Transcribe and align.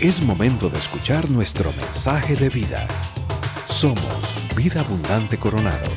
Es 0.00 0.22
momento 0.22 0.70
de 0.70 0.78
escuchar 0.78 1.30
nuestro 1.30 1.70
mensaje 1.74 2.34
de 2.34 2.48
vida. 2.48 2.88
Somos 3.68 4.34
Vida 4.56 4.80
Abundante 4.80 5.36
Coronado. 5.36 5.90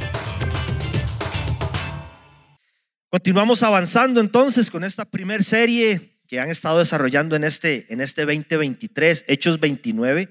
Continuamos 3.09 3.63
avanzando 3.63 4.20
entonces 4.20 4.70
con 4.70 4.84
esta 4.84 5.05
primer 5.05 5.41
serie 5.41 6.20
que 6.27 6.41
han 6.41 6.50
estado 6.50 6.79
desarrollando 6.79 7.38
en 7.38 7.45
este, 7.45 7.86
en 7.93 8.02
este 8.02 8.25
2023, 8.25 9.23
Hechos 9.29 9.61
29. 9.61 10.27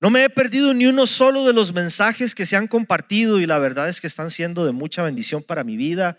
No 0.00 0.10
me 0.10 0.24
he 0.24 0.28
perdido 0.28 0.74
ni 0.74 0.86
uno 0.86 1.06
solo 1.06 1.46
de 1.46 1.52
los 1.52 1.72
mensajes 1.72 2.34
que 2.34 2.44
se 2.44 2.56
han 2.56 2.66
compartido 2.66 3.38
y 3.38 3.46
la 3.46 3.60
verdad 3.60 3.88
es 3.88 4.00
que 4.00 4.08
están 4.08 4.32
siendo 4.32 4.66
de 4.66 4.72
mucha 4.72 5.04
bendición 5.04 5.44
para 5.44 5.62
mi 5.62 5.76
vida. 5.76 6.18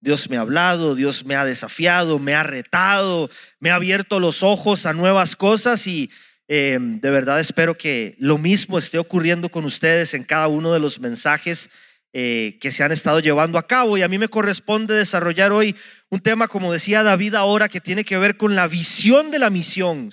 Dios 0.00 0.30
me 0.30 0.36
ha 0.36 0.40
hablado, 0.40 0.94
Dios 0.94 1.24
me 1.24 1.36
ha 1.36 1.44
desafiado, 1.44 2.18
me 2.18 2.34
ha 2.34 2.42
retado, 2.42 3.30
me 3.58 3.70
ha 3.70 3.74
abierto 3.74 4.18
los 4.18 4.42
ojos 4.42 4.86
a 4.86 4.92
nuevas 4.92 5.36
cosas 5.36 5.86
y 5.86 6.10
eh, 6.48 6.78
de 6.80 7.10
verdad 7.10 7.38
espero 7.38 7.76
que 7.76 8.16
lo 8.18 8.38
mismo 8.38 8.78
esté 8.78 8.98
ocurriendo 8.98 9.50
con 9.50 9.64
ustedes 9.64 10.14
en 10.14 10.24
cada 10.24 10.48
uno 10.48 10.72
de 10.72 10.80
los 10.80 11.00
mensajes 11.00 11.70
eh, 12.12 12.58
que 12.60 12.72
se 12.72 12.82
han 12.82 12.90
estado 12.90 13.20
llevando 13.20 13.56
a 13.56 13.66
cabo. 13.66 13.96
Y 13.96 14.02
a 14.02 14.08
mí 14.08 14.18
me 14.18 14.26
corresponde 14.26 14.94
desarrollar 14.94 15.52
hoy 15.52 15.76
un 16.08 16.18
tema, 16.18 16.48
como 16.48 16.72
decía 16.72 17.04
David 17.04 17.36
ahora, 17.36 17.68
que 17.68 17.80
tiene 17.80 18.04
que 18.04 18.18
ver 18.18 18.36
con 18.36 18.56
la 18.56 18.66
visión 18.66 19.30
de 19.30 19.38
la 19.38 19.48
misión. 19.48 20.10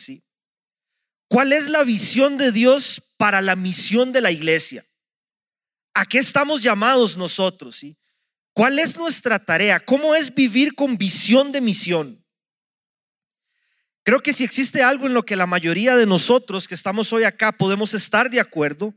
¿Cuál 1.28 1.54
es 1.54 1.70
la 1.70 1.84
visión 1.84 2.38
de 2.38 2.52
Dios 2.52 3.02
para 3.18 3.42
la 3.42 3.56
misión 3.56 4.12
de 4.12 4.22
la 4.22 4.30
iglesia? 4.30 4.86
¿A 5.96 6.06
qué 6.06 6.20
estamos 6.20 6.62
llamados 6.62 7.18
nosotros? 7.18 7.78
¿sí? 7.78 7.98
¿Cuál 8.58 8.80
es 8.80 8.98
nuestra 8.98 9.38
tarea? 9.38 9.80
¿Cómo 9.80 10.16
es 10.16 10.34
vivir 10.34 10.74
con 10.74 10.98
visión 10.98 11.52
de 11.52 11.62
misión? 11.62 12.26
Creo 14.02 14.24
que 14.24 14.34
si 14.34 14.44
existe 14.44 14.82
algo 14.82 15.06
en 15.06 15.14
lo 15.14 15.24
que 15.24 15.36
la 15.36 15.46
mayoría 15.46 15.96
de 15.96 16.08
nosotros 16.08 16.68
que 16.68 16.74
estamos 16.74 17.14
hoy 17.14 17.24
acá 17.24 17.52
podemos 17.52 17.94
estar 17.94 18.32
de 18.32 18.40
acuerdo, 18.40 18.96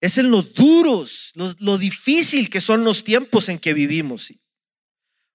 es 0.00 0.18
en 0.18 0.30
lo 0.30 0.42
duros, 0.42 1.32
lo, 1.34 1.78
difícil 1.78 2.48
que 2.48 2.60
son 2.60 2.84
los 2.84 3.02
tiempos 3.02 3.48
en 3.48 3.58
que 3.58 3.74
vivimos. 3.74 4.32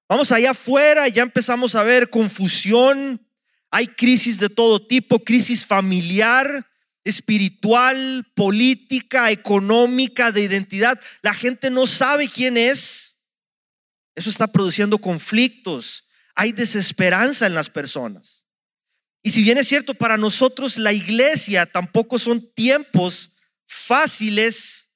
Vamos 0.08 0.32
allá 0.32 0.52
afuera 0.52 1.10
y 1.10 1.12
ya 1.12 1.24
empezamos 1.24 1.76
a 1.76 1.84
ver 1.84 2.10
confusión, 2.10 3.22
hay 3.70 3.88
crisis 3.88 4.40
de 4.40 4.48
todo 4.48 4.82
tipo, 4.82 5.26
crisis 5.26 5.66
familiar, 5.66 6.66
espiritual, 7.04 8.26
política, 8.34 9.30
económica, 9.30 10.32
de 10.32 10.44
identidad. 10.44 10.98
La 11.22 11.34
gente 11.34 11.70
no 11.70 11.86
sabe 11.86 12.30
quién 12.30 12.56
es. 12.56 13.07
Eso 14.18 14.32
está 14.32 14.48
produciendo 14.48 14.98
conflictos. 14.98 16.06
Hay 16.34 16.52
desesperanza 16.52 17.46
en 17.46 17.54
las 17.54 17.70
personas. 17.70 18.48
Y 19.22 19.30
si 19.30 19.44
bien 19.44 19.60
es 19.60 19.68
cierto, 19.68 19.94
para 19.94 20.18
nosotros 20.18 20.80
la 20.80 20.92
iglesia 20.92 21.68
tampoco 21.68 22.18
son 22.18 22.42
tiempos 22.56 23.30
fáciles, 23.68 24.90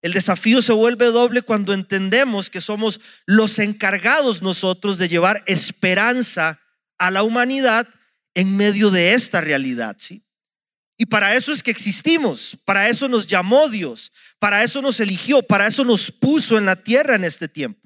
el 0.00 0.12
desafío 0.12 0.62
se 0.62 0.72
vuelve 0.72 1.06
doble 1.06 1.42
cuando 1.42 1.74
entendemos 1.74 2.50
que 2.50 2.60
somos 2.60 3.00
los 3.26 3.58
encargados 3.58 4.42
nosotros 4.42 4.96
de 4.96 5.08
llevar 5.08 5.42
esperanza 5.46 6.60
a 6.98 7.10
la 7.10 7.24
humanidad 7.24 7.88
en 8.34 8.56
medio 8.56 8.92
de 8.92 9.14
esta 9.14 9.40
realidad, 9.40 9.96
¿sí? 9.98 10.24
Y 10.96 11.06
para 11.06 11.34
eso 11.34 11.52
es 11.52 11.64
que 11.64 11.72
existimos, 11.72 12.56
para 12.64 12.88
eso 12.88 13.08
nos 13.08 13.26
llamó 13.26 13.68
Dios, 13.68 14.12
para 14.38 14.62
eso 14.62 14.80
nos 14.80 15.00
eligió, 15.00 15.42
para 15.42 15.66
eso 15.66 15.84
nos 15.84 16.12
puso 16.12 16.58
en 16.58 16.66
la 16.66 16.76
tierra 16.76 17.16
en 17.16 17.24
este 17.24 17.48
tiempo. 17.48 17.81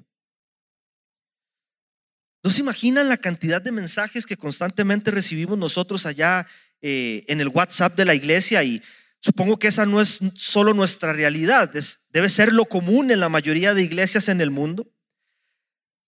¿No 2.43 2.51
se 2.51 2.61
imaginan 2.61 3.09
la 3.09 3.17
cantidad 3.17 3.61
de 3.61 3.71
mensajes 3.71 4.25
que 4.25 4.37
constantemente 4.37 5.11
recibimos 5.11 5.57
nosotros 5.57 6.05
allá 6.05 6.47
eh, 6.81 7.23
en 7.27 7.41
el 7.41 7.49
WhatsApp 7.49 7.95
de 7.95 8.05
la 8.05 8.15
iglesia? 8.15 8.63
Y 8.63 8.81
supongo 9.19 9.59
que 9.59 9.67
esa 9.67 9.85
no 9.85 9.99
es 10.01 10.19
solo 10.35 10.73
nuestra 10.73 11.13
realidad, 11.13 11.71
debe 12.09 12.29
ser 12.29 12.53
lo 12.53 12.65
común 12.65 13.11
en 13.11 13.19
la 13.19 13.29
mayoría 13.29 13.73
de 13.73 13.83
iglesias 13.83 14.29
en 14.29 14.41
el 14.41 14.51
mundo. 14.51 14.87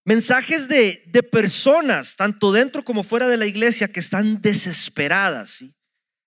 Mensajes 0.06 0.68
de, 0.70 1.04
de 1.08 1.24
personas, 1.24 2.16
tanto 2.16 2.52
dentro 2.52 2.84
como 2.84 3.04
fuera 3.04 3.28
de 3.28 3.38
la 3.38 3.46
iglesia, 3.46 3.92
que 3.92 4.00
están 4.00 4.42
desesperadas, 4.42 5.66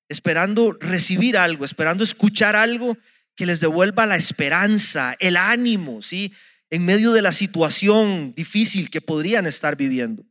esperando 0.08 0.76
recibir 0.78 1.38
algo, 1.38 1.64
esperando 1.64 2.04
escuchar 2.04 2.54
algo 2.54 2.96
que 3.34 3.46
les 3.46 3.60
devuelva 3.60 4.06
la 4.06 4.16
esperanza, 4.16 5.16
el 5.18 5.36
ánimo, 5.36 6.02
¿sí? 6.02 6.34
En 6.72 6.86
medio 6.86 7.12
de 7.12 7.20
la 7.20 7.32
situación 7.32 8.32
difícil 8.34 8.88
que 8.88 9.02
podrían 9.02 9.46
estar 9.46 9.76
viviendo. 9.76 10.24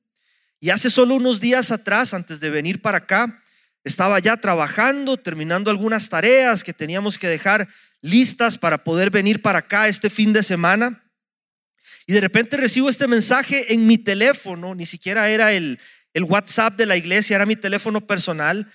Y 0.60 0.72
hace 0.72 0.90
solo 0.90 1.14
unos 1.14 1.40
días 1.40 1.70
atrás, 1.70 2.16
antes 2.16 2.40
de 2.40 2.50
venir 2.50 2.82
para 2.82 2.98
acá, 2.98 3.44
estaba 3.84 4.18
ya 4.18 4.36
trabajando, 4.38 5.18
terminando 5.18 5.70
algunas 5.70 6.10
tareas 6.10 6.64
que 6.64 6.74
teníamos 6.74 7.20
que 7.20 7.28
dejar 7.28 7.70
listas 8.02 8.58
para 8.58 8.84
poder 8.84 9.12
venir 9.12 9.44
para 9.44 9.60
acá 9.60 9.88
este 9.88 10.10
fin 10.10 10.34
de 10.34 10.42
semana. 10.42 11.04
Y 12.08 12.14
de 12.14 12.22
repente 12.22 12.58
recibo 12.58 12.90
este 12.90 13.08
mensaje 13.08 13.72
en 13.72 13.86
mi 13.86 14.00
teléfono, 14.00 14.74
ni 14.74 14.88
siquiera 14.88 15.30
era 15.30 15.54
el, 15.54 15.80
el 16.16 16.24
WhatsApp 16.24 16.76
de 16.76 16.88
la 16.88 16.98
iglesia, 16.98 17.36
era 17.36 17.46
mi 17.46 17.56
teléfono 17.56 18.02
personal, 18.02 18.72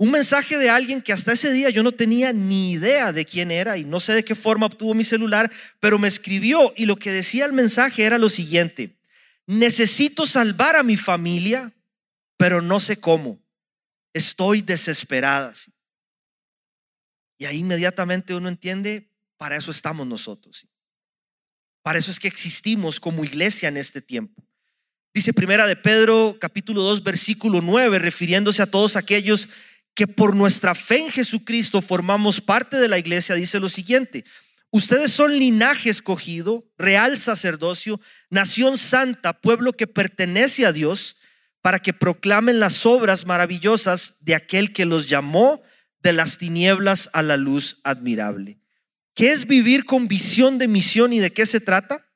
un 0.00 0.12
mensaje 0.12 0.56
de 0.56 0.70
alguien 0.70 1.02
que 1.02 1.12
hasta 1.12 1.34
ese 1.34 1.52
día 1.52 1.68
yo 1.68 1.82
no 1.82 1.92
tenía 1.92 2.32
ni 2.32 2.72
idea 2.72 3.12
de 3.12 3.26
quién 3.26 3.50
era 3.50 3.76
y 3.76 3.84
no 3.84 4.00
sé 4.00 4.14
de 4.14 4.24
qué 4.24 4.34
forma 4.34 4.64
obtuvo 4.64 4.94
mi 4.94 5.04
celular, 5.04 5.52
pero 5.78 5.98
me 5.98 6.08
escribió 6.08 6.72
y 6.74 6.86
lo 6.86 6.96
que 6.96 7.12
decía 7.12 7.44
el 7.44 7.52
mensaje 7.52 8.04
era 8.04 8.16
lo 8.16 8.30
siguiente, 8.30 8.98
necesito 9.46 10.24
salvar 10.24 10.74
a 10.74 10.82
mi 10.82 10.96
familia, 10.96 11.70
pero 12.38 12.62
no 12.62 12.80
sé 12.80 12.96
cómo, 12.98 13.42
estoy 14.14 14.62
desesperada. 14.62 15.52
Y 17.36 17.44
ahí 17.44 17.58
inmediatamente 17.58 18.34
uno 18.34 18.48
entiende, 18.48 19.12
para 19.36 19.56
eso 19.56 19.70
estamos 19.70 20.06
nosotros. 20.06 20.66
Para 21.82 21.98
eso 21.98 22.10
es 22.10 22.18
que 22.18 22.28
existimos 22.28 23.00
como 23.00 23.22
iglesia 23.22 23.68
en 23.68 23.76
este 23.76 24.00
tiempo. 24.00 24.42
Dice 25.12 25.34
primera 25.34 25.66
de 25.66 25.74
Pedro 25.74 26.38
capítulo 26.40 26.82
2 26.82 27.02
versículo 27.02 27.60
9, 27.60 27.98
refiriéndose 27.98 28.62
a 28.62 28.70
todos 28.70 28.96
aquellos 28.96 29.48
que 29.94 30.06
por 30.06 30.34
nuestra 30.34 30.74
fe 30.74 30.98
en 30.98 31.10
Jesucristo 31.10 31.82
formamos 31.82 32.40
parte 32.40 32.78
de 32.78 32.88
la 32.88 32.98
iglesia, 32.98 33.34
dice 33.34 33.60
lo 33.60 33.68
siguiente. 33.68 34.24
Ustedes 34.70 35.12
son 35.12 35.36
linaje 35.36 35.90
escogido, 35.90 36.64
real 36.78 37.18
sacerdocio, 37.18 38.00
nación 38.30 38.78
santa, 38.78 39.40
pueblo 39.40 39.72
que 39.72 39.86
pertenece 39.86 40.64
a 40.64 40.72
Dios, 40.72 41.16
para 41.60 41.80
que 41.80 41.92
proclamen 41.92 42.60
las 42.60 42.86
obras 42.86 43.26
maravillosas 43.26 44.24
de 44.24 44.34
aquel 44.34 44.72
que 44.72 44.86
los 44.86 45.08
llamó 45.08 45.62
de 46.02 46.12
las 46.12 46.38
tinieblas 46.38 47.10
a 47.12 47.22
la 47.22 47.36
luz 47.36 47.80
admirable. 47.84 48.58
¿Qué 49.14 49.32
es 49.32 49.46
vivir 49.46 49.84
con 49.84 50.08
visión 50.08 50.58
de 50.58 50.68
misión 50.68 51.12
y 51.12 51.18
de 51.18 51.32
qué 51.32 51.44
se 51.44 51.60
trata? 51.60 52.09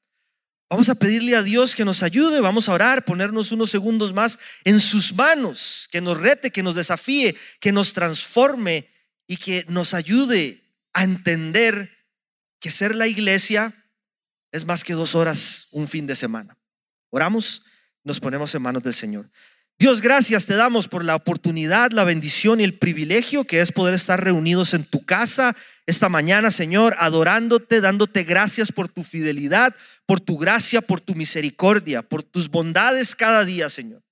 Vamos 0.74 0.88
a 0.88 0.96
pedirle 0.96 1.36
a 1.36 1.42
Dios 1.44 1.76
que 1.76 1.84
nos 1.84 2.02
ayude, 2.02 2.40
vamos 2.40 2.68
a 2.68 2.72
orar, 2.72 3.04
ponernos 3.04 3.52
unos 3.52 3.70
segundos 3.70 4.12
más 4.12 4.40
en 4.64 4.80
sus 4.80 5.14
manos, 5.14 5.88
que 5.92 6.00
nos 6.00 6.18
rete, 6.18 6.50
que 6.50 6.64
nos 6.64 6.74
desafíe, 6.74 7.36
que 7.60 7.70
nos 7.70 7.92
transforme 7.92 8.90
y 9.28 9.36
que 9.36 9.64
nos 9.68 9.94
ayude 9.94 10.64
a 10.92 11.04
entender 11.04 11.88
que 12.58 12.72
ser 12.72 12.96
la 12.96 13.06
iglesia 13.06 13.72
es 14.50 14.64
más 14.64 14.82
que 14.82 14.94
dos 14.94 15.14
horas 15.14 15.68
un 15.70 15.86
fin 15.86 16.08
de 16.08 16.16
semana. 16.16 16.58
Oramos, 17.10 17.62
nos 18.02 18.18
ponemos 18.18 18.52
en 18.56 18.62
manos 18.62 18.82
del 18.82 18.94
Señor. 18.94 19.30
Dios, 19.78 20.00
gracias 20.00 20.46
te 20.46 20.54
damos 20.54 20.88
por 20.88 21.04
la 21.04 21.14
oportunidad, 21.14 21.92
la 21.92 22.02
bendición 22.02 22.60
y 22.60 22.64
el 22.64 22.74
privilegio 22.74 23.44
que 23.44 23.60
es 23.60 23.70
poder 23.70 23.94
estar 23.94 24.22
reunidos 24.22 24.74
en 24.74 24.84
tu 24.84 25.04
casa 25.04 25.54
esta 25.86 26.08
mañana, 26.08 26.50
Señor, 26.50 26.94
adorándote, 26.98 27.80
dándote 27.80 28.24
gracias 28.24 28.72
por 28.72 28.88
tu 28.88 29.04
fidelidad, 29.04 29.74
por 30.06 30.20
tu 30.20 30.38
gracia, 30.38 30.80
por 30.82 31.00
tu 31.00 31.14
misericordia, 31.14 32.02
por 32.02 32.22
tus 32.22 32.48
bondades 32.48 33.14
cada 33.14 33.44
día, 33.44 33.68
Señor. 33.68 34.02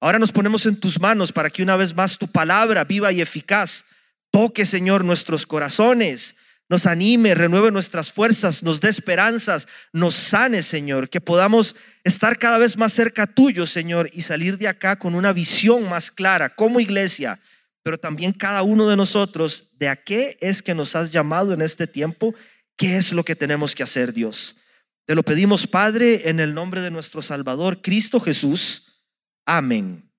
Ahora 0.00 0.18
nos 0.18 0.32
ponemos 0.32 0.66
en 0.66 0.78
tus 0.78 1.00
manos 1.00 1.32
para 1.32 1.50
que 1.50 1.62
una 1.62 1.76
vez 1.76 1.94
más 1.94 2.18
tu 2.18 2.28
palabra 2.28 2.84
viva 2.84 3.10
y 3.12 3.20
eficaz 3.20 3.86
toque, 4.30 4.66
Señor, 4.66 5.04
nuestros 5.04 5.46
corazones, 5.46 6.36
nos 6.68 6.86
anime, 6.86 7.34
renueve 7.34 7.70
nuestras 7.70 8.10
fuerzas, 8.10 8.62
nos 8.62 8.80
dé 8.80 8.88
esperanzas, 8.88 9.68
nos 9.92 10.14
sane, 10.14 10.62
Señor, 10.62 11.08
que 11.08 11.20
podamos 11.20 11.76
estar 12.04 12.38
cada 12.38 12.58
vez 12.58 12.76
más 12.76 12.92
cerca 12.92 13.26
tuyo, 13.26 13.64
Señor, 13.64 14.10
y 14.12 14.22
salir 14.22 14.58
de 14.58 14.68
acá 14.68 14.96
con 14.96 15.14
una 15.14 15.32
visión 15.32 15.88
más 15.88 16.10
clara 16.10 16.54
como 16.54 16.80
iglesia, 16.80 17.38
pero 17.82 17.98
también 17.98 18.32
cada 18.32 18.62
uno 18.62 18.88
de 18.88 18.96
nosotros 18.96 19.70
de 19.78 19.88
a 19.88 19.96
qué 19.96 20.36
es 20.40 20.62
que 20.62 20.74
nos 20.74 20.96
has 20.96 21.12
llamado 21.12 21.52
en 21.52 21.62
este 21.62 21.86
tiempo, 21.86 22.34
qué 22.76 22.96
es 22.96 23.12
lo 23.12 23.24
que 23.24 23.36
tenemos 23.36 23.74
que 23.74 23.82
hacer, 23.82 24.12
Dios. 24.12 24.56
Te 25.06 25.14
lo 25.14 25.22
pedimos, 25.22 25.66
Padre, 25.66 26.30
en 26.30 26.40
el 26.40 26.54
nombre 26.54 26.80
de 26.80 26.90
nuestro 26.90 27.20
Salvador, 27.20 27.82
Cristo 27.82 28.20
Jesús. 28.20 29.04
Amén. 29.44 30.10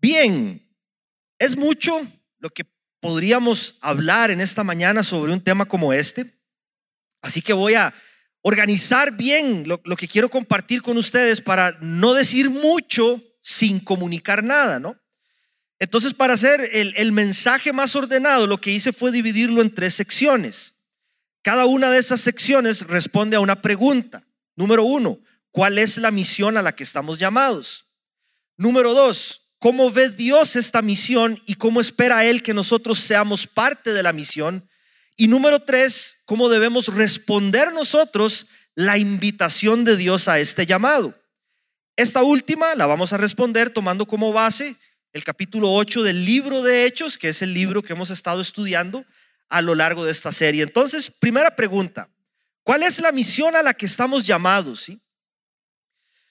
Bien, 0.00 0.64
es 1.38 1.56
mucho 1.56 2.00
lo 2.38 2.50
que 2.50 2.64
podríamos 3.00 3.76
hablar 3.80 4.30
en 4.30 4.40
esta 4.40 4.62
mañana 4.62 5.02
sobre 5.02 5.32
un 5.32 5.40
tema 5.40 5.64
como 5.64 5.92
este. 5.92 6.26
Así 7.22 7.42
que 7.42 7.52
voy 7.52 7.74
a 7.74 7.92
organizar 8.42 9.16
bien 9.16 9.64
lo, 9.66 9.80
que 9.96 10.08
quiero 10.08 10.30
compartir 10.30 10.80
con 10.80 10.96
ustedes 10.96 11.40
para 11.40 11.76
no 11.80 12.14
decir 12.14 12.50
mucho 12.50 13.20
sin 13.40 13.80
comunicar 13.80 14.44
nada, 14.44 14.78
¿no? 14.78 14.96
Entonces, 15.78 16.12
para 16.12 16.34
hacer 16.34 16.60
el, 16.72 17.12
mensaje 17.12 17.72
más 17.72 17.96
ordenado, 17.96 18.46
lo 18.46 18.58
que 18.58 18.70
hice 18.70 18.92
fue 18.92 19.10
dividirlo 19.10 19.62
en 19.62 19.74
tres 19.74 19.94
secciones. 19.94 20.74
Cada 21.42 21.64
una 21.64 21.90
de 21.90 21.98
esas 21.98 22.20
secciones 22.20 22.86
responde 22.86 23.36
a 23.36 23.40
una 23.40 23.62
pregunta. 23.62 24.22
Número 24.56 24.84
uno, 24.84 25.18
¿cuál 25.50 25.78
es 25.78 25.96
la 25.96 26.10
misión 26.10 26.56
a 26.56 26.62
la 26.62 26.72
que 26.72 26.82
estamos 26.82 27.18
llamados? 27.18 27.86
Número 28.56 28.92
dos, 28.92 29.54
¿cómo 29.58 29.90
ve 29.90 30.10
Dios 30.10 30.54
esta 30.56 30.82
misión 30.82 31.40
y 31.46 31.54
cómo 31.54 31.80
espera 31.80 32.26
Él 32.26 32.42
que 32.42 32.52
nosotros 32.52 32.98
seamos 32.98 33.46
parte 33.46 33.94
de 33.94 34.02
la 34.02 34.12
misión? 34.12 34.68
Y 35.16 35.28
número 35.28 35.60
tres, 35.60 36.18
¿cómo 36.26 36.48
debemos 36.50 36.88
responder 36.88 37.72
nosotros 37.72 38.46
la 38.74 38.98
invitación 38.98 39.84
de 39.84 39.96
Dios 39.96 40.28
a 40.28 40.38
este 40.40 40.66
llamado? 40.66 41.14
Esta 41.96 42.22
última 42.22 42.74
la 42.74 42.86
vamos 42.86 43.12
a 43.12 43.18
responder 43.18 43.70
tomando 43.70 44.06
como 44.06 44.32
base 44.32 44.76
el 45.12 45.24
capítulo 45.24 45.72
8 45.72 46.02
del 46.02 46.24
libro 46.24 46.62
de 46.62 46.86
Hechos, 46.86 47.18
que 47.18 47.30
es 47.30 47.42
el 47.42 47.52
libro 47.52 47.82
que 47.82 47.94
hemos 47.94 48.10
estado 48.10 48.40
estudiando 48.40 49.04
a 49.50 49.60
lo 49.60 49.74
largo 49.74 50.04
de 50.04 50.12
esta 50.12 50.32
serie. 50.32 50.62
Entonces, 50.62 51.10
primera 51.10 51.54
pregunta, 51.54 52.08
¿cuál 52.62 52.82
es 52.82 53.00
la 53.00 53.12
misión 53.12 53.54
a 53.56 53.62
la 53.62 53.74
que 53.74 53.86
estamos 53.86 54.24
llamados? 54.24 54.84
¿sí? 54.84 55.02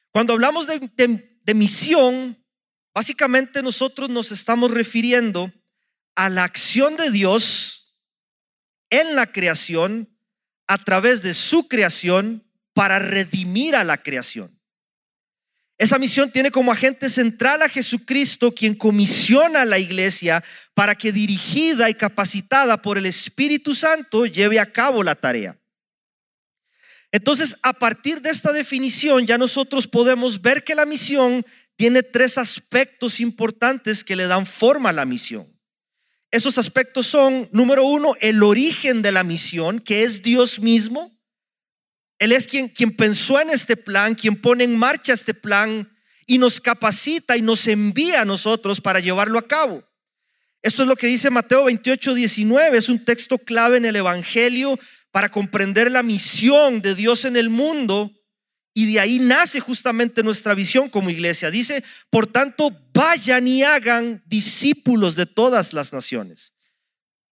Cuando 0.10 0.34
hablamos 0.34 0.66
de, 0.66 1.40
de 1.44 1.54
misión, 1.54 2.44
básicamente 2.94 3.62
nosotros 3.62 4.10
nos 4.10 4.32
estamos 4.32 4.72
refiriendo 4.72 5.54
a 6.16 6.30
la 6.30 6.46
acción 6.46 6.98
de 6.98 7.12
Dios 7.12 7.98
en 8.90 9.16
la 9.16 9.32
creación 9.32 10.10
a 10.68 10.84
través 10.84 11.22
de 11.22 11.34
su 11.34 11.68
creación 11.68 12.46
para 12.74 13.00
redimir 13.00 13.76
a 13.76 13.84
la 13.84 14.02
creación. 14.02 14.59
Esa 15.80 15.98
misión 15.98 16.30
tiene 16.30 16.52
como 16.52 16.74
agente 16.74 17.10
central 17.10 17.62
a 17.62 17.70
Jesucristo, 17.70 18.54
quien 18.54 18.76
comisiona 18.76 19.62
a 19.62 19.66
la 19.66 19.80
iglesia 19.80 20.44
para 20.74 20.94
que 20.94 21.14
dirigida 21.14 21.90
y 21.90 21.94
capacitada 21.94 22.82
por 22.82 22.98
el 22.98 23.06
Espíritu 23.06 23.74
Santo 23.74 24.26
lleve 24.26 24.60
a 24.60 24.66
cabo 24.66 25.04
la 25.04 25.16
tarea. 25.16 25.58
Entonces, 27.14 27.56
a 27.64 27.72
partir 27.72 28.22
de 28.22 28.30
esta 28.30 28.52
definición, 28.52 29.26
ya 29.26 29.38
nosotros 29.38 29.88
podemos 29.88 30.42
ver 30.42 30.66
que 30.66 30.76
la 30.76 30.86
misión 30.86 31.46
tiene 31.78 32.04
tres 32.04 32.38
aspectos 32.38 33.22
importantes 33.22 34.04
que 34.04 34.18
le 34.18 34.28
dan 34.28 34.46
forma 34.46 34.90
a 34.90 34.94
la 34.94 35.06
misión. 35.06 35.48
Esos 36.30 36.58
aspectos 36.58 37.08
son, 37.08 37.48
número 37.54 37.86
uno, 37.86 38.16
el 38.20 38.44
origen 38.44 39.02
de 39.02 39.14
la 39.14 39.24
misión, 39.24 39.80
que 39.80 40.04
es 40.04 40.24
Dios 40.24 40.60
mismo. 40.60 41.18
Él 42.20 42.34
es 42.34 42.48
quien, 42.48 42.68
quien 42.68 42.92
pensó 42.92 43.40
en 43.40 43.50
este 43.50 43.78
plan, 43.78 44.14
quien 44.14 44.36
pone 44.36 44.66
en 44.66 44.78
marcha 44.78 45.14
este 45.14 45.34
plan 45.34 45.90
y 46.28 46.38
nos 46.38 46.60
capacita 46.62 47.38
y 47.38 47.42
nos 47.42 47.66
envía 47.68 48.22
a 48.22 48.26
nosotros 48.26 48.82
para 48.82 49.00
llevarlo 49.00 49.40
a 49.40 49.48
cabo. 49.48 49.84
Esto 50.62 50.84
es 50.84 50.90
lo 50.90 50.98
que 50.98 51.08
dice 51.08 51.30
Mateo 51.30 51.64
28, 51.64 52.14
19. 52.14 52.78
Es 52.78 52.90
un 52.90 53.04
texto 53.06 53.38
clave 53.38 53.78
en 53.78 53.86
el 53.86 53.96
Evangelio 53.96 54.78
para 55.12 55.30
comprender 55.30 55.90
la 55.90 56.04
misión 56.04 56.82
de 56.82 56.94
Dios 56.94 57.24
en 57.24 57.38
el 57.38 57.50
mundo. 57.50 58.12
Y 58.74 58.92
de 58.92 59.00
ahí 59.00 59.20
nace 59.20 59.62
justamente 59.62 60.22
nuestra 60.22 60.54
visión 60.54 60.90
como 60.90 61.10
iglesia. 61.10 61.50
Dice, 61.50 61.84
por 62.10 62.28
tanto, 62.28 62.78
vayan 62.94 63.48
y 63.48 63.64
hagan 63.64 64.22
discípulos 64.26 65.16
de 65.16 65.26
todas 65.26 65.74
las 65.74 65.94
naciones, 65.94 66.54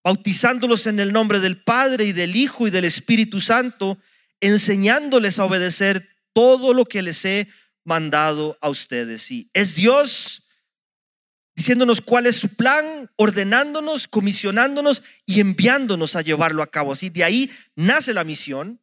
bautizándolos 0.03 0.87
en 0.87 0.99
el 1.01 1.11
nombre 1.11 1.39
del 1.39 1.57
Padre 1.57 2.05
y 2.05 2.13
del 2.13 2.37
Hijo 2.37 2.67
y 2.67 2.71
del 2.71 2.85
Espíritu 2.85 3.41
Santo 3.41 3.99
enseñándoles 4.41 5.39
a 5.39 5.45
obedecer 5.45 6.07
todo 6.33 6.73
lo 6.73 6.85
que 6.85 7.01
les 7.01 7.23
he 7.25 7.47
mandado 7.83 8.57
a 8.61 8.69
ustedes. 8.69 9.31
Y 9.31 9.49
es 9.53 9.75
Dios 9.75 10.43
diciéndonos 11.55 12.01
cuál 12.01 12.27
es 12.27 12.35
su 12.35 12.49
plan, 12.49 13.09
ordenándonos, 13.15 14.07
comisionándonos 14.07 15.01
y 15.25 15.39
enviándonos 15.39 16.15
a 16.15 16.21
llevarlo 16.21 16.61
a 16.61 16.69
cabo. 16.69 16.91
Así 16.93 17.09
de 17.09 17.23
ahí 17.23 17.51
nace 17.75 18.13
la 18.13 18.23
misión. 18.23 18.79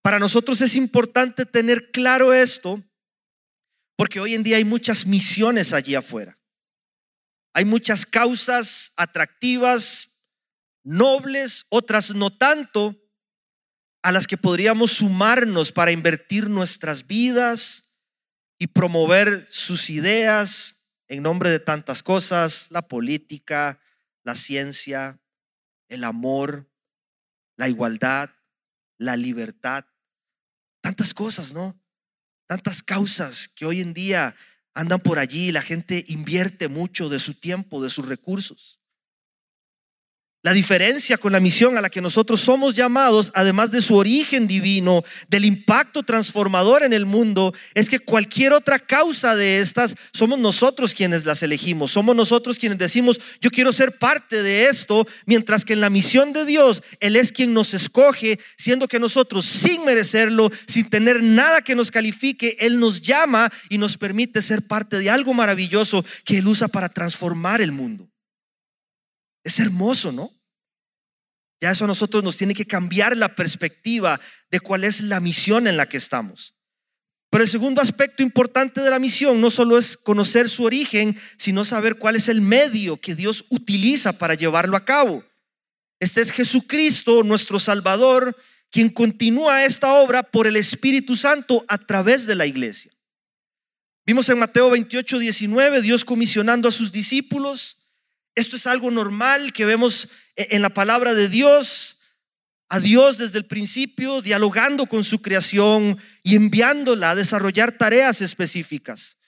Para 0.00 0.20
nosotros 0.20 0.60
es 0.60 0.76
importante 0.76 1.44
tener 1.44 1.90
claro 1.90 2.32
esto, 2.32 2.80
porque 3.96 4.20
hoy 4.20 4.34
en 4.34 4.44
día 4.44 4.58
hay 4.58 4.64
muchas 4.64 5.06
misiones 5.06 5.72
allí 5.72 5.96
afuera. 5.96 6.38
Hay 7.52 7.64
muchas 7.64 8.06
causas 8.06 8.92
atractivas, 8.96 10.28
nobles, 10.84 11.66
otras 11.68 12.14
no 12.14 12.30
tanto, 12.30 13.03
a 14.04 14.12
las 14.12 14.26
que 14.26 14.36
podríamos 14.36 14.92
sumarnos 14.92 15.72
para 15.72 15.90
invertir 15.90 16.50
nuestras 16.50 17.06
vidas 17.06 18.02
y 18.58 18.66
promover 18.66 19.48
sus 19.48 19.88
ideas 19.88 20.90
en 21.08 21.22
nombre 21.22 21.48
de 21.48 21.58
tantas 21.58 22.02
cosas, 22.02 22.66
la 22.70 22.82
política, 22.82 23.80
la 24.22 24.34
ciencia, 24.34 25.18
el 25.88 26.04
amor, 26.04 26.70
la 27.56 27.70
igualdad, 27.70 28.28
la 28.98 29.16
libertad, 29.16 29.86
tantas 30.82 31.14
cosas, 31.14 31.54
¿no? 31.54 31.82
Tantas 32.46 32.82
causas 32.82 33.48
que 33.48 33.64
hoy 33.64 33.80
en 33.80 33.94
día 33.94 34.36
andan 34.74 35.00
por 35.00 35.18
allí, 35.18 35.50
la 35.50 35.62
gente 35.62 36.04
invierte 36.08 36.68
mucho 36.68 37.08
de 37.08 37.20
su 37.20 37.32
tiempo, 37.32 37.82
de 37.82 37.88
sus 37.88 38.06
recursos. 38.06 38.82
La 40.44 40.52
diferencia 40.52 41.16
con 41.16 41.32
la 41.32 41.40
misión 41.40 41.78
a 41.78 41.80
la 41.80 41.88
que 41.88 42.02
nosotros 42.02 42.38
somos 42.38 42.74
llamados, 42.74 43.32
además 43.34 43.70
de 43.70 43.80
su 43.80 43.96
origen 43.96 44.46
divino, 44.46 45.02
del 45.26 45.46
impacto 45.46 46.02
transformador 46.02 46.82
en 46.82 46.92
el 46.92 47.06
mundo, 47.06 47.54
es 47.72 47.88
que 47.88 47.98
cualquier 47.98 48.52
otra 48.52 48.78
causa 48.78 49.34
de 49.36 49.60
estas 49.60 49.96
somos 50.12 50.38
nosotros 50.38 50.92
quienes 50.92 51.24
las 51.24 51.42
elegimos. 51.42 51.92
Somos 51.92 52.14
nosotros 52.14 52.58
quienes 52.58 52.76
decimos, 52.76 53.18
yo 53.40 53.50
quiero 53.50 53.72
ser 53.72 53.96
parte 53.96 54.42
de 54.42 54.66
esto, 54.66 55.08
mientras 55.24 55.64
que 55.64 55.72
en 55.72 55.80
la 55.80 55.88
misión 55.88 56.34
de 56.34 56.44
Dios, 56.44 56.82
Él 57.00 57.16
es 57.16 57.32
quien 57.32 57.54
nos 57.54 57.72
escoge, 57.72 58.38
siendo 58.58 58.86
que 58.86 59.00
nosotros, 59.00 59.46
sin 59.46 59.86
merecerlo, 59.86 60.50
sin 60.66 60.90
tener 60.90 61.22
nada 61.22 61.62
que 61.62 61.74
nos 61.74 61.90
califique, 61.90 62.58
Él 62.60 62.78
nos 62.80 63.00
llama 63.00 63.50
y 63.70 63.78
nos 63.78 63.96
permite 63.96 64.42
ser 64.42 64.60
parte 64.60 64.98
de 64.98 65.08
algo 65.08 65.32
maravilloso 65.32 66.04
que 66.22 66.36
Él 66.36 66.48
usa 66.48 66.68
para 66.68 66.90
transformar 66.90 67.62
el 67.62 67.72
mundo. 67.72 68.10
Es 69.44 69.60
hermoso, 69.60 70.10
¿no? 70.10 70.32
Ya 71.60 71.70
eso 71.70 71.84
a 71.84 71.88
nosotros 71.88 72.24
nos 72.24 72.36
tiene 72.36 72.54
que 72.54 72.66
cambiar 72.66 73.16
la 73.16 73.34
perspectiva 73.34 74.20
de 74.50 74.60
cuál 74.60 74.84
es 74.84 75.00
la 75.00 75.20
misión 75.20 75.66
en 75.66 75.76
la 75.76 75.86
que 75.86 75.96
estamos. 75.96 76.54
Pero 77.30 77.44
el 77.44 77.50
segundo 77.50 77.80
aspecto 77.80 78.22
importante 78.22 78.80
de 78.80 78.90
la 78.90 78.98
misión 78.98 79.40
no 79.40 79.50
solo 79.50 79.78
es 79.78 79.96
conocer 79.96 80.48
su 80.48 80.64
origen, 80.64 81.18
sino 81.36 81.64
saber 81.64 81.96
cuál 81.96 82.16
es 82.16 82.28
el 82.28 82.40
medio 82.40 83.00
que 83.00 83.14
Dios 83.14 83.46
utiliza 83.48 84.18
para 84.18 84.34
llevarlo 84.34 84.76
a 84.76 84.84
cabo. 84.84 85.24
Este 86.00 86.20
es 86.20 86.30
Jesucristo, 86.30 87.22
nuestro 87.22 87.58
Salvador, 87.58 88.36
quien 88.70 88.88
continúa 88.88 89.64
esta 89.64 89.94
obra 89.94 90.22
por 90.22 90.46
el 90.46 90.56
Espíritu 90.56 91.16
Santo 91.16 91.64
a 91.66 91.78
través 91.78 92.26
de 92.26 92.34
la 92.34 92.46
iglesia. 92.46 92.92
Vimos 94.06 94.28
en 94.28 94.38
Mateo 94.38 94.70
28, 94.70 95.18
19, 95.18 95.80
Dios 95.80 96.04
comisionando 96.04 96.68
a 96.68 96.72
sus 96.72 96.92
discípulos 96.92 97.83
esto 98.34 98.56
es 98.56 98.66
algo 98.66 98.90
normal 98.90 99.52
que 99.52 99.64
vemos 99.64 100.08
e-, 100.36 100.48
en 100.50 100.62
la 100.62 100.70
palabra 100.70 101.14
de 101.14 101.28
Dios, 101.28 101.98
a 102.68 102.80
Dios 102.80 103.18
desde 103.18 103.38
el 103.38 103.46
principio, 103.46 104.22
dialogando 104.22 104.86
con 104.86 105.04
su 105.04 105.22
creación 105.22 105.98
y 106.22 106.36
enviándola 106.36 107.10
a 107.10 107.14
desarrollar 107.14 107.72
tareas 107.72 108.20
específicas. 108.20 109.18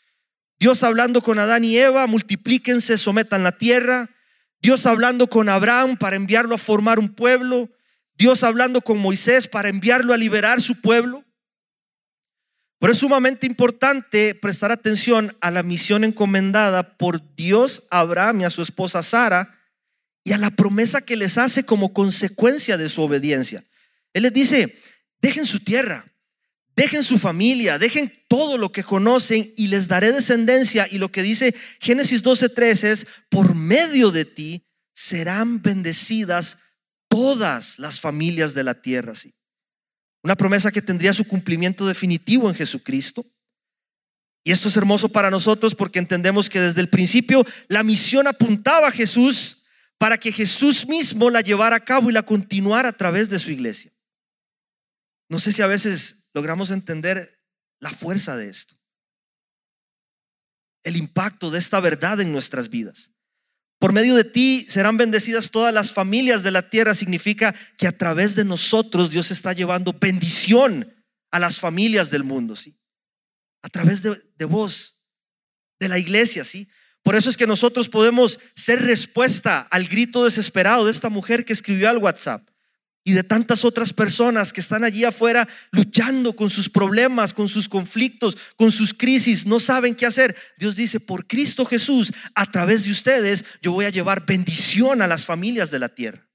Dios 0.59 0.83
hablando 0.83 1.23
con 1.23 1.39
Adán 1.39 1.65
y 1.65 1.77
Eva, 1.77 2.07
multiplíquense, 2.07 2.97
sometan 2.97 3.45
la 3.45 3.53
tierra. 3.53 4.09
Dios 4.63 4.87
hablando 4.87 5.29
con 5.29 5.49
Abraham 5.49 5.97
para 5.99 6.17
enviarlo 6.17 6.55
a 6.55 6.59
formar 6.59 6.99
un 6.99 7.15
pueblo. 7.15 7.71
Dios 8.15 8.43
hablando 8.43 8.81
con 8.81 8.99
Moisés 8.99 9.47
para 9.47 9.69
enviarlo 9.69 10.15
a 10.15 10.17
liberar 10.17 10.63
su 10.63 10.81
pueblo. 10.81 11.26
Pero 12.79 12.93
es 12.93 12.99
sumamente 12.99 13.47
importante 13.47 14.35
prestar 14.35 14.71
atención 14.71 15.35
a 15.41 15.51
la 15.51 15.63
misión 15.63 16.05
encomendada 16.05 16.97
por 16.97 17.35
Dios 17.35 17.85
a 17.91 18.01
Abraham 18.01 18.43
y 18.43 18.45
a 18.45 18.51
su 18.51 18.63
esposa 18.63 19.03
Sara 19.03 19.59
y 20.25 20.33
a 20.33 20.39
la 20.39 20.51
promesa 20.51 21.01
que 21.01 21.17
les 21.17 21.39
hace 21.39 21.65
como 21.65 21.93
consecuencia 21.93 22.77
de 22.77 22.89
su 22.89 23.03
obediencia. 23.03 23.65
Él 24.13 24.25
les 24.25 24.33
dice, 24.33 24.79
dejen 25.23 25.47
su 25.47 25.61
tierra, 25.61 26.05
dejen 26.75 27.03
su 27.03 27.19
familia, 27.19 27.79
dejen 27.79 28.13
todo 28.29 28.59
lo 28.59 28.71
que 28.73 28.85
conocen 28.85 29.53
y 29.57 29.69
les 29.69 29.89
daré 29.89 30.13
descendencia. 30.13 30.87
Y 30.91 30.99
lo 30.99 31.11
que 31.11 31.23
dice 31.23 31.55
Génesis 31.81 32.23
12:3 32.23 32.85
es, 32.85 33.07
por 33.31 33.55
medio 33.55 34.11
de 34.11 34.25
ti 34.25 34.67
serán 34.93 35.63
bendecidas 35.63 36.59
todas 37.09 37.79
las 37.79 38.01
familias 38.01 38.53
de 38.55 38.65
la 38.65 38.75
tierra. 38.75 39.15
Una 40.27 40.35
promesa 40.35 40.73
que 40.73 40.83
tendría 40.83 41.13
su 41.13 41.25
cumplimiento 41.25 41.87
definitivo 41.87 42.49
en 42.49 42.57
Jesucristo. 42.57 43.25
Y 44.43 44.51
esto 44.51 44.69
es 44.69 44.77
hermoso 44.77 45.09
para 45.09 45.31
nosotros 45.31 45.77
porque 45.77 46.01
entendemos 46.01 46.51
que 46.51 46.61
desde 46.61 46.81
el 46.81 46.89
principio 46.89 47.47
la 47.69 47.85
misión 47.85 48.27
apuntaba 48.27 48.89
a 48.89 48.91
Jesús 48.91 49.59
para 49.99 50.19
que 50.19 50.33
Jesús 50.33 50.89
mismo 50.89 51.31
la 51.31 51.43
llevara 51.43 51.77
a 51.77 51.85
cabo 51.85 52.11
y 52.11 52.13
la 52.13 52.25
continuara 52.25 52.89
a 52.89 52.93
través 52.93 53.31
de 53.31 53.39
su 53.39 53.53
iglesia. 53.53 53.93
No 55.29 55.39
sé 55.39 55.53
si 55.53 55.63
a 55.63 55.69
veces 55.69 56.29
logramos 56.35 56.73
entender 56.73 57.41
la 57.79 57.93
fuerza 57.93 58.37
de 58.37 58.49
esto, 58.49 58.75
el 60.83 60.97
impacto 60.97 61.53
de 61.53 61.61
esta 61.61 61.79
verdad 61.79 62.21
en 62.21 62.33
nuestras 62.33 62.69
vidas. 62.69 63.13
Por 63.79 63.93
medio 63.93 64.15
de 64.15 64.25
ti 64.25 64.67
serán 64.69 64.97
bendecidas 64.97 65.51
todas 65.51 65.73
las 65.73 65.93
familias 65.93 66.43
de 66.43 66.51
la 66.51 66.69
tierra. 66.71 66.95
Significa 66.95 67.55
que 67.77 67.87
a 67.87 67.97
través 67.97 68.35
de 68.35 68.45
nosotros 68.45 69.11
Dios 69.11 69.31
está 69.31 69.53
llevando 69.53 69.93
bendición 69.93 70.93
a 71.31 71.39
las 71.39 71.59
familias 71.59 72.11
del 72.11 72.25
mundo, 72.25 72.57
¿sí? 72.57 72.79
A 73.63 73.69
través 73.69 74.03
de, 74.03 74.17
de 74.37 74.45
vos, 74.45 75.03
de 75.79 75.89
la 75.89 75.99
iglesia, 75.99 76.45
¿sí? 76.45 76.69
Por 77.03 77.15
eso 77.15 77.31
es 77.31 77.37
que 77.37 77.47
nosotros 77.47 77.89
podemos 77.89 78.41
ser 78.55 78.83
respuesta 78.83 79.61
al 79.61 79.87
grito 79.87 80.25
desesperado 80.25 80.87
de 80.87 80.91
esta 80.91 81.09
mujer 81.09 81.45
que 81.45 81.53
escribió 81.53 81.91
al 81.91 81.99
WhatsApp 81.99 82.43
y 83.07 83.13
de 83.13 83.23
tantas 83.23 83.65
otras 83.65 83.93
personas 83.93 84.53
que 84.53 84.61
están 84.61 84.83
allí 84.83 85.05
afuera 85.05 85.47
luchando 85.71 86.35
con 86.35 86.51
sus 86.51 86.69
problemas, 86.69 87.33
con 87.33 87.49
sus 87.49 87.69
conflictos, 87.69 88.37
con 88.57 88.73
sus 88.73 88.93
crisis, 88.93 89.47
no 89.47 89.61
saben 89.61 89.95
qué 89.95 90.07
hacer. 90.07 90.37
Dios 90.59 90.75
dice, 90.75 90.99
por 90.99 91.25
Cristo 91.29 91.65
Jesús, 91.65 92.13
a 92.35 92.51
través 92.51 92.85
de 92.85 92.91
ustedes, 92.91 93.45
yo 93.63 93.71
voy 93.71 93.85
a 93.85 93.91
llevar 93.91 94.27
bendición 94.27 95.03
a 95.03 95.07
las 95.07 95.25
familias 95.25 95.71
de 95.71 95.79
la 95.79 95.89
tierra. 95.89 96.29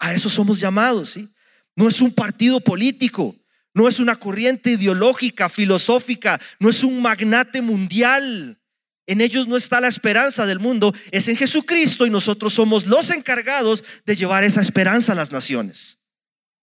A 0.00 0.12
eso 0.12 0.28
somos 0.28 0.58
llamados, 0.58 1.10
¿sí? 1.10 1.28
No 1.76 1.88
es 1.88 2.00
un 2.00 2.12
partido 2.12 2.58
político, 2.58 3.36
no 3.72 3.86
es 3.86 4.00
una 4.00 4.16
corriente 4.16 4.70
ideológica, 4.70 5.48
filosófica, 5.48 6.40
no 6.58 6.70
es 6.70 6.82
un 6.82 7.00
magnate 7.00 7.62
mundial. 7.62 8.60
En 9.06 9.20
ellos 9.20 9.48
no 9.48 9.56
está 9.56 9.80
la 9.80 9.88
esperanza 9.88 10.46
del 10.46 10.60
mundo, 10.60 10.94
es 11.10 11.26
en 11.28 11.36
Jesucristo 11.36 12.06
y 12.06 12.10
nosotros 12.10 12.52
somos 12.52 12.86
los 12.86 13.10
encargados 13.10 13.82
de 14.06 14.14
llevar 14.14 14.44
esa 14.44 14.60
esperanza 14.60 15.12
a 15.12 15.16
las 15.16 15.32
naciones. 15.32 15.98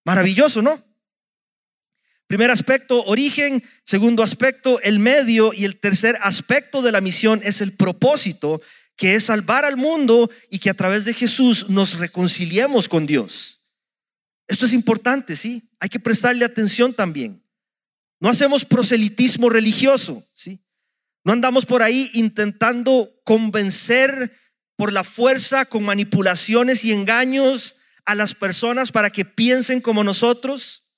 Maravilloso, 0.06 0.62
¿no? 0.62 0.84
Primer 2.28 2.52
aspecto, 2.52 3.04
origen. 3.06 3.64
Segundo 3.84 4.22
aspecto, 4.22 4.80
el 4.82 5.00
medio. 5.00 5.52
Y 5.52 5.66
el 5.66 5.80
tercer 5.80 6.16
aspecto 6.22 6.84
de 6.84 6.92
la 6.92 7.02
misión 7.02 7.42
es 7.44 7.60
el 7.60 7.74
propósito, 7.74 8.62
que 8.96 9.16
es 9.16 9.26
salvar 9.26 9.66
al 9.66 9.78
mundo 9.78 10.30
y 10.50 10.60
que 10.60 10.70
a 10.70 10.76
través 10.76 11.06
de 11.06 11.14
Jesús 11.14 11.70
nos 11.70 11.98
reconciliemos 11.98 12.88
con 12.88 13.08
Dios. 13.08 13.66
Esto 14.48 14.68
es 14.68 14.74
importante, 14.74 15.36
¿sí? 15.36 15.70
Hay 15.80 15.90
que 15.90 16.00
prestarle 16.00 16.46
atención 16.46 16.94
también. 16.94 17.44
No 18.20 18.30
hacemos 18.30 18.64
proselitismo 18.64 19.50
religioso, 19.50 20.24
¿sí? 20.34 20.60
No 21.24 21.34
andamos 21.34 21.66
por 21.66 21.82
ahí 21.82 22.10
intentando 22.14 23.12
convencer 23.24 24.38
por 24.78 24.94
la 24.94 25.04
fuerza, 25.04 25.66
con 25.66 25.84
manipulaciones 25.84 26.86
y 26.86 26.94
engaños 26.94 27.76
a 28.06 28.16
las 28.16 28.34
personas 28.34 28.92
para 28.92 29.10
que 29.10 29.26
piensen 29.26 29.82
como 29.82 30.04
nosotros. 30.04 30.94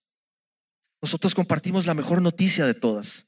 Nosotros 1.01 1.33
compartimos 1.33 1.87
la 1.87 1.95
mejor 1.95 2.21
noticia 2.21 2.65
de 2.65 2.75
todas. 2.75 3.25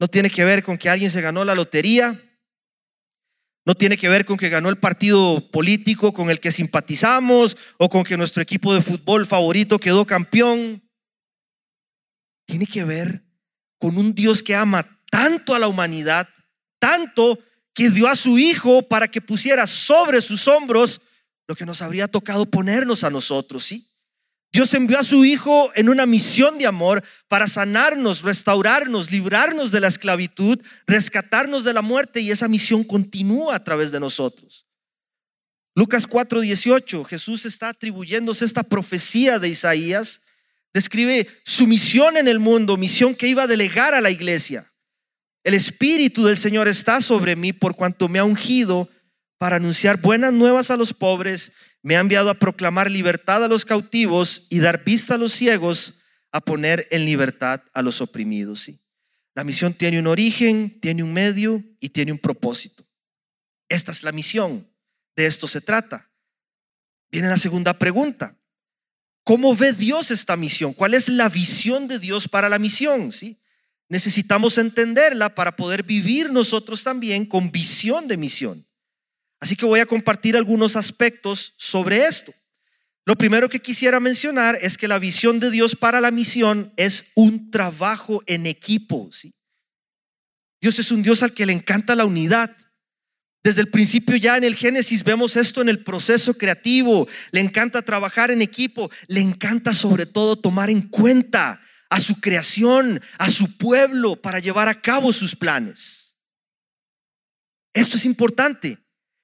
No 0.00 0.08
tiene 0.08 0.30
que 0.30 0.44
ver 0.44 0.64
con 0.64 0.78
que 0.78 0.88
alguien 0.88 1.10
se 1.10 1.20
ganó 1.20 1.44
la 1.44 1.54
lotería. 1.54 2.20
No 3.64 3.74
tiene 3.76 3.96
que 3.96 4.08
ver 4.08 4.24
con 4.24 4.36
que 4.36 4.48
ganó 4.48 4.70
el 4.70 4.78
partido 4.78 5.50
político 5.50 6.12
con 6.12 6.30
el 6.30 6.40
que 6.40 6.50
simpatizamos 6.50 7.56
o 7.76 7.88
con 7.88 8.02
que 8.02 8.16
nuestro 8.16 8.42
equipo 8.42 8.74
de 8.74 8.82
fútbol 8.82 9.26
favorito 9.26 9.78
quedó 9.78 10.04
campeón. 10.04 10.82
Tiene 12.46 12.66
que 12.66 12.84
ver 12.84 13.22
con 13.78 13.96
un 13.98 14.14
Dios 14.14 14.42
que 14.42 14.56
ama 14.56 15.01
tanto 15.12 15.54
a 15.54 15.58
la 15.58 15.68
humanidad, 15.68 16.26
tanto 16.78 17.38
que 17.74 17.90
dio 17.90 18.08
a 18.08 18.16
su 18.16 18.38
Hijo 18.38 18.80
para 18.80 19.08
que 19.08 19.20
pusiera 19.20 19.66
sobre 19.66 20.22
sus 20.22 20.48
hombros 20.48 21.02
lo 21.46 21.54
que 21.54 21.66
nos 21.66 21.82
habría 21.82 22.08
tocado 22.08 22.46
ponernos 22.46 23.04
a 23.04 23.10
nosotros, 23.10 23.62
¿sí? 23.62 23.86
Dios 24.54 24.72
envió 24.72 24.98
a 24.98 25.04
su 25.04 25.26
Hijo 25.26 25.70
en 25.74 25.90
una 25.90 26.06
misión 26.06 26.56
de 26.56 26.66
amor 26.66 27.04
para 27.28 27.46
sanarnos, 27.46 28.22
restaurarnos, 28.22 29.10
librarnos 29.10 29.70
de 29.70 29.80
la 29.80 29.88
esclavitud, 29.88 30.58
rescatarnos 30.86 31.62
de 31.64 31.74
la 31.74 31.82
muerte 31.82 32.20
y 32.20 32.30
esa 32.30 32.48
misión 32.48 32.82
continúa 32.82 33.56
a 33.56 33.64
través 33.64 33.92
de 33.92 34.00
nosotros. 34.00 34.66
Lucas 35.74 36.06
4:18, 36.06 37.04
Jesús 37.04 37.44
está 37.44 37.68
atribuyéndose 37.68 38.46
esta 38.46 38.62
profecía 38.62 39.38
de 39.38 39.50
Isaías, 39.50 40.22
describe 40.72 41.28
su 41.44 41.66
misión 41.66 42.16
en 42.16 42.28
el 42.28 42.38
mundo, 42.38 42.78
misión 42.78 43.14
que 43.14 43.28
iba 43.28 43.42
a 43.42 43.46
delegar 43.46 43.94
a 43.94 44.00
la 44.00 44.10
iglesia. 44.10 44.71
El 45.44 45.54
Espíritu 45.54 46.24
del 46.24 46.36
Señor 46.36 46.68
está 46.68 47.00
sobre 47.00 47.34
mí 47.36 47.52
por 47.52 47.74
cuanto 47.74 48.08
me 48.08 48.18
ha 48.18 48.24
ungido 48.24 48.88
para 49.38 49.56
anunciar 49.56 50.00
buenas 50.00 50.32
nuevas 50.32 50.70
a 50.70 50.76
los 50.76 50.94
pobres, 50.94 51.50
me 51.82 51.96
ha 51.96 52.00
enviado 52.00 52.30
a 52.30 52.34
proclamar 52.34 52.88
libertad 52.88 53.42
a 53.42 53.48
los 53.48 53.64
cautivos 53.64 54.46
y 54.50 54.60
dar 54.60 54.84
vista 54.84 55.14
a 55.14 55.18
los 55.18 55.32
ciegos, 55.32 55.94
a 56.30 56.40
poner 56.40 56.86
en 56.92 57.04
libertad 57.04 57.60
a 57.74 57.82
los 57.82 58.00
oprimidos. 58.00 58.60
¿sí? 58.60 58.78
La 59.34 59.42
misión 59.42 59.74
tiene 59.74 59.98
un 59.98 60.06
origen, 60.06 60.78
tiene 60.80 61.02
un 61.02 61.12
medio 61.12 61.64
y 61.80 61.88
tiene 61.88 62.12
un 62.12 62.18
propósito. 62.18 62.86
Esta 63.68 63.90
es 63.90 64.04
la 64.04 64.12
misión, 64.12 64.68
de 65.16 65.26
esto 65.26 65.48
se 65.48 65.60
trata. 65.60 66.12
Viene 67.10 67.28
la 67.28 67.38
segunda 67.38 67.76
pregunta. 67.76 68.38
¿Cómo 69.24 69.56
ve 69.56 69.72
Dios 69.72 70.12
esta 70.12 70.36
misión? 70.36 70.72
¿Cuál 70.72 70.94
es 70.94 71.08
la 71.08 71.28
visión 71.28 71.88
de 71.88 71.98
Dios 71.98 72.28
para 72.28 72.48
la 72.48 72.60
misión? 72.60 73.10
¿Sí? 73.10 73.41
Necesitamos 73.92 74.56
entenderla 74.56 75.34
para 75.34 75.54
poder 75.54 75.82
vivir 75.82 76.32
nosotros 76.32 76.82
también 76.82 77.26
con 77.26 77.52
visión 77.52 78.08
de 78.08 78.16
misión. 78.16 78.66
Así 79.38 79.54
que 79.54 79.66
voy 79.66 79.80
a 79.80 79.86
compartir 79.86 80.34
algunos 80.34 80.76
aspectos 80.76 81.52
sobre 81.58 82.06
esto. 82.06 82.32
Lo 83.04 83.16
primero 83.16 83.50
que 83.50 83.60
quisiera 83.60 84.00
mencionar 84.00 84.56
es 84.62 84.78
que 84.78 84.88
la 84.88 84.98
visión 84.98 85.40
de 85.40 85.50
Dios 85.50 85.76
para 85.76 86.00
la 86.00 86.10
misión 86.10 86.72
es 86.78 87.12
un 87.16 87.50
trabajo 87.50 88.22
en 88.24 88.46
equipo. 88.46 89.10
Dios 90.58 90.78
es 90.78 90.90
un 90.90 91.02
Dios 91.02 91.22
al 91.22 91.34
que 91.34 91.44
le 91.44 91.52
encanta 91.52 91.94
la 91.94 92.06
unidad. 92.06 92.56
Desde 93.44 93.60
el 93.60 93.68
principio 93.68 94.16
ya 94.16 94.38
en 94.38 94.44
el 94.44 94.54
Génesis 94.54 95.04
vemos 95.04 95.36
esto 95.36 95.60
en 95.60 95.68
el 95.68 95.80
proceso 95.80 96.32
creativo. 96.32 97.06
Le 97.30 97.42
encanta 97.42 97.82
trabajar 97.82 98.30
en 98.30 98.40
equipo. 98.40 98.90
Le 99.06 99.20
encanta 99.20 99.74
sobre 99.74 100.06
todo 100.06 100.36
tomar 100.36 100.70
en 100.70 100.80
cuenta 100.88 101.60
a 101.92 102.00
su 102.00 102.22
creación, 102.22 103.02
a 103.18 103.30
su 103.30 103.58
pueblo, 103.58 104.16
para 104.16 104.38
llevar 104.38 104.66
a 104.66 104.80
cabo 104.80 105.12
sus 105.12 105.36
planes. 105.36 106.16
Esto 107.74 107.98
es 107.98 108.06
importante. 108.06 108.78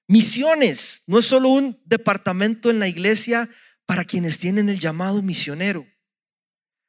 Misiones 0.07 1.03
no 1.07 1.19
es 1.19 1.25
solo 1.25 1.49
un 1.49 1.81
departamento 1.87 2.69
en 2.69 2.79
la 2.79 2.87
iglesia 2.87 3.49
para 3.87 4.05
quienes 4.05 4.39
tienen 4.39 4.69
el 4.69 4.79
llamado 4.79 5.23
misionero 5.23 5.87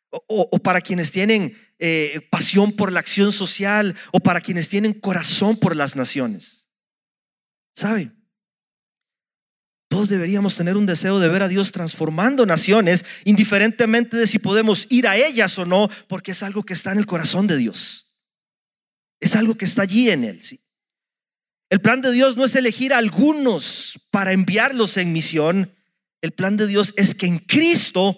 o, 0.09 0.49
para 0.59 0.81
quienes 0.81 1.13
tienen 1.13 1.57
eh, 1.79 2.27
pasión 2.29 2.73
por 2.73 2.91
la 2.91 2.99
acción 2.99 3.31
social 3.31 3.95
o 4.11 4.19
para 4.19 4.41
quienes 4.41 4.67
tienen 4.67 4.91
corazón 4.91 5.55
por 5.55 5.77
las 5.77 5.95
naciones. 5.95 6.67
¿Sabe? 7.73 8.11
Todos 9.89 10.07
deberíamos 10.07 10.55
tener 10.55 10.77
un 10.77 10.85
deseo 10.85 11.19
de 11.19 11.27
ver 11.27 11.41
a 11.41 11.47
Dios 11.47 11.71
transformando 11.71 12.45
naciones, 12.45 13.03
indiferentemente 13.25 14.15
de 14.15 14.27
si 14.27 14.37
podemos 14.37 14.85
ir 14.89 15.07
a 15.07 15.17
ellas 15.17 15.57
o 15.57 15.65
no, 15.65 15.89
porque 16.07 16.31
es 16.31 16.43
algo 16.43 16.63
que 16.63 16.73
está 16.73 16.91
en 16.91 16.99
el 16.99 17.07
corazón 17.07 17.47
de 17.47 17.57
Dios. 17.57 18.05
Es 19.19 19.35
algo 19.35 19.55
que 19.55 19.65
está 19.65 19.81
allí 19.81 20.11
en 20.11 20.23
Él. 20.23 20.41
El 21.69 21.81
plan 21.81 22.01
de 22.01 22.11
Dios 22.11 22.37
no 22.37 22.45
es 22.45 22.55
elegir 22.55 22.93
a 22.93 22.99
algunos 22.99 23.99
para 24.11 24.31
enviarlos 24.31 24.95
en 24.97 25.11
misión. 25.11 25.73
El 26.21 26.31
plan 26.33 26.55
de 26.55 26.67
Dios 26.67 26.93
es 26.95 27.15
que 27.15 27.25
en 27.25 27.39
Cristo 27.39 28.15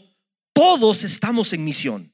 todos 0.53 1.05
estamos 1.05 1.53
en 1.53 1.63
misión. 1.63 2.13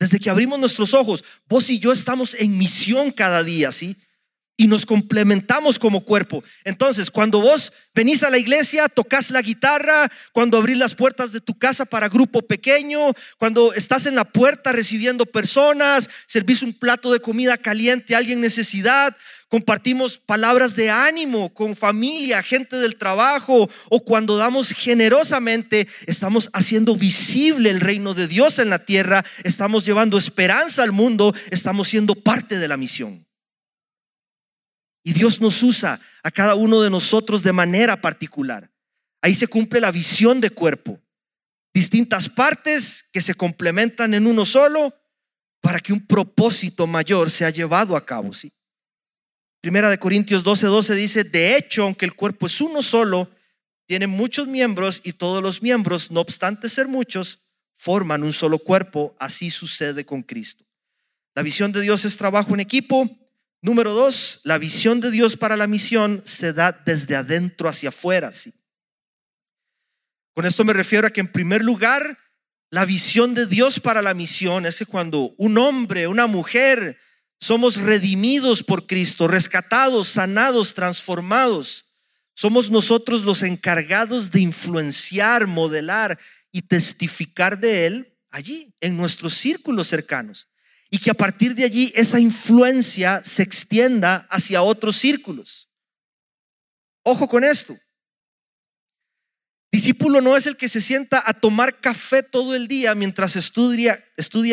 Desde 0.00 0.18
que 0.18 0.28
abrimos 0.28 0.58
nuestros 0.58 0.92
ojos, 0.92 1.22
vos 1.48 1.70
y 1.70 1.78
yo 1.78 1.92
estamos 1.92 2.34
en 2.34 2.58
misión 2.58 3.12
cada 3.12 3.44
día, 3.44 3.70
¿sí? 3.70 3.96
Y 4.56 4.68
nos 4.68 4.86
complementamos 4.86 5.78
como 5.78 6.04
cuerpo. 6.04 6.44
Entonces, 6.64 7.10
cuando 7.10 7.40
vos 7.40 7.72
venís 7.94 8.22
a 8.22 8.30
la 8.30 8.38
iglesia, 8.38 8.88
tocas 8.88 9.30
la 9.30 9.42
guitarra, 9.42 10.10
cuando 10.32 10.58
abrís 10.58 10.78
las 10.78 10.94
puertas 10.94 11.32
de 11.32 11.40
tu 11.40 11.58
casa 11.58 11.84
para 11.84 12.08
grupo 12.08 12.42
pequeño, 12.42 13.12
cuando 13.38 13.72
estás 13.72 14.06
en 14.06 14.14
la 14.14 14.24
puerta 14.24 14.72
recibiendo 14.72 15.26
personas, 15.26 16.08
servís 16.26 16.62
un 16.62 16.72
plato 16.72 17.12
de 17.12 17.20
comida 17.20 17.56
caliente 17.56 18.14
a 18.14 18.18
alguien 18.18 18.38
en 18.38 18.42
necesidad, 18.42 19.16
compartimos 19.48 20.18
palabras 20.18 20.76
de 20.76 20.90
ánimo 20.90 21.52
con 21.52 21.76
familia, 21.76 22.42
gente 22.42 22.76
del 22.76 22.96
trabajo, 22.96 23.68
o 23.88 24.04
cuando 24.04 24.36
damos 24.36 24.70
generosamente, 24.70 25.88
estamos 26.06 26.50
haciendo 26.52 26.96
visible 26.96 27.70
el 27.70 27.80
reino 27.80 28.14
de 28.14 28.28
Dios 28.28 28.58
en 28.58 28.70
la 28.70 28.80
tierra, 28.80 29.24
estamos 29.42 29.84
llevando 29.84 30.18
esperanza 30.18 30.82
al 30.82 30.92
mundo, 30.92 31.34
estamos 31.50 31.88
siendo 31.88 32.14
parte 32.14 32.58
de 32.58 32.68
la 32.68 32.76
misión. 32.76 33.23
Y 35.04 35.12
Dios 35.12 35.40
nos 35.40 35.62
usa 35.62 36.00
a 36.22 36.30
cada 36.30 36.54
uno 36.54 36.80
de 36.80 36.90
nosotros 36.90 37.42
de 37.42 37.52
manera 37.52 38.00
particular. 38.00 38.70
Ahí 39.20 39.34
se 39.34 39.46
cumple 39.46 39.80
la 39.80 39.92
visión 39.92 40.40
de 40.40 40.50
cuerpo. 40.50 40.98
Distintas 41.72 42.28
partes 42.28 43.04
que 43.12 43.20
se 43.20 43.34
complementan 43.34 44.14
en 44.14 44.26
uno 44.26 44.44
solo 44.44 44.94
para 45.60 45.78
que 45.78 45.92
un 45.92 46.06
propósito 46.06 46.86
mayor 46.86 47.30
sea 47.30 47.50
llevado 47.50 47.96
a 47.96 48.04
cabo. 48.04 48.30
Primera 49.60 49.90
de 49.90 49.98
Corintios 49.98 50.42
12, 50.42 50.66
12 50.66 50.94
dice, 50.94 51.24
de 51.24 51.56
hecho, 51.56 51.84
aunque 51.84 52.04
el 52.04 52.14
cuerpo 52.14 52.46
es 52.46 52.60
uno 52.60 52.82
solo, 52.82 53.30
tiene 53.86 54.06
muchos 54.06 54.46
miembros 54.46 55.00
y 55.04 55.14
todos 55.14 55.42
los 55.42 55.62
miembros, 55.62 56.10
no 56.10 56.20
obstante 56.20 56.68
ser 56.68 56.88
muchos, 56.88 57.40
forman 57.74 58.22
un 58.22 58.32
solo 58.32 58.58
cuerpo. 58.58 59.14
Así 59.18 59.50
sucede 59.50 60.06
con 60.06 60.22
Cristo. 60.22 60.64
La 61.34 61.42
visión 61.42 61.72
de 61.72 61.80
Dios 61.80 62.04
es 62.04 62.16
trabajo 62.16 62.54
en 62.54 62.60
equipo, 62.60 63.08
Número 63.64 63.94
dos, 63.94 64.42
la 64.44 64.58
visión 64.58 65.00
de 65.00 65.10
Dios 65.10 65.38
para 65.38 65.56
la 65.56 65.66
misión 65.66 66.20
se 66.26 66.52
da 66.52 66.70
desde 66.84 67.16
adentro 67.16 67.66
hacia 67.66 67.88
afuera. 67.88 68.30
Con 70.34 70.44
esto 70.44 70.66
me 70.66 70.74
refiero 70.74 71.06
a 71.06 71.10
que 71.10 71.22
en 71.22 71.32
primer 71.32 71.64
lugar, 71.64 72.18
la 72.68 72.84
visión 72.84 73.32
de 73.32 73.46
Dios 73.46 73.80
para 73.80 74.02
la 74.02 74.12
misión 74.12 74.66
es 74.66 74.80
que 74.80 74.84
cuando 74.84 75.34
un 75.38 75.56
hombre, 75.56 76.06
una 76.08 76.26
mujer, 76.26 76.98
somos 77.40 77.78
redimidos 77.78 78.62
por 78.62 78.86
Cristo, 78.86 79.28
rescatados, 79.28 80.08
sanados, 80.08 80.74
transformados, 80.74 81.86
somos 82.34 82.70
nosotros 82.70 83.22
los 83.22 83.42
encargados 83.42 84.30
de 84.30 84.40
influenciar, 84.40 85.46
modelar 85.46 86.18
y 86.52 86.60
testificar 86.60 87.58
de 87.58 87.86
Él 87.86 88.14
allí, 88.28 88.74
en 88.82 88.98
nuestros 88.98 89.32
círculos 89.32 89.88
cercanos. 89.88 90.48
Y 90.90 90.98
que 90.98 91.10
a 91.10 91.14
partir 91.14 91.54
de 91.54 91.64
allí 91.64 91.92
esa 91.96 92.20
influencia 92.20 93.22
se 93.24 93.42
extienda 93.42 94.26
hacia 94.30 94.62
otros 94.62 94.96
círculos. 94.96 95.68
Ojo 97.02 97.28
con 97.28 97.44
esto. 97.44 97.76
Discípulo 99.74 100.20
no 100.20 100.36
es 100.36 100.46
el 100.46 100.56
que 100.56 100.68
se 100.68 100.80
sienta 100.80 101.20
a 101.26 101.34
tomar 101.34 101.80
café 101.80 102.22
todo 102.22 102.54
el 102.54 102.68
día 102.68 102.94
mientras 102.94 103.34
estudia, 103.34 103.98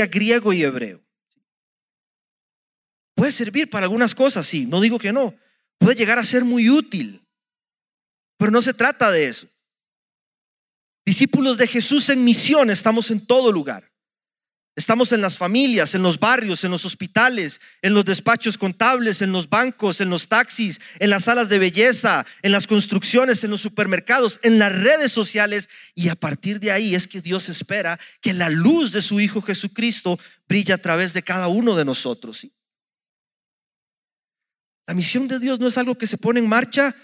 griego 0.08 0.52
y 0.52 0.64
hebreo. 0.64 1.00
Puede 3.14 3.32
servir 3.32 3.70
para 3.70 3.84
algunas 3.84 4.16
cosas, 4.16 4.48
sí, 4.48 4.66
no 4.66 4.82
digo 4.82 4.98
que 4.98 5.14
no. 5.14 5.36
Puede 5.78 5.96
llegar 5.96 6.18
a 6.18 6.24
ser 6.24 6.44
muy 6.44 6.72
útil, 6.72 7.24
pero 8.38 8.52
no 8.52 8.64
se 8.64 8.74
trata 8.74 9.12
de 9.12 9.28
eso. 9.28 9.48
Discípulos 11.06 11.60
de 11.60 11.68
Jesús 11.68 12.10
en 12.10 12.24
misión 12.24 12.72
estamos 12.72 13.12
en 13.12 13.24
todo 13.24 13.52
lugar. 13.52 13.91
Estamos 14.74 15.12
en 15.12 15.20
las 15.20 15.38
familias, 15.38 15.96
en 15.96 16.04
los 16.04 16.18
barrios, 16.18 16.64
en 16.64 16.72
los 16.72 16.86
hospitales, 16.86 17.60
en 17.82 17.94
los 17.94 18.06
despachos 18.06 18.58
contables, 18.58 19.22
en 19.22 19.34
los 19.34 19.50
bancos, 19.50 20.00
en 20.00 20.10
los 20.10 20.30
taxis, 20.30 20.80
en 21.00 21.10
las 21.10 21.26
salas 21.26 21.50
de 21.50 21.60
belleza, 21.60 22.26
en 22.42 22.54
las 22.54 22.68
construcciones, 22.68 23.44
en 23.44 23.52
los 23.52 23.60
supermercados, 23.60 24.40
en 24.44 24.60
las 24.60 24.72
redes 24.72 25.12
sociales. 25.12 25.70
Y 25.94 26.08
a 26.08 26.16
partir 26.16 26.62
de 26.62 26.72
ahí 26.72 26.96
es 26.96 27.10
que 27.10 27.22
Dios 27.22 27.50
espera 27.50 28.00
que 28.22 28.34
la 28.34 28.50
luz 28.50 28.94
de 28.94 29.02
su 29.02 29.20
Hijo 29.20 29.42
Jesucristo 29.42 30.18
brille 30.48 30.72
a 30.72 30.82
través 30.82 31.12
de 31.12 31.22
cada 31.22 31.50
uno 31.50 31.76
de 31.76 31.84
nosotros. 31.84 32.48
La 34.88 34.94
misión 34.94 35.28
de 35.28 35.40
Dios 35.40 35.60
no 35.60 35.68
es 35.68 35.78
algo 35.78 35.98
que 35.98 36.08
se 36.08 36.18
pone 36.18 36.40
en 36.40 36.48
marcha 36.48 36.96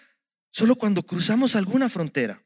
solo 0.51 0.75
cuando 0.75 1.03
cruzamos 1.03 1.57
alguna 1.57 1.89
frontera 1.89 2.41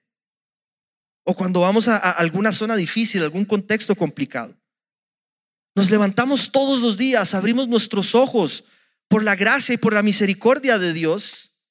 o 1.24 1.36
cuando 1.36 1.62
vamos 1.62 1.88
a, 1.88 1.98
a 1.98 2.12
alguna 2.12 2.51
zona 2.51 2.75
difícil, 2.75 3.22
algún 3.22 3.46
contexto 3.46 3.96
complicado. 3.96 4.61
Nos 5.75 5.90
levantamos 5.90 6.51
todos 6.51 6.82
los 6.82 6.98
días, 6.98 7.34
abrimos 7.34 7.68
nuestros 7.68 8.13
ojos 8.13 8.66
por 9.08 9.24
la 9.24 9.36
gracia 9.36 9.74
y 9.74 9.78
por 9.78 9.94
la 9.94 10.04
misericordia 10.04 10.78
de 10.78 10.94
Dios. 10.94 11.62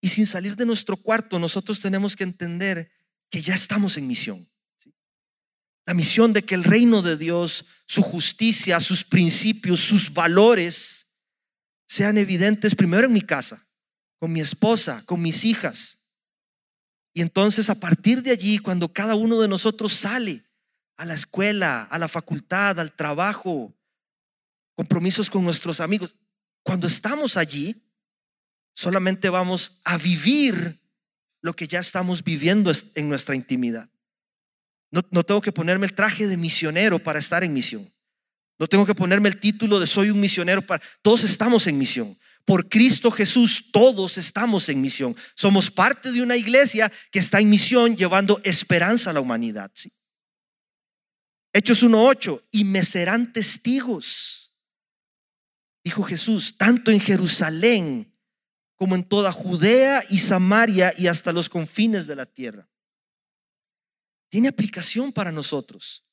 Y 0.00 0.08
sin 0.08 0.26
salir 0.26 0.56
de 0.56 0.66
nuestro 0.66 0.96
cuarto, 0.96 1.38
nosotros 1.38 1.80
tenemos 1.80 2.16
que 2.16 2.24
entender 2.24 2.90
que 3.30 3.40
ya 3.40 3.54
estamos 3.54 3.96
en 3.96 4.06
misión. 4.06 4.48
La 5.86 5.94
misión 5.94 6.32
de 6.32 6.42
que 6.42 6.54
el 6.54 6.64
reino 6.64 7.02
de 7.02 7.16
Dios, 7.16 7.66
su 7.86 8.02
justicia, 8.02 8.80
sus 8.80 9.04
principios, 9.04 9.80
sus 9.80 10.12
valores 10.12 11.06
sean 11.86 12.18
evidentes 12.18 12.74
primero 12.74 13.06
en 13.06 13.12
mi 13.12 13.20
casa, 13.20 13.66
con 14.18 14.32
mi 14.32 14.40
esposa, 14.40 15.02
con 15.06 15.20
mis 15.22 15.44
hijas. 15.44 15.98
Y 17.12 17.20
entonces 17.20 17.70
a 17.70 17.78
partir 17.78 18.22
de 18.22 18.32
allí, 18.32 18.58
cuando 18.58 18.92
cada 18.92 19.14
uno 19.14 19.40
de 19.40 19.48
nosotros 19.48 19.92
sale 19.92 20.42
a 20.96 21.04
la 21.04 21.14
escuela, 21.14 21.82
a 21.84 21.98
la 21.98 22.08
facultad, 22.08 22.78
al 22.78 22.92
trabajo, 22.92 23.74
compromisos 24.74 25.30
con 25.30 25.44
nuestros 25.44 25.80
amigos. 25.80 26.16
Cuando 26.62 26.86
estamos 26.86 27.36
allí, 27.36 27.82
solamente 28.74 29.28
vamos 29.28 29.80
a 29.84 29.98
vivir 29.98 30.80
lo 31.40 31.54
que 31.54 31.68
ya 31.68 31.80
estamos 31.80 32.24
viviendo 32.24 32.72
en 32.94 33.08
nuestra 33.08 33.34
intimidad. 33.34 33.88
No, 34.90 35.24
tengo 35.24 35.40
que 35.40 35.52
ponerme 35.52 35.86
el 35.86 35.94
traje 35.94 36.28
de 36.28 36.36
misionero 36.36 37.00
para 37.00 37.18
estar 37.18 37.42
en 37.42 37.52
misión. 37.52 37.86
No 38.60 38.68
tengo 38.68 38.86
que 38.86 38.94
ponerme 38.94 39.28
el 39.28 39.40
título 39.40 39.80
de 39.80 39.88
soy 39.88 40.10
un 40.10 40.20
misionero 40.20 40.62
para... 40.62 40.82
Todos 41.02 41.24
estamos 41.24 41.66
en 41.66 41.76
misión. 41.76 42.16
Por 42.44 42.68
Cristo 42.68 43.10
Jesús, 43.10 43.72
todos 43.72 44.16
estamos 44.18 44.68
en 44.68 44.80
misión. 44.80 45.16
Somos 45.34 45.68
parte 45.70 46.12
de 46.12 46.22
una 46.22 46.36
iglesia 46.36 46.92
que 47.10 47.18
está 47.18 47.40
en 47.40 47.50
misión 47.50 47.96
llevando 47.96 48.40
esperanza 48.44 49.10
a 49.10 49.12
la 49.12 49.20
humanidad. 49.20 49.70
¿sí? 49.74 49.92
Hechos 51.56 51.84
1.8, 51.84 52.42
y 52.50 52.64
me 52.64 52.82
serán 52.82 53.32
testigos, 53.32 54.52
dijo 55.84 56.02
Jesús, 56.02 56.58
tanto 56.58 56.90
en 56.90 56.98
Jerusalén 56.98 58.12
como 58.74 58.96
en 58.96 59.04
toda 59.04 59.30
Judea 59.30 60.02
y 60.10 60.18
Samaria 60.18 60.92
y 60.98 61.06
hasta 61.06 61.32
los 61.32 61.48
confines 61.48 62.08
de 62.08 62.16
la 62.16 62.26
tierra. 62.26 62.68
Tiene 64.30 64.48
aplicación 64.48 65.12
para 65.12 65.30
nosotros. 65.30 66.04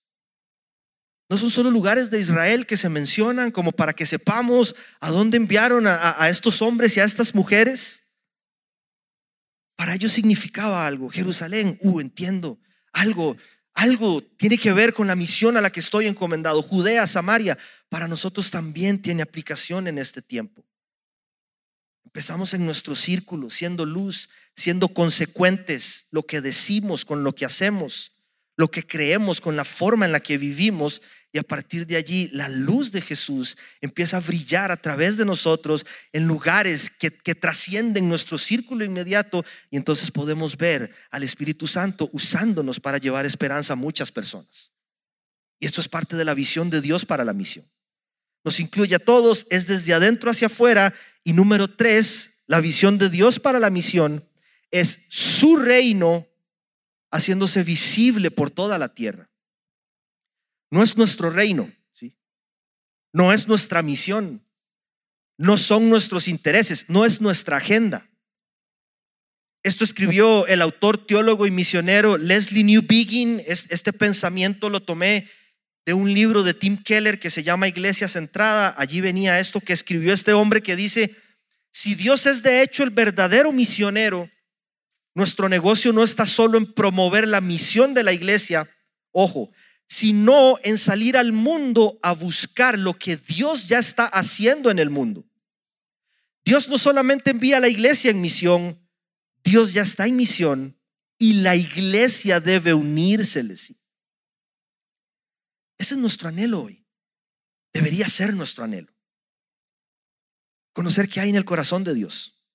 No 1.27 1.39
son 1.39 1.49
solo 1.49 1.71
lugares 1.71 2.11
de 2.11 2.19
Israel 2.19 2.67
que 2.67 2.77
se 2.77 2.89
mencionan 2.89 3.49
como 3.49 3.71
para 3.71 3.93
que 3.93 4.05
sepamos 4.05 4.75
a 4.99 5.09
dónde 5.09 5.37
enviaron 5.37 5.87
a, 5.87 6.21
a 6.21 6.29
estos 6.29 6.61
hombres 6.61 6.95
y 6.95 6.99
a 6.99 7.03
estas 7.03 7.33
mujeres. 7.33 8.03
Para 9.75 9.95
ellos 9.95 10.11
significaba 10.11 10.85
algo. 10.85 11.09
Jerusalén, 11.09 11.79
uh, 11.81 11.99
entiendo, 11.99 12.59
algo 12.93 13.37
algo 13.73 14.21
tiene 14.37 14.57
que 14.57 14.71
ver 14.71 14.93
con 14.93 15.07
la 15.07 15.15
misión 15.15 15.57
a 15.57 15.61
la 15.61 15.71
que 15.71 15.79
estoy 15.79 16.07
encomendado. 16.07 16.61
Judea, 16.61 17.07
Samaria, 17.07 17.57
para 17.89 18.07
nosotros 18.07 18.51
también 18.51 19.01
tiene 19.01 19.21
aplicación 19.21 19.87
en 19.87 19.97
este 19.97 20.21
tiempo. 20.21 20.65
Empezamos 22.05 22.53
en 22.53 22.65
nuestro 22.65 22.95
círculo, 22.95 23.49
siendo 23.49 23.85
luz, 23.85 24.29
siendo 24.55 24.89
consecuentes 24.89 26.07
lo 26.11 26.23
que 26.23 26.41
decimos 26.41 27.05
con 27.05 27.23
lo 27.23 27.33
que 27.33 27.45
hacemos, 27.45 28.11
lo 28.57 28.69
que 28.69 28.85
creemos 28.85 29.39
con 29.39 29.55
la 29.55 29.63
forma 29.63 30.05
en 30.05 30.11
la 30.11 30.19
que 30.19 30.37
vivimos 30.37 31.01
y 31.33 31.39
a 31.39 31.43
partir 31.43 31.87
de 31.87 31.95
allí 31.95 32.29
la 32.33 32.49
luz 32.49 32.91
de 32.91 33.01
Jesús 33.01 33.57
empieza 33.79 34.17
a 34.17 34.21
brillar 34.21 34.71
a 34.71 34.77
través 34.77 35.17
de 35.17 35.25
nosotros 35.25 35.85
en 36.11 36.27
lugares 36.27 36.89
que, 36.89 37.11
que, 37.11 37.35
trascienden 37.35 38.09
nuestro 38.09 38.37
círculo 38.37 38.83
inmediato 38.83 39.45
y 39.69 39.77
entonces 39.77 40.11
podemos 40.11 40.57
ver 40.57 40.93
al 41.09 41.23
Espíritu 41.23 41.67
Santo 41.67 42.09
usándonos 42.11 42.79
para 42.79 42.97
llevar 42.97 43.25
esperanza 43.25 43.73
a 43.73 43.77
muchas 43.77 44.11
personas. 44.11 44.73
Y 45.59 45.65
esto 45.65 45.79
es 45.79 45.87
parte 45.87 46.17
de 46.17 46.25
la 46.25 46.33
visión 46.33 46.69
de 46.69 46.81
Dios 46.81 47.05
para 47.05 47.23
la 47.23 47.33
misión. 47.33 47.65
Nos 48.43 48.59
incluye 48.59 48.95
a 48.95 48.99
todos, 48.99 49.45
es 49.49 49.67
desde 49.67 49.93
adentro 49.93 50.31
hacia 50.31 50.47
afuera. 50.47 50.93
Y 51.23 51.33
número 51.33 51.69
tres, 51.69 52.43
la 52.47 52.59
visión 52.59 52.97
de 52.97 53.09
Dios 53.09 53.39
para 53.39 53.59
la 53.59 53.69
misión 53.69 54.27
es 54.71 55.05
su 55.09 55.57
reino 55.57 56.27
haciéndose 57.11 57.63
visible 57.63 58.31
por 58.31 58.49
toda 58.49 58.77
la 58.77 58.93
tierra. 58.93 59.30
No 60.71 60.81
es 60.81 60.97
nuestro 60.97 61.29
reino, 61.29 61.71
¿sí? 61.91 62.17
No 63.13 63.33
es 63.33 63.47
nuestra 63.47 63.81
misión. 63.81 64.41
No 65.37 65.57
son 65.57 65.89
nuestros 65.89 66.27
intereses, 66.27 66.89
no 66.89 67.05
es 67.05 67.19
nuestra 67.19 67.57
agenda. 67.57 68.07
Esto 69.63 69.83
escribió 69.83 70.47
el 70.47 70.61
autor, 70.61 71.05
teólogo 71.05 71.45
y 71.45 71.51
misionero 71.51 72.17
Leslie 72.17 72.63
Newbegin. 72.63 73.43
Este 73.45 73.93
pensamiento 73.93 74.69
lo 74.69 74.81
tomé 74.81 75.29
de 75.85 75.93
un 75.93 76.11
libro 76.13 76.43
de 76.43 76.53
Tim 76.53 76.81
Keller 76.81 77.19
que 77.19 77.29
se 77.29 77.43
llama 77.43 77.67
Iglesia 77.67 78.07
Centrada. 78.07 78.73
Allí 78.77 79.01
venía 79.01 79.39
esto 79.39 79.59
que 79.59 79.73
escribió 79.73 80.13
este 80.13 80.33
hombre 80.33 80.61
que 80.61 80.75
dice, 80.75 81.15
si 81.71 81.95
Dios 81.95 82.25
es 82.25 82.43
de 82.43 82.61
hecho 82.61 82.83
el 82.83 82.89
verdadero 82.89 83.51
misionero, 83.51 84.29
nuestro 85.13 85.49
negocio 85.49 85.91
no 85.91 86.03
está 86.03 86.25
solo 86.25 86.57
en 86.57 86.71
promover 86.71 87.27
la 87.27 87.41
misión 87.41 87.93
de 87.93 88.03
la 88.03 88.13
iglesia, 88.13 88.67
ojo, 89.11 89.51
sino 89.91 90.57
en 90.63 90.77
salir 90.77 91.17
al 91.17 91.33
mundo 91.33 91.99
a 92.01 92.13
buscar 92.13 92.79
lo 92.79 92.97
que 92.97 93.17
Dios 93.17 93.67
ya 93.67 93.77
está 93.77 94.05
haciendo 94.05 94.71
en 94.71 94.79
el 94.79 94.89
mundo. 94.89 95.27
Dios 96.45 96.69
no 96.69 96.77
solamente 96.77 97.31
envía 97.31 97.57
a 97.57 97.59
la 97.59 97.67
iglesia 97.67 98.09
en 98.09 98.21
misión, 98.21 98.79
Dios 99.43 99.73
ya 99.73 99.81
está 99.81 100.07
en 100.07 100.15
misión 100.15 100.79
y 101.17 101.41
la 101.41 101.57
iglesia 101.57 102.39
debe 102.39 102.73
unírseles. 102.73 103.75
Ese 105.77 105.95
es 105.95 105.99
nuestro 105.99 106.29
anhelo 106.29 106.61
hoy. 106.63 106.87
Debería 107.73 108.07
ser 108.07 108.33
nuestro 108.33 108.63
anhelo. 108.63 108.93
Conocer 110.71 111.09
qué 111.09 111.19
hay 111.19 111.31
en 111.31 111.35
el 111.35 111.43
corazón 111.43 111.83
de 111.83 111.93
Dios. 111.93 112.45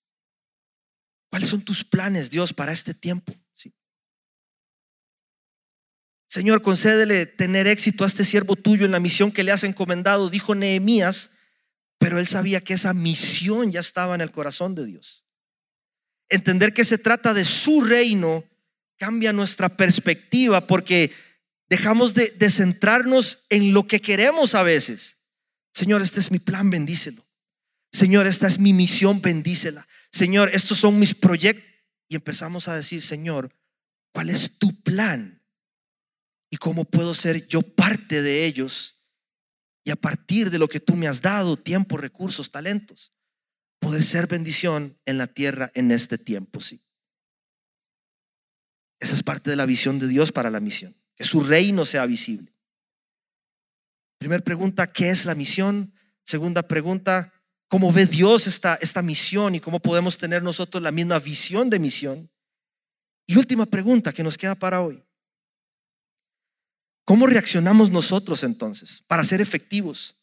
¿Cuáles 1.29 1.51
son 1.51 1.61
tus 1.61 1.85
planes, 1.85 2.31
Dios, 2.31 2.55
para 2.55 2.73
este 2.73 2.95
tiempo? 2.95 3.35
Señor, 6.29 6.63
concédele 6.63 7.27
tener 7.27 7.67
éxito 7.67 8.05
a 8.05 8.07
este 8.07 8.25
siervo 8.25 8.57
tuyo 8.57 8.85
en 8.85 8.93
la 8.93 9.01
misión 9.01 9.31
que 9.31 9.45
le 9.45 9.53
has 9.53 9.65
encomendado, 9.65 10.29
dijo 10.29 10.55
Nehemías, 10.55 11.31
pero 11.99 12.19
él 12.19 12.27
sabía 12.27 12.61
que 12.61 12.75
esa 12.75 12.93
misión 12.93 13.73
ya 13.73 13.81
estaba 13.81 14.15
en 14.15 14.21
el 14.21 14.33
corazón 14.33 14.75
de 14.75 14.85
Dios. 14.85 15.25
Entender 16.29 16.75
que 16.75 16.85
se 16.85 16.99
trata 16.99 17.33
de 17.33 17.45
su 17.45 17.83
reino 17.83 18.45
cambia 18.99 19.33
nuestra 19.33 19.69
perspectiva 19.69 20.67
porque 20.67 21.13
dejamos 21.69 22.15
de, 22.15 22.31
de 22.31 22.51
centrarnos 22.51 23.47
en 23.49 23.73
lo 23.73 23.87
que 23.87 24.01
queremos 24.01 24.55
a 24.55 24.63
veces. 24.63 25.19
Señor, 25.73 26.03
este 26.03 26.21
es 26.21 26.31
mi 26.31 26.39
plan, 26.39 26.71
bendícelo. 26.71 27.23
Señor, 27.93 28.27
esta 28.27 28.47
es 28.47 28.59
mi 28.59 28.73
misión, 28.73 29.21
bendícela. 29.21 29.87
Señor, 30.11 30.51
estos 30.53 30.79
son 30.79 30.99
mis 30.99 31.15
proyectos. 31.15 31.65
Y 32.09 32.15
empezamos 32.15 32.69
a 32.69 32.77
decir, 32.77 33.03
Señor, 33.03 33.53
¿cuál 34.13 34.31
es 34.31 34.59
tu 34.59 34.75
plan? 34.83 35.43
¿Y 36.51 36.57
cómo 36.57 36.85
puedo 36.85 37.15
ser 37.15 37.47
yo 37.47 37.63
parte 37.63 38.23
de 38.23 38.47
ellos? 38.47 39.05
Y 39.85 39.91
a 39.91 39.97
partir 39.97 40.51
de 40.51 40.59
lo 40.59 40.69
que 40.69 40.81
tú 40.81 40.97
me 40.97 41.09
has 41.09 41.23
dado, 41.23 41.57
tiempo, 41.57 41.97
recursos, 41.97 42.51
talentos, 42.51 43.13
poder 43.79 44.03
ser 44.03 44.27
bendición 44.27 44.99
en 45.05 45.19
la 45.19 45.27
tierra 45.27 45.71
en 45.75 45.91
este 45.91 46.19
tiempo, 46.19 46.61
sí. 46.61 46.83
Esa 48.99 49.15
es 49.15 49.23
parte 49.23 49.51
de 49.51 49.57
la 49.57 49.67
visión 49.67 49.99
de 49.99 50.09
Dios 50.09 50.33
para 50.33 50.51
la 50.51 50.61
misión, 50.61 50.97
que 51.15 51.25
su 51.25 51.43
reino 51.43 51.85
sea 51.85 52.07
visible. 52.07 52.53
Primera 54.19 54.43
pregunta, 54.43 54.91
¿qué 54.91 55.11
es 55.11 55.25
la 55.25 55.35
misión? 55.35 55.93
Segunda 56.25 56.63
pregunta, 56.63 57.33
¿cómo 57.69 57.93
ve 57.93 58.07
Dios 58.07 58.47
esta, 58.47 58.77
esta 58.77 59.03
misión 59.03 59.55
y 59.55 59.61
cómo 59.61 59.79
podemos 59.79 60.19
tener 60.19 60.43
nosotros 60.43 60.83
la 60.83 60.91
misma 60.91 61.19
visión 61.19 61.71
de 61.71 61.79
misión? 61.79 62.31
Y 63.27 63.37
última 63.37 63.67
pregunta 63.67 64.13
que 64.13 64.23
nos 64.23 64.39
queda 64.39 64.55
para 64.55 64.81
hoy. 64.81 65.06
¿Cómo 67.07 67.29
reaccionamos 67.29 67.91
nosotros 67.91 68.43
entonces 68.43 69.01
para 69.07 69.23
ser 69.23 69.41
efectivos? 69.41 70.17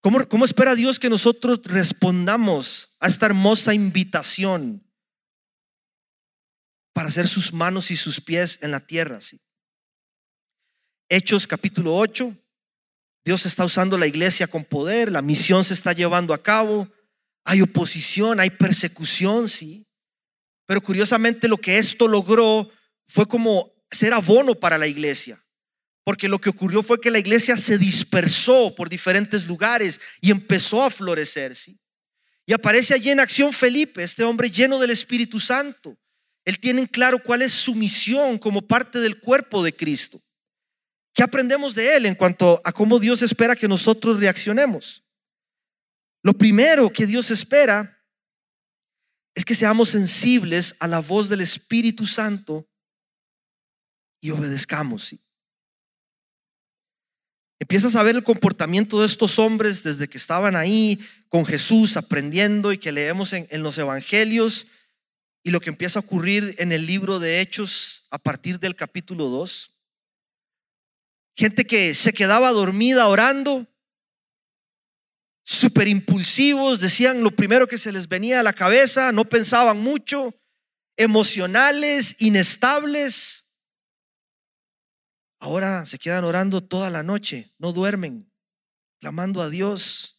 ¿Cómo, 0.00 0.26
¿Cómo, 0.28 0.44
espera 0.44 0.76
Dios 0.76 1.00
que 1.00 1.10
nosotros 1.10 1.60
respondamos 1.64 2.96
a 3.00 3.08
esta 3.08 3.26
hermosa 3.26 3.74
invitación 3.74 4.88
para 6.94 7.10
ser 7.10 7.26
sus 7.26 7.52
manos 7.52 7.90
y 7.90 7.96
sus 7.96 8.20
pies 8.20 8.60
en 8.62 8.70
la 8.70 8.78
tierra? 8.78 9.20
¿sí? 9.20 9.40
Hechos 11.08 11.48
capítulo 11.48 11.96
8, 11.96 12.32
Dios 13.24 13.44
está 13.44 13.64
usando 13.64 13.98
la 13.98 14.06
iglesia 14.06 14.46
con 14.46 14.64
poder, 14.64 15.10
la 15.10 15.22
misión 15.22 15.64
se 15.64 15.74
está 15.74 15.92
llevando 15.92 16.32
a 16.32 16.40
cabo, 16.40 16.88
hay 17.44 17.60
oposición, 17.60 18.38
hay 18.38 18.50
persecución, 18.50 19.48
sí. 19.48 19.84
Pero 20.64 20.80
curiosamente 20.80 21.48
lo 21.48 21.56
que 21.56 21.78
esto 21.78 22.06
logró 22.06 22.70
fue 23.08 23.26
como 23.26 23.72
ser 23.90 24.14
abono 24.14 24.54
para 24.54 24.78
la 24.78 24.86
iglesia. 24.86 25.42
Porque 26.10 26.26
lo 26.26 26.40
que 26.40 26.50
ocurrió 26.50 26.82
fue 26.82 27.00
que 27.00 27.08
la 27.08 27.20
iglesia 27.20 27.56
se 27.56 27.78
dispersó 27.78 28.74
por 28.74 28.88
diferentes 28.88 29.46
lugares 29.46 30.00
y 30.20 30.32
empezó 30.32 30.82
a 30.82 30.90
florecer, 30.90 31.54
¿sí? 31.54 31.78
Y 32.44 32.52
aparece 32.52 32.94
allí 32.94 33.10
en 33.10 33.20
acción 33.20 33.52
Felipe, 33.52 34.02
este 34.02 34.24
hombre 34.24 34.50
lleno 34.50 34.80
del 34.80 34.90
Espíritu 34.90 35.38
Santo. 35.38 35.96
Él 36.44 36.58
tiene 36.58 36.88
claro 36.88 37.22
cuál 37.22 37.42
es 37.42 37.52
su 37.52 37.76
misión 37.76 38.38
como 38.38 38.66
parte 38.66 38.98
del 38.98 39.20
cuerpo 39.20 39.62
de 39.62 39.72
Cristo. 39.72 40.20
¿Qué 41.14 41.22
aprendemos 41.22 41.76
de 41.76 41.94
él 41.94 42.06
en 42.06 42.16
cuanto 42.16 42.60
a 42.64 42.72
cómo 42.72 42.98
Dios 42.98 43.22
espera 43.22 43.54
que 43.54 43.68
nosotros 43.68 44.18
reaccionemos? 44.18 45.04
Lo 46.24 46.32
primero 46.32 46.92
que 46.92 47.06
Dios 47.06 47.30
espera 47.30 48.02
es 49.36 49.44
que 49.44 49.54
seamos 49.54 49.90
sensibles 49.90 50.74
a 50.80 50.88
la 50.88 50.98
voz 50.98 51.28
del 51.28 51.42
Espíritu 51.42 52.04
Santo 52.04 52.68
y 54.20 54.32
obedezcamos. 54.32 55.14
Empiezas 57.60 57.94
a 57.94 58.02
ver 58.02 58.16
el 58.16 58.24
comportamiento 58.24 59.00
de 59.00 59.06
estos 59.06 59.38
hombres 59.38 59.82
desde 59.82 60.08
que 60.08 60.18
estaban 60.18 60.56
ahí 60.56 60.98
con 61.28 61.44
Jesús 61.44 61.96
aprendiendo 61.96 62.72
y 62.72 62.78
que 62.78 62.90
leemos 62.90 63.34
en, 63.34 63.46
en 63.50 63.62
los 63.62 63.78
evangelios 63.78 64.66
y 65.42 65.50
lo 65.50 65.60
que 65.60 65.68
empieza 65.70 65.98
a 65.98 66.02
ocurrir 66.02 66.54
en 66.58 66.72
el 66.72 66.86
libro 66.86 67.18
de 67.18 67.40
Hechos 67.40 68.06
a 68.10 68.18
partir 68.18 68.58
del 68.58 68.74
capítulo 68.74 69.26
2. 69.26 69.70
Gente 71.36 71.66
que 71.66 71.94
se 71.94 72.12
quedaba 72.12 72.50
dormida 72.50 73.06
orando, 73.06 73.66
súper 75.44 75.88
impulsivos, 75.88 76.80
decían 76.80 77.22
lo 77.22 77.30
primero 77.30 77.68
que 77.68 77.78
se 77.78 77.92
les 77.92 78.08
venía 78.08 78.40
a 78.40 78.42
la 78.42 78.52
cabeza, 78.52 79.12
no 79.12 79.26
pensaban 79.26 79.78
mucho, 79.78 80.34
emocionales, 80.96 82.16
inestables. 82.20 83.39
Ahora 85.40 85.86
se 85.86 85.98
quedan 85.98 86.24
orando 86.24 86.62
toda 86.62 86.90
la 86.90 87.02
noche, 87.02 87.50
no 87.58 87.72
duermen, 87.72 88.30
clamando 89.00 89.40
a 89.40 89.48
Dios. 89.48 90.18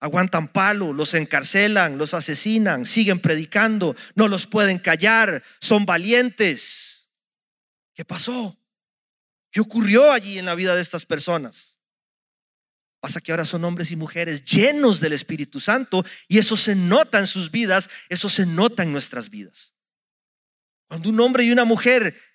Aguantan 0.00 0.48
palo, 0.48 0.94
los 0.94 1.12
encarcelan, 1.12 1.98
los 1.98 2.14
asesinan, 2.14 2.86
siguen 2.86 3.20
predicando, 3.20 3.94
no 4.14 4.28
los 4.28 4.46
pueden 4.46 4.78
callar, 4.78 5.42
son 5.60 5.84
valientes. 5.84 7.10
¿Qué 7.94 8.06
pasó? 8.06 8.58
¿Qué 9.50 9.60
ocurrió 9.60 10.10
allí 10.10 10.38
en 10.38 10.46
la 10.46 10.54
vida 10.54 10.74
de 10.74 10.80
estas 10.80 11.04
personas? 11.04 11.78
Pasa 13.00 13.20
que 13.20 13.32
ahora 13.32 13.44
son 13.44 13.64
hombres 13.64 13.90
y 13.90 13.96
mujeres 13.96 14.42
llenos 14.44 15.00
del 15.00 15.12
Espíritu 15.12 15.60
Santo 15.60 16.04
y 16.26 16.38
eso 16.38 16.56
se 16.56 16.74
nota 16.74 17.18
en 17.18 17.26
sus 17.26 17.50
vidas, 17.50 17.90
eso 18.08 18.30
se 18.30 18.46
nota 18.46 18.82
en 18.82 18.92
nuestras 18.92 19.28
vidas. 19.28 19.74
Cuando 20.88 21.10
un 21.10 21.20
hombre 21.20 21.44
y 21.44 21.52
una 21.52 21.66
mujer 21.66 22.29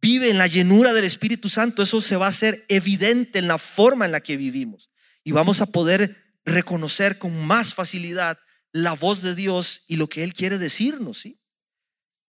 vive 0.00 0.30
en 0.30 0.38
la 0.38 0.46
llenura 0.46 0.92
del 0.92 1.04
Espíritu 1.04 1.48
Santo, 1.48 1.82
eso 1.82 2.00
se 2.00 2.16
va 2.16 2.26
a 2.26 2.30
hacer 2.30 2.64
evidente 2.68 3.38
en 3.38 3.48
la 3.48 3.58
forma 3.58 4.04
en 4.04 4.12
la 4.12 4.20
que 4.20 4.36
vivimos 4.36 4.90
y 5.24 5.32
vamos 5.32 5.60
a 5.60 5.66
poder 5.66 6.36
reconocer 6.44 7.18
con 7.18 7.46
más 7.46 7.74
facilidad 7.74 8.38
la 8.72 8.92
voz 8.92 9.22
de 9.22 9.34
Dios 9.34 9.82
y 9.88 9.96
lo 9.96 10.08
que 10.08 10.22
Él 10.22 10.34
quiere 10.34 10.58
decirnos. 10.58 11.18
¿sí? 11.18 11.40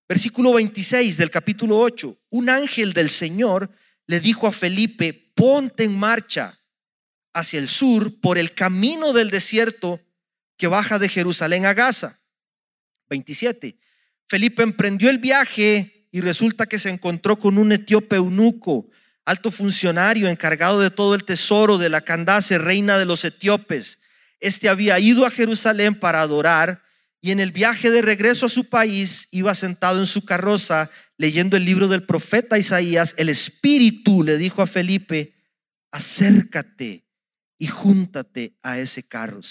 Versículo 0.07 0.53
26 0.53 1.17
del 1.17 1.29
capítulo 1.29 1.77
8, 1.79 2.17
un 2.29 2.49
ángel 2.49 2.93
del 2.93 3.09
Señor 3.09 3.69
le 4.07 4.19
dijo 4.19 4.47
a 4.47 4.51
Felipe, 4.51 5.13
ponte 5.35 5.83
en 5.83 5.97
marcha 5.99 6.59
hacia 7.33 7.59
el 7.59 7.67
sur 7.67 8.19
por 8.19 8.37
el 8.37 8.53
camino 8.53 9.13
del 9.13 9.29
desierto 9.29 10.01
que 10.57 10.67
baja 10.67 10.97
de 10.97 11.09
Jerusalén 11.09 11.65
a 11.65 11.73
Gaza. 11.73 12.17
27. 13.09 13.77
Felipe 14.27 14.63
emprendió 14.63 15.09
el 15.09 15.19
viaje 15.19 15.96
y 16.17 16.21
resulta 16.21 16.65
que 16.65 16.79
se 16.79 16.89
encontró 16.89 17.37
con 17.37 17.59
un 17.59 17.71
etíope 17.71 18.15
eunuco, 18.15 18.89
alto 19.23 19.51
funcionario 19.51 20.27
encargado 20.27 20.81
de 20.81 20.89
todo 20.89 21.13
el 21.13 21.23
tesoro 21.23 21.77
de 21.77 21.89
la 21.89 22.01
Candace, 22.01 22.57
reina 22.57 22.97
de 22.97 23.05
los 23.05 23.23
etíopes. 23.23 23.99
Este 24.39 24.67
había 24.67 24.97
ido 24.97 25.27
a 25.27 25.29
Jerusalén 25.29 25.93
para 25.93 26.21
adorar 26.21 26.81
y 27.21 27.29
en 27.29 27.39
el 27.39 27.51
viaje 27.51 27.91
de 27.91 28.01
regreso 28.01 28.47
a 28.47 28.49
su 28.49 28.67
país 28.67 29.27
iba 29.29 29.53
sentado 29.53 29.99
en 29.99 30.07
su 30.07 30.25
carroza 30.25 30.89
leyendo 31.17 31.55
el 31.55 31.65
libro 31.65 31.87
del 31.87 32.01
profeta 32.01 32.57
Isaías. 32.57 33.13
El 33.19 33.29
Espíritu 33.29 34.23
le 34.23 34.39
dijo 34.39 34.63
a 34.63 34.67
Felipe, 34.67 35.35
acércate 35.91 37.05
y 37.59 37.67
júntate 37.67 38.57
a 38.63 38.79
ese 38.79 39.07
carro. 39.07 39.41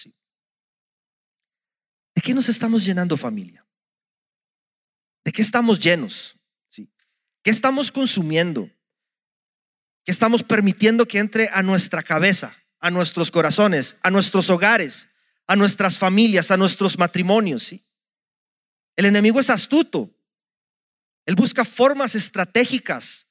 ¿De 2.12 2.22
qué 2.22 2.34
nos 2.34 2.48
estamos 2.48 2.84
llenando 2.84 3.16
familia? 3.16 3.64
¿De 5.24 5.30
qué 5.30 5.42
estamos 5.42 5.78
llenos? 5.78 6.36
¿Qué 7.46 7.50
estamos 7.50 7.92
consumiendo? 7.92 8.68
¿Qué 10.04 10.10
estamos 10.10 10.42
permitiendo 10.42 11.06
que 11.06 11.20
entre 11.20 11.48
a 11.52 11.62
nuestra 11.62 12.02
cabeza, 12.02 12.52
a 12.80 12.90
nuestros 12.90 13.30
corazones, 13.30 13.96
a 14.02 14.10
nuestros 14.10 14.50
hogares? 14.50 15.08
a 15.46 15.56
nuestras 15.56 15.98
familias, 15.98 16.50
a 16.50 16.56
nuestros 16.56 16.98
matrimonios. 16.98 17.62
¿sí? 17.62 17.82
El 18.96 19.06
enemigo 19.06 19.40
es 19.40 19.50
astuto. 19.50 20.10
Él 21.24 21.34
busca 21.34 21.64
formas 21.64 22.14
estratégicas 22.14 23.28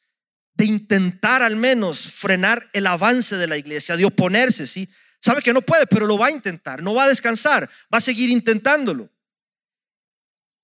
de 0.54 0.66
intentar 0.66 1.42
al 1.42 1.56
menos 1.56 2.12
frenar 2.12 2.70
el 2.74 2.88
avance 2.88 3.36
de 3.36 3.48
la 3.48 3.58
iglesia, 3.58 3.98
de 3.98 4.06
oponerse, 4.06 4.68
¿sí? 4.68 4.90
Sabe 5.20 5.42
que 5.42 5.54
no 5.54 5.62
puede, 5.62 5.88
pero 5.88 6.06
lo 6.06 6.18
va 6.18 6.28
a 6.28 6.32
intentar, 6.32 6.84
no 6.84 6.94
va 6.94 7.06
a 7.06 7.10
descansar, 7.10 7.70
va 7.94 7.98
a 7.98 8.02
seguir 8.02 8.30
intentándolo. 8.30 9.10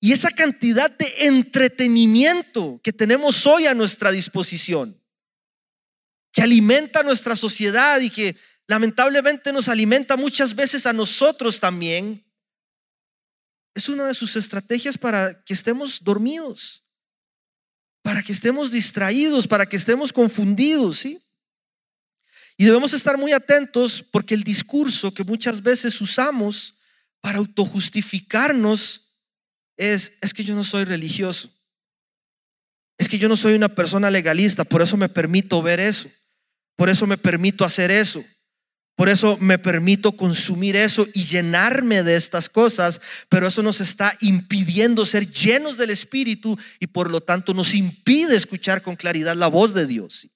Y 0.03 0.13
esa 0.13 0.31
cantidad 0.31 0.89
de 0.89 1.13
entretenimiento 1.27 2.81
que 2.83 2.91
tenemos 2.91 3.45
hoy 3.45 3.67
a 3.67 3.75
nuestra 3.75 4.11
disposición, 4.11 4.99
que 6.31 6.41
alimenta 6.41 7.03
nuestra 7.03 7.35
sociedad 7.35 8.01
y 8.01 8.09
que 8.09 8.35
lamentablemente 8.65 9.53
nos 9.53 9.67
alimenta 9.67 10.17
muchas 10.17 10.55
veces 10.55 10.87
a 10.87 10.93
nosotros 10.93 11.59
también, 11.59 12.25
es 13.75 13.89
una 13.89 14.07
de 14.07 14.15
sus 14.15 14.35
estrategias 14.35 14.97
para 14.97 15.43
que 15.43 15.53
estemos 15.53 16.03
dormidos, 16.03 16.83
para 18.01 18.23
que 18.23 18.31
estemos 18.31 18.71
distraídos, 18.71 19.47
para 19.47 19.67
que 19.67 19.75
estemos 19.75 20.11
confundidos, 20.11 20.97
¿sí? 20.97 21.21
Y 22.57 22.65
debemos 22.65 22.93
estar 22.93 23.19
muy 23.19 23.33
atentos 23.33 24.03
porque 24.11 24.33
el 24.33 24.43
discurso 24.43 25.13
que 25.13 25.23
muchas 25.23 25.61
veces 25.61 26.01
usamos 26.01 26.73
para 27.19 27.37
autojustificarnos 27.37 29.10
es, 29.81 30.13
es 30.21 30.33
que 30.33 30.43
yo 30.43 30.53
no 30.53 30.63
soy 30.63 30.85
religioso, 30.85 31.49
es 32.97 33.09
que 33.09 33.17
yo 33.17 33.27
no 33.27 33.35
soy 33.35 33.53
una 33.53 33.69
persona 33.69 34.11
legalista, 34.11 34.63
por 34.63 34.81
eso 34.81 34.95
me 34.95 35.09
permito 35.09 35.61
ver 35.61 35.79
eso, 35.79 36.09
por 36.75 36.87
eso 36.89 37.07
me 37.07 37.17
permito 37.17 37.65
hacer 37.65 37.89
eso. 37.91 38.23
Por 38.95 39.09
eso 39.09 39.35
me 39.37 39.57
permito 39.57 40.11
consumir 40.11 40.75
eso 40.75 41.07
y 41.15 41.23
llenarme 41.23 42.03
de 42.03 42.15
estas 42.15 42.49
cosas, 42.49 43.01
pero 43.29 43.47
eso 43.47 43.63
nos 43.63 43.81
está 43.81 44.15
impidiendo 44.21 45.07
ser 45.07 45.27
llenos 45.27 45.77
del 45.77 45.89
Espíritu 45.89 46.55
y 46.79 46.85
por 46.85 47.09
lo 47.09 47.19
tanto 47.21 47.55
nos 47.55 47.73
impide 47.73 48.35
escuchar 48.35 48.83
con 48.83 48.95
claridad 48.95 49.35
la 49.35 49.47
voz 49.47 49.73
de 49.73 49.87
Dios. 49.87 50.27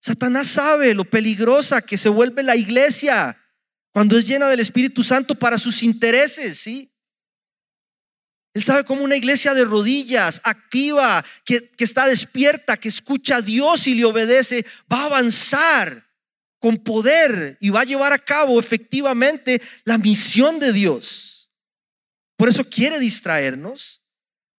Satanás 0.00 0.48
sabe 0.48 0.94
lo 0.94 1.04
peligrosa 1.04 1.82
que 1.82 1.96
se 1.96 2.08
vuelve 2.08 2.42
la 2.42 2.56
iglesia 2.56 3.40
cuando 3.92 4.18
es 4.18 4.26
llena 4.26 4.48
del 4.48 4.58
Espíritu 4.58 5.04
Santo 5.04 5.36
para 5.36 5.58
sus 5.58 5.84
intereses, 5.84 6.58
¿sí? 6.58 6.90
Él 8.56 8.62
sabe 8.62 8.84
cómo 8.84 9.04
una 9.04 9.16
iglesia 9.16 9.52
de 9.52 9.66
rodillas, 9.66 10.40
activa, 10.42 11.22
que, 11.44 11.68
que, 11.72 11.84
está 11.84 12.06
despierta, 12.06 12.78
que 12.78 12.88
escucha 12.88 13.36
a 13.36 13.42
Dios 13.42 13.86
y 13.86 13.94
le 13.94 14.06
obedece, 14.06 14.64
va 14.90 15.02
a 15.02 15.04
avanzar 15.04 16.08
con 16.58 16.78
poder 16.78 17.58
y 17.60 17.68
va 17.68 17.82
a 17.82 17.84
llevar 17.84 18.14
a 18.14 18.18
cabo 18.18 18.58
efectivamente 18.58 19.60
la 19.84 19.98
misión 19.98 20.58
de 20.58 20.72
Dios. 20.72 21.50
Por 22.38 22.48
eso 22.48 22.64
quiere 22.64 22.98
distraernos, 22.98 24.00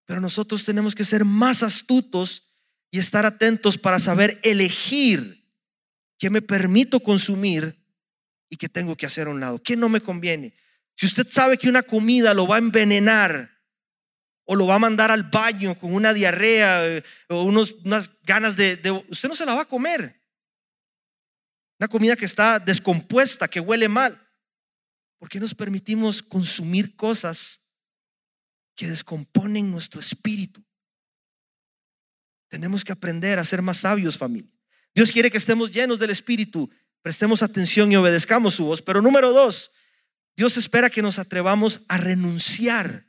pero 0.05 0.21
nosotros 0.21 0.63
tenemos 0.63 0.93
que 0.93 1.03
ser 1.03 1.25
más 1.25 1.63
astutos 1.63 2.53
y 2.91 2.99
estar 2.99 3.25
atentos 3.25 3.79
para 3.79 3.97
saber 3.97 4.39
elegir 4.43 5.43
qué 6.19 6.29
me 6.29 6.43
permito 6.43 6.99
consumir 6.99 7.83
y 8.47 8.57
qué 8.57 8.69
tengo 8.69 8.95
que 8.95 9.07
hacer 9.07 9.25
a 9.25 9.31
un 9.31 9.39
lado, 9.39 9.57
qué 9.63 9.75
no 9.75 9.89
me 9.89 10.01
conviene. 10.01 10.53
Si 10.95 11.07
usted 11.07 11.27
sabe 11.27 11.57
que 11.57 11.67
una 11.67 11.81
comida 11.81 12.35
lo 12.35 12.45
va 12.45 12.57
a 12.57 12.59
envenenar 12.59 13.56
o 14.49 14.55
lo 14.55 14.65
va 14.65 14.75
a 14.75 14.79
mandar 14.79 15.11
al 15.11 15.23
baño 15.23 15.77
con 15.77 15.93
una 15.93 16.13
diarrea 16.13 16.87
eh, 16.87 17.03
o 17.27 17.43
unos, 17.43 17.75
unas 17.83 18.23
ganas 18.23 18.55
de, 18.55 18.77
de, 18.77 18.91
usted 18.91 19.27
no 19.27 19.35
se 19.35 19.45
la 19.45 19.53
va 19.53 19.63
a 19.63 19.67
comer. 19.67 20.23
Una 21.79 21.89
comida 21.89 22.15
que 22.15 22.25
está 22.25 22.57
descompuesta, 22.57 23.49
que 23.49 23.59
huele 23.59 23.89
mal. 23.89 24.19
¿Por 25.19 25.29
qué 25.29 25.39
nos 25.39 25.53
permitimos 25.53 26.23
consumir 26.23 26.95
cosas 26.95 27.67
que 28.73 28.87
descomponen 28.87 29.69
nuestro 29.69 29.99
espíritu? 29.99 30.63
Tenemos 32.47 32.85
que 32.85 32.93
aprender 32.93 33.39
a 33.39 33.43
ser 33.43 33.61
más 33.61 33.77
sabios, 33.77 34.17
familia. 34.17 34.51
Dios 34.95 35.11
quiere 35.11 35.29
que 35.29 35.37
estemos 35.37 35.71
llenos 35.71 35.99
del 35.99 36.11
espíritu, 36.11 36.71
prestemos 37.01 37.43
atención 37.43 37.91
y 37.91 37.97
obedezcamos 37.97 38.55
su 38.55 38.65
voz. 38.65 38.81
Pero 38.81 39.01
número 39.01 39.33
dos, 39.33 39.71
Dios 40.37 40.55
espera 40.55 40.89
que 40.89 41.01
nos 41.01 41.19
atrevamos 41.19 41.83
a 41.89 41.97
renunciar 41.97 43.06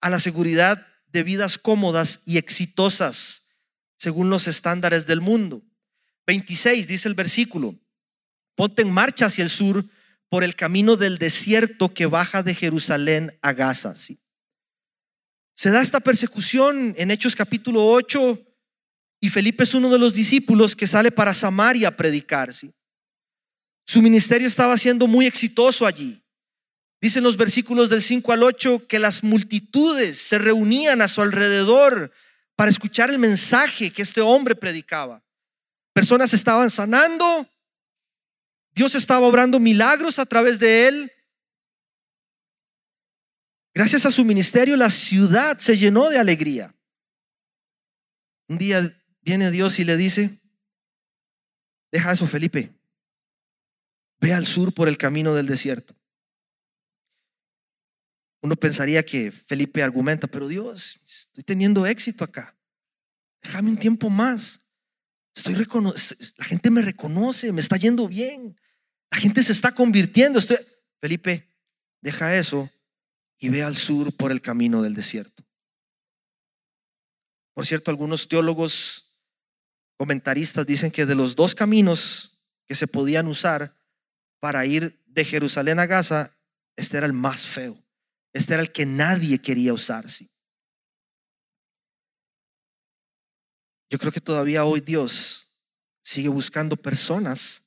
a 0.00 0.10
la 0.10 0.18
seguridad 0.18 0.86
de 1.06 1.22
vidas 1.22 1.58
cómodas 1.58 2.20
y 2.24 2.38
exitosas 2.38 3.46
según 3.98 4.30
los 4.30 4.46
estándares 4.46 5.06
del 5.06 5.20
mundo. 5.20 5.62
26 6.26 6.88
dice 6.88 7.08
el 7.08 7.14
versículo, 7.14 7.74
ponte 8.54 8.82
en 8.82 8.90
marcha 8.90 9.26
hacia 9.26 9.44
el 9.44 9.50
sur 9.50 9.84
por 10.28 10.44
el 10.44 10.56
camino 10.56 10.96
del 10.96 11.18
desierto 11.18 11.94
que 11.94 12.06
baja 12.06 12.42
de 12.42 12.54
Jerusalén 12.54 13.38
a 13.42 13.52
Gaza. 13.52 13.94
¿sí? 13.94 14.20
Se 15.54 15.70
da 15.70 15.80
esta 15.80 16.00
persecución 16.00 16.94
en 16.98 17.10
Hechos 17.10 17.36
capítulo 17.36 17.86
8 17.86 18.38
y 19.20 19.30
Felipe 19.30 19.62
es 19.62 19.74
uno 19.74 19.90
de 19.90 19.98
los 19.98 20.14
discípulos 20.14 20.76
que 20.76 20.86
sale 20.86 21.10
para 21.10 21.32
Samaria 21.32 21.88
a 21.88 21.96
predicar. 21.96 22.52
¿sí? 22.52 22.74
Su 23.86 24.02
ministerio 24.02 24.48
estaba 24.48 24.76
siendo 24.76 25.06
muy 25.06 25.26
exitoso 25.26 25.86
allí. 25.86 26.22
Dicen 27.06 27.22
los 27.22 27.36
versículos 27.36 27.88
del 27.88 28.02
5 28.02 28.32
al 28.32 28.42
8 28.42 28.88
que 28.88 28.98
las 28.98 29.22
multitudes 29.22 30.18
se 30.18 30.38
reunían 30.38 31.00
a 31.00 31.06
su 31.06 31.22
alrededor 31.22 32.12
para 32.56 32.68
escuchar 32.68 33.10
el 33.10 33.18
mensaje 33.20 33.92
que 33.92 34.02
este 34.02 34.20
hombre 34.20 34.56
predicaba. 34.56 35.22
Personas 35.92 36.34
estaban 36.34 36.68
sanando. 36.68 37.48
Dios 38.74 38.96
estaba 38.96 39.24
obrando 39.24 39.60
milagros 39.60 40.18
a 40.18 40.26
través 40.26 40.58
de 40.58 40.88
él. 40.88 41.12
Gracias 43.72 44.04
a 44.04 44.10
su 44.10 44.24
ministerio 44.24 44.76
la 44.76 44.90
ciudad 44.90 45.58
se 45.58 45.76
llenó 45.76 46.10
de 46.10 46.18
alegría. 46.18 46.74
Un 48.48 48.58
día 48.58 48.82
viene 49.20 49.52
Dios 49.52 49.78
y 49.78 49.84
le 49.84 49.96
dice, 49.96 50.30
deja 51.92 52.10
eso 52.10 52.26
Felipe, 52.26 52.72
ve 54.18 54.34
al 54.34 54.44
sur 54.44 54.74
por 54.74 54.88
el 54.88 54.98
camino 54.98 55.36
del 55.36 55.46
desierto. 55.46 55.95
Uno 58.42 58.56
pensaría 58.56 59.04
que 59.04 59.32
Felipe 59.32 59.82
argumenta, 59.82 60.26
pero 60.26 60.48
Dios, 60.48 61.00
estoy 61.04 61.44
teniendo 61.44 61.86
éxito 61.86 62.24
acá. 62.24 62.56
Déjame 63.42 63.70
un 63.70 63.78
tiempo 63.78 64.10
más. 64.10 64.60
Estoy 65.34 65.54
la 65.54 66.44
gente 66.44 66.70
me 66.70 66.82
reconoce, 66.82 67.52
me 67.52 67.60
está 67.60 67.76
yendo 67.76 68.08
bien. 68.08 68.58
La 69.10 69.18
gente 69.18 69.42
se 69.42 69.52
está 69.52 69.72
convirtiendo. 69.72 70.40
Felipe, 71.00 71.48
deja 72.00 72.36
eso 72.36 72.70
y 73.38 73.48
ve 73.48 73.62
al 73.62 73.76
sur 73.76 74.12
por 74.12 74.32
el 74.32 74.40
camino 74.40 74.82
del 74.82 74.94
desierto. 74.94 75.44
Por 77.54 77.66
cierto, 77.66 77.90
algunos 77.90 78.28
teólogos 78.28 79.20
comentaristas 79.96 80.66
dicen 80.66 80.90
que 80.90 81.06
de 81.06 81.14
los 81.14 81.36
dos 81.36 81.54
caminos 81.54 82.44
que 82.66 82.74
se 82.74 82.86
podían 82.86 83.26
usar 83.28 83.74
para 84.40 84.66
ir 84.66 85.02
de 85.06 85.24
Jerusalén 85.24 85.78
a 85.78 85.86
Gaza, 85.86 86.36
este 86.76 86.98
era 86.98 87.06
el 87.06 87.12
más 87.12 87.46
feo. 87.46 87.82
Este 88.36 88.52
era 88.52 88.62
el 88.62 88.70
que 88.70 88.84
nadie 88.84 89.38
quería 89.38 89.72
usar. 89.72 90.10
¿sí? 90.10 90.28
Yo 93.88 93.98
creo 93.98 94.12
que 94.12 94.20
todavía 94.20 94.66
hoy 94.66 94.82
Dios 94.82 95.48
sigue 96.02 96.28
buscando 96.28 96.76
personas 96.76 97.62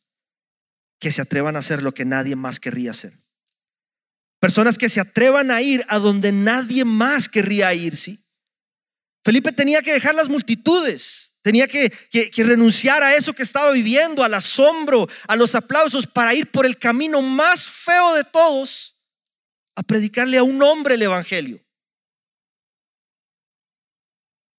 que 1.00 1.12
se 1.12 1.24
atrevan 1.24 1.56
a 1.56 1.60
hacer 1.60 1.82
lo 1.82 1.92
que 1.96 2.06
nadie 2.06 2.36
más 2.36 2.60
querría 2.60 2.92
hacer. 2.92 3.14
Personas 4.40 4.78
que 4.78 4.90
se 4.90 5.00
atrevan 5.00 5.50
a 5.50 5.64
ir 5.64 5.84
a 5.90 5.98
donde 5.98 6.32
nadie 6.32 6.86
más 6.86 7.28
querría 7.28 7.74
ir, 7.74 7.98
¿sí? 7.98 8.24
Felipe 9.26 9.52
tenía 9.52 9.82
que 9.82 9.94
dejar 9.94 10.14
las 10.14 10.30
multitudes, 10.30 11.34
tenía 11.42 11.68
que, 11.68 11.90
que, 12.12 12.44
renunciar 12.44 13.02
a 13.02 13.16
eso 13.16 13.34
que 13.34 13.44
estaba 13.44 13.72
viviendo, 13.72 14.24
al 14.24 14.36
asombro, 14.36 15.10
a 15.28 15.36
los 15.36 15.56
aplausos, 15.56 16.06
para 16.06 16.36
ir 16.36 16.52
por 16.52 16.68
el 16.68 16.78
camino 16.78 17.24
más 17.24 17.68
feo 17.68 18.14
de 18.14 18.24
todos 18.24 18.99
a 19.80 19.84
predicarle 19.84 20.38
a 20.38 20.44
un 20.44 20.62
hombre 20.62 20.96
el 20.96 21.02
Evangelio. 21.04 21.64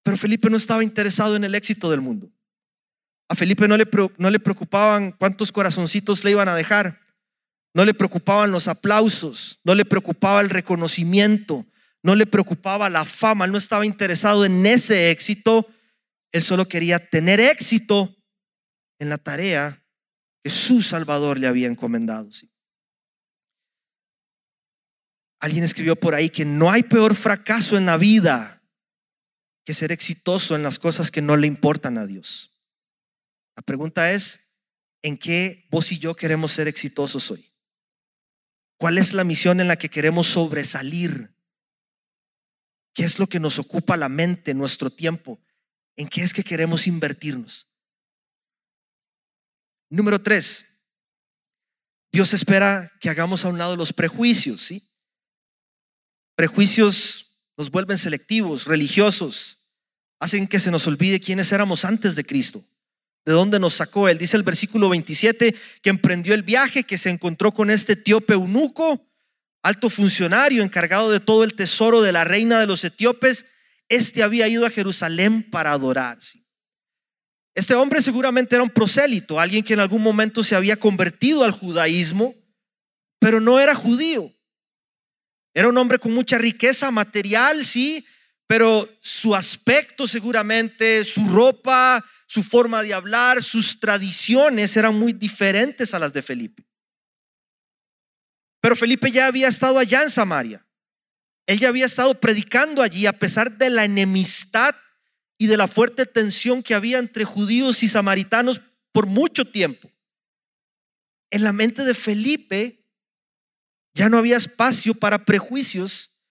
Pero 0.03 0.17
Felipe 0.17 0.49
no 0.49 0.57
estaba 0.57 0.83
interesado 0.83 1.35
en 1.35 1.43
el 1.43 1.53
éxito 1.53 1.91
del 1.91 2.01
mundo. 2.01 2.31
A 3.29 3.35
Felipe 3.35 3.67
no 3.67 3.77
le, 3.77 3.87
no 4.17 4.31
le 4.31 4.39
preocupaban 4.39 5.11
cuántos 5.11 5.51
corazoncitos 5.51 6.23
le 6.23 6.31
iban 6.31 6.47
a 6.47 6.55
dejar. 6.55 6.99
No 7.75 7.85
le 7.85 7.93
preocupaban 7.93 8.49
los 8.49 8.67
aplausos, 8.67 9.59
no 9.63 9.75
le 9.75 9.85
preocupaba 9.85 10.41
el 10.41 10.49
reconocimiento, 10.49 11.67
no 12.01 12.15
le 12.15 12.25
preocupaba 12.25 12.89
la 12.89 13.05
fama, 13.05 13.45
él 13.45 13.51
no 13.51 13.59
estaba 13.59 13.85
interesado 13.85 14.43
en 14.43 14.65
ese 14.65 15.11
éxito, 15.11 15.69
él 16.31 16.41
solo 16.41 16.67
quería 16.67 16.97
tener 16.97 17.39
éxito 17.39 18.13
en 18.99 19.09
la 19.09 19.19
tarea 19.19 19.85
que 20.43 20.49
su 20.49 20.81
Salvador 20.81 21.37
le 21.37 21.45
había 21.45 21.67
encomendado. 21.67 22.27
Alguien 25.41 25.63
escribió 25.63 25.95
por 25.95 26.13
ahí 26.13 26.29
que 26.29 26.45
no 26.45 26.69
hay 26.69 26.83
peor 26.83 27.15
fracaso 27.15 27.75
en 27.75 27.87
la 27.87 27.97
vida 27.97 28.61
que 29.65 29.73
ser 29.73 29.91
exitoso 29.91 30.55
en 30.55 30.61
las 30.61 30.77
cosas 30.77 31.09
que 31.09 31.21
no 31.21 31.35
le 31.35 31.47
importan 31.47 31.97
a 31.97 32.05
Dios. 32.05 32.51
La 33.55 33.63
pregunta 33.63 34.11
es, 34.11 34.51
¿en 35.01 35.17
qué 35.17 35.67
vos 35.71 35.91
y 35.91 35.97
yo 35.97 36.15
queremos 36.15 36.51
ser 36.51 36.67
exitosos 36.67 37.31
hoy? 37.31 37.51
¿Cuál 38.77 38.99
es 38.99 39.13
la 39.13 39.23
misión 39.23 39.59
en 39.59 39.67
la 39.67 39.77
que 39.77 39.89
queremos 39.89 40.27
sobresalir? 40.27 41.35
¿Qué 42.93 43.03
es 43.03 43.17
lo 43.17 43.25
que 43.27 43.39
nos 43.39 43.57
ocupa 43.57 43.97
la 43.97 44.09
mente, 44.09 44.53
nuestro 44.53 44.91
tiempo? 44.91 45.39
¿En 45.95 46.07
qué 46.07 46.21
es 46.21 46.33
que 46.33 46.43
queremos 46.43 46.85
invertirnos? 46.85 47.67
Número 49.89 50.21
tres, 50.21 50.83
Dios 52.11 52.31
espera 52.35 52.91
que 52.99 53.09
hagamos 53.09 53.43
a 53.43 53.49
un 53.49 53.57
lado 53.57 53.75
los 53.75 53.91
prejuicios, 53.91 54.61
¿sí? 54.61 54.90
Prejuicios 56.35 57.37
nos 57.57 57.71
vuelven 57.71 57.97
selectivos, 57.97 58.65
religiosos, 58.65 59.59
hacen 60.19 60.47
que 60.47 60.59
se 60.59 60.71
nos 60.71 60.87
olvide 60.87 61.19
quiénes 61.19 61.51
éramos 61.51 61.83
antes 61.83 62.15
de 62.15 62.23
Cristo, 62.23 62.63
de 63.25 63.33
dónde 63.33 63.59
nos 63.59 63.73
sacó 63.73 64.07
Él. 64.07 64.17
Dice 64.17 64.37
el 64.37 64.43
versículo 64.43 64.89
27 64.89 65.55
que 65.81 65.89
emprendió 65.89 66.33
el 66.33 66.43
viaje, 66.43 66.83
que 66.83 66.97
se 66.97 67.09
encontró 67.09 67.51
con 67.51 67.69
este 67.69 67.93
etíope 67.93 68.33
eunuco, 68.33 69.07
alto 69.63 69.89
funcionario 69.89 70.63
encargado 70.63 71.11
de 71.11 71.19
todo 71.19 71.43
el 71.43 71.55
tesoro 71.55 72.01
de 72.01 72.11
la 72.11 72.23
reina 72.23 72.59
de 72.59 72.67
los 72.67 72.83
etíopes. 72.83 73.45
Este 73.89 74.23
había 74.23 74.47
ido 74.47 74.65
a 74.65 74.69
Jerusalén 74.69 75.43
para 75.43 75.71
adorar. 75.71 76.17
Este 77.53 77.75
hombre 77.75 78.01
seguramente 78.01 78.55
era 78.55 78.63
un 78.63 78.69
prosélito, 78.69 79.39
alguien 79.39 79.63
que 79.63 79.73
en 79.73 79.81
algún 79.81 80.01
momento 80.01 80.43
se 80.43 80.55
había 80.55 80.77
convertido 80.77 81.43
al 81.43 81.51
judaísmo, 81.51 82.33
pero 83.19 83.41
no 83.41 83.59
era 83.59 83.75
judío. 83.75 84.31
Era 85.53 85.67
un 85.67 85.77
hombre 85.77 85.99
con 85.99 86.13
mucha 86.13 86.37
riqueza 86.37 86.91
material, 86.91 87.65
sí, 87.65 88.05
pero 88.47 88.87
su 89.01 89.35
aspecto 89.35 90.07
seguramente, 90.07 91.03
su 91.03 91.27
ropa, 91.27 92.03
su 92.25 92.43
forma 92.43 92.81
de 92.83 92.93
hablar, 92.93 93.43
sus 93.43 93.79
tradiciones 93.79 94.77
eran 94.77 94.97
muy 94.97 95.13
diferentes 95.13 95.93
a 95.93 95.99
las 95.99 96.13
de 96.13 96.21
Felipe. 96.21 96.65
Pero 98.61 98.75
Felipe 98.75 99.11
ya 99.11 99.27
había 99.27 99.47
estado 99.47 99.79
allá 99.79 100.03
en 100.03 100.09
Samaria. 100.09 100.65
Él 101.47 101.59
ya 101.59 101.69
había 101.69 101.85
estado 101.85 102.13
predicando 102.19 102.81
allí 102.81 103.05
a 103.05 103.13
pesar 103.13 103.57
de 103.57 103.69
la 103.69 103.83
enemistad 103.83 104.75
y 105.37 105.47
de 105.47 105.57
la 105.57 105.67
fuerte 105.67 106.05
tensión 106.05 106.61
que 106.61 106.75
había 106.75 106.99
entre 106.99 107.25
judíos 107.25 107.83
y 107.83 107.87
samaritanos 107.87 108.61
por 108.91 109.07
mucho 109.07 109.45
tiempo. 109.45 109.91
en 111.33 111.45
la 111.45 111.53
mente 111.53 111.85
de 111.85 111.93
Felipe 111.93 112.80
ya 113.93 114.09
no 114.09 114.17
había 114.17 114.37
espacio 114.37 114.93
para 114.93 115.25
prejuicios, 115.25 116.21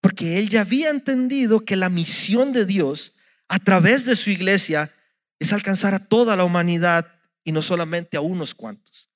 porque 0.00 0.38
él 0.38 0.48
ya 0.48 0.62
había 0.62 0.90
entendido 0.90 1.60
que 1.60 1.76
la 1.76 1.88
misión 1.88 2.52
de 2.52 2.64
Dios 2.64 3.14
a 3.48 3.58
través 3.58 4.04
de 4.04 4.16
su 4.16 4.30
iglesia 4.30 4.92
es 5.38 5.52
alcanzar 5.52 5.94
a 5.94 6.04
toda 6.04 6.36
la 6.36 6.44
humanidad 6.44 7.10
y 7.44 7.52
no 7.52 7.62
solamente 7.62 8.16
a 8.16 8.20
unos 8.20 8.54
cuantos, 8.54 9.10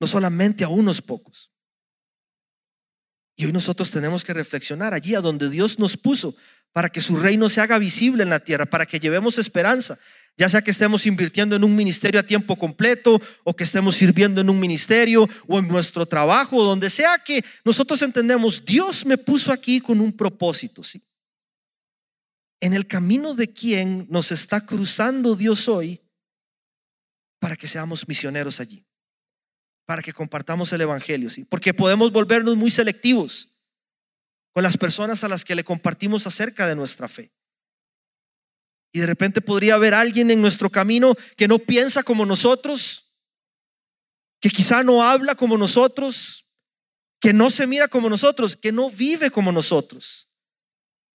no 0.00 0.06
solamente 0.06 0.64
a 0.64 0.68
unos 0.68 1.02
pocos. 1.02 1.50
Y 3.36 3.46
hoy 3.46 3.52
nosotros 3.52 3.90
tenemos 3.90 4.24
que 4.24 4.34
reflexionar 4.34 4.94
allí 4.94 5.14
a 5.14 5.20
donde 5.20 5.48
Dios 5.48 5.78
nos 5.78 5.96
puso 5.96 6.36
para 6.72 6.88
que 6.88 7.00
su 7.00 7.16
reino 7.16 7.48
se 7.48 7.60
haga 7.60 7.78
visible 7.78 8.22
en 8.22 8.30
la 8.30 8.40
tierra, 8.40 8.66
para 8.66 8.86
que 8.86 9.00
llevemos 9.00 9.38
esperanza, 9.38 9.98
ya 10.36 10.48
sea 10.48 10.62
que 10.62 10.70
estemos 10.70 11.06
invirtiendo 11.06 11.56
en 11.56 11.64
un 11.64 11.76
ministerio 11.76 12.18
a 12.18 12.22
tiempo 12.22 12.56
completo 12.56 13.20
o 13.44 13.54
que 13.54 13.64
estemos 13.64 13.96
sirviendo 13.96 14.40
en 14.40 14.48
un 14.48 14.58
ministerio 14.58 15.28
o 15.46 15.58
en 15.58 15.68
nuestro 15.68 16.06
trabajo, 16.06 16.62
donde 16.62 16.90
sea 16.90 17.18
que 17.18 17.44
nosotros 17.64 18.00
entendemos, 18.02 18.64
Dios 18.64 19.04
me 19.04 19.18
puso 19.18 19.52
aquí 19.52 19.80
con 19.80 20.00
un 20.00 20.12
propósito, 20.12 20.82
¿sí? 20.82 21.02
En 22.60 22.74
el 22.74 22.86
camino 22.86 23.34
de 23.34 23.52
quien 23.52 24.06
nos 24.08 24.32
está 24.32 24.64
cruzando 24.64 25.36
Dios 25.36 25.68
hoy 25.68 26.00
para 27.38 27.56
que 27.56 27.66
seamos 27.66 28.06
misioneros 28.06 28.60
allí, 28.60 28.86
para 29.84 30.00
que 30.00 30.12
compartamos 30.12 30.72
el 30.72 30.80
Evangelio, 30.80 31.28
¿sí? 31.28 31.44
Porque 31.44 31.74
podemos 31.74 32.12
volvernos 32.12 32.56
muy 32.56 32.70
selectivos 32.70 33.48
con 34.52 34.62
las 34.62 34.76
personas 34.76 35.24
a 35.24 35.28
las 35.28 35.44
que 35.44 35.54
le 35.54 35.64
compartimos 35.64 36.26
acerca 36.26 36.66
de 36.66 36.76
nuestra 36.76 37.08
fe. 37.08 37.32
Y 38.92 39.00
de 39.00 39.06
repente 39.06 39.40
podría 39.40 39.74
haber 39.74 39.94
alguien 39.94 40.30
en 40.30 40.42
nuestro 40.42 40.70
camino 40.70 41.14
que 41.36 41.48
no 41.48 41.58
piensa 41.58 42.02
como 42.02 42.26
nosotros, 42.26 43.04
que 44.40 44.50
quizá 44.50 44.82
no 44.82 45.02
habla 45.02 45.34
como 45.34 45.56
nosotros, 45.56 46.42
que 47.20 47.32
no 47.32 47.50
se 47.50 47.66
mira 47.66 47.88
como 47.88 48.10
nosotros, 48.10 48.56
que 48.56 48.72
no 48.72 48.90
vive 48.90 49.30
como 49.30 49.52
nosotros, 49.52 50.28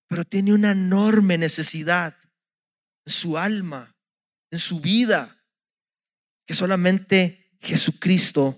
pero 0.07 0.23
tiene 0.23 0.53
una 0.53 0.71
enorme 0.71 1.37
necesidad 1.37 2.17
en 3.05 3.13
su 3.13 3.37
alma, 3.37 3.95
en 4.49 4.57
su 4.57 4.79
vida, 4.79 5.43
que 6.45 6.53
solamente 6.53 7.51
Jesucristo 7.59 8.57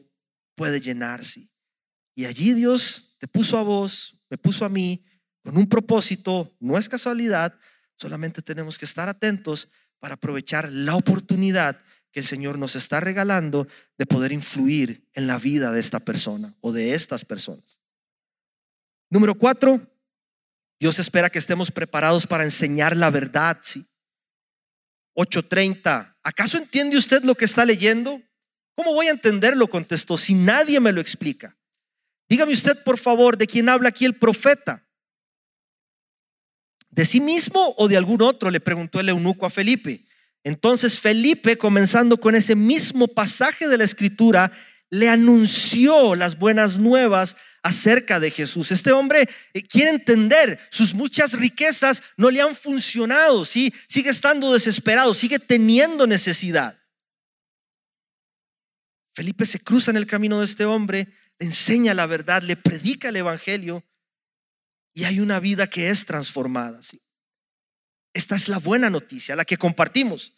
puede 0.56 0.80
llenarse. 0.80 1.50
Y 2.16 2.26
allí 2.26 2.54
Dios 2.54 3.16
te 3.18 3.28
puso 3.28 3.58
a 3.58 3.64
vos, 3.64 4.22
me 4.30 4.38
puso 4.38 4.64
a 4.64 4.70
mí 4.70 5.04
con 5.44 5.58
un 5.58 5.68
propósito, 5.68 6.56
no 6.60 6.78
es 6.78 6.88
casualidad, 6.88 7.58
solamente 8.00 8.42
tenemos 8.42 8.78
que 8.78 8.86
estar 8.86 9.10
atentos 9.10 9.68
para 10.00 10.16
aprovechar 10.16 10.72
la 10.72 10.96
oportunidad 10.96 11.80
que 12.12 12.22
el 12.22 12.26
Señor 12.26 12.58
nos 12.58 12.76
está 12.76 13.00
regalando 13.00 13.68
de 13.98 14.06
poder 14.06 14.32
influir 14.32 15.08
en 15.14 15.28
la 15.28 15.38
vida 15.38 15.72
de 15.72 15.80
esta 15.80 16.00
persona 16.00 16.56
o 16.62 16.72
de 16.72 16.94
estas 16.94 17.26
personas. 17.26 17.82
Número 19.10 19.36
cuatro, 19.36 19.82
Dios 20.80 20.98
espera 21.00 21.30
que 21.30 21.40
estemos 21.40 21.72
preparados 21.72 22.26
para 22.26 22.46
enseñar 22.46 22.96
la 22.96 23.10
verdad. 23.10 23.60
¿sí? 23.62 23.86
8.30, 25.16 26.16
¿acaso 26.24 26.58
entiende 26.58 26.98
usted 26.98 27.24
lo 27.24 27.36
que 27.36 27.46
está 27.46 27.66
leyendo? 27.66 28.22
¿Cómo 28.76 28.94
voy 28.94 29.08
a 29.08 29.12
entenderlo? 29.12 29.68
Contestó, 29.68 30.16
si 30.16 30.34
nadie 30.34 30.80
me 30.80 30.94
lo 30.94 31.02
explica. 31.02 31.58
Dígame 32.30 32.54
usted, 32.54 32.82
por 32.84 32.98
favor, 32.98 33.38
de 33.38 33.46
quién 33.46 33.68
habla 33.68 33.90
aquí 33.90 34.06
el 34.06 34.16
profeta. 34.16 34.89
¿De 37.00 37.06
sí 37.06 37.22
mismo 37.22 37.74
o 37.78 37.88
de 37.88 37.96
algún 37.96 38.22
otro? 38.22 38.52
Le 38.52 38.60
preguntó 38.60 39.00
el 39.00 39.08
eunuco 39.08 39.46
a 39.46 39.50
Felipe. 39.50 40.04
Entonces 40.44 41.00
Felipe, 41.00 41.58
comenzando 41.58 42.18
con 42.18 42.36
ese 42.36 42.58
mismo 42.58 43.08
pasaje 43.08 43.70
de 43.70 43.78
la 43.78 43.86
escritura, 43.86 44.52
le 44.90 45.08
anunció 45.08 46.14
las 46.14 46.38
buenas 46.38 46.78
nuevas 46.78 47.38
acerca 47.64 48.20
de 48.20 48.32
Jesús. 48.32 48.74
Este 48.74 48.92
hombre 48.92 49.30
eh, 49.54 49.66
quiere 49.66 49.92
entender, 49.92 50.60
sus 50.72 50.94
muchas 50.94 51.40
riquezas 51.40 52.04
no 52.18 52.30
le 52.32 52.42
han 52.42 52.54
funcionado, 52.54 53.46
¿sí? 53.46 53.74
sigue 53.88 54.10
estando 54.10 54.52
desesperado, 54.52 55.14
sigue 55.14 55.40
teniendo 55.40 56.06
necesidad. 56.06 56.78
Felipe 59.14 59.46
se 59.46 59.62
cruza 59.62 59.90
en 59.92 59.96
el 59.96 60.06
camino 60.06 60.40
de 60.40 60.46
este 60.46 60.66
hombre 60.66 61.08
enseña 61.40 61.94
la 61.94 62.06
verdad, 62.06 62.44
le 62.44 62.58
predica 62.58 63.10
el 63.10 63.16
Evangelio 63.16 63.84
y 65.00 65.06
hay 65.06 65.22
una 65.22 65.40
vida 65.40 65.66
que 65.66 65.90
es 65.90 66.06
transformada. 66.06 66.82
Esta 68.14 68.36
es 68.36 68.50
la 68.50 68.58
buena 68.58 68.90
noticia, 68.90 69.34
la 69.34 69.46
que 69.46 69.56
compartimos. 69.56 70.34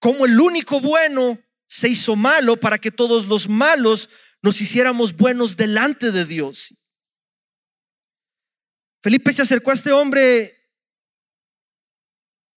Como 0.00 0.26
el 0.26 0.40
único 0.40 0.80
bueno 0.80 1.38
se 1.68 1.88
hizo 1.88 2.16
malo 2.16 2.56
para 2.56 2.78
que 2.78 2.90
todos 2.90 3.28
los 3.28 3.48
malos 3.48 4.10
nos 4.42 4.60
hiciéramos 4.60 5.16
buenos 5.16 5.56
delante 5.56 6.10
de 6.10 6.24
Dios. 6.24 6.74
Felipe 9.04 9.32
se 9.32 9.42
acercó 9.42 9.70
a 9.70 9.74
este 9.74 9.92
hombre 9.92 10.52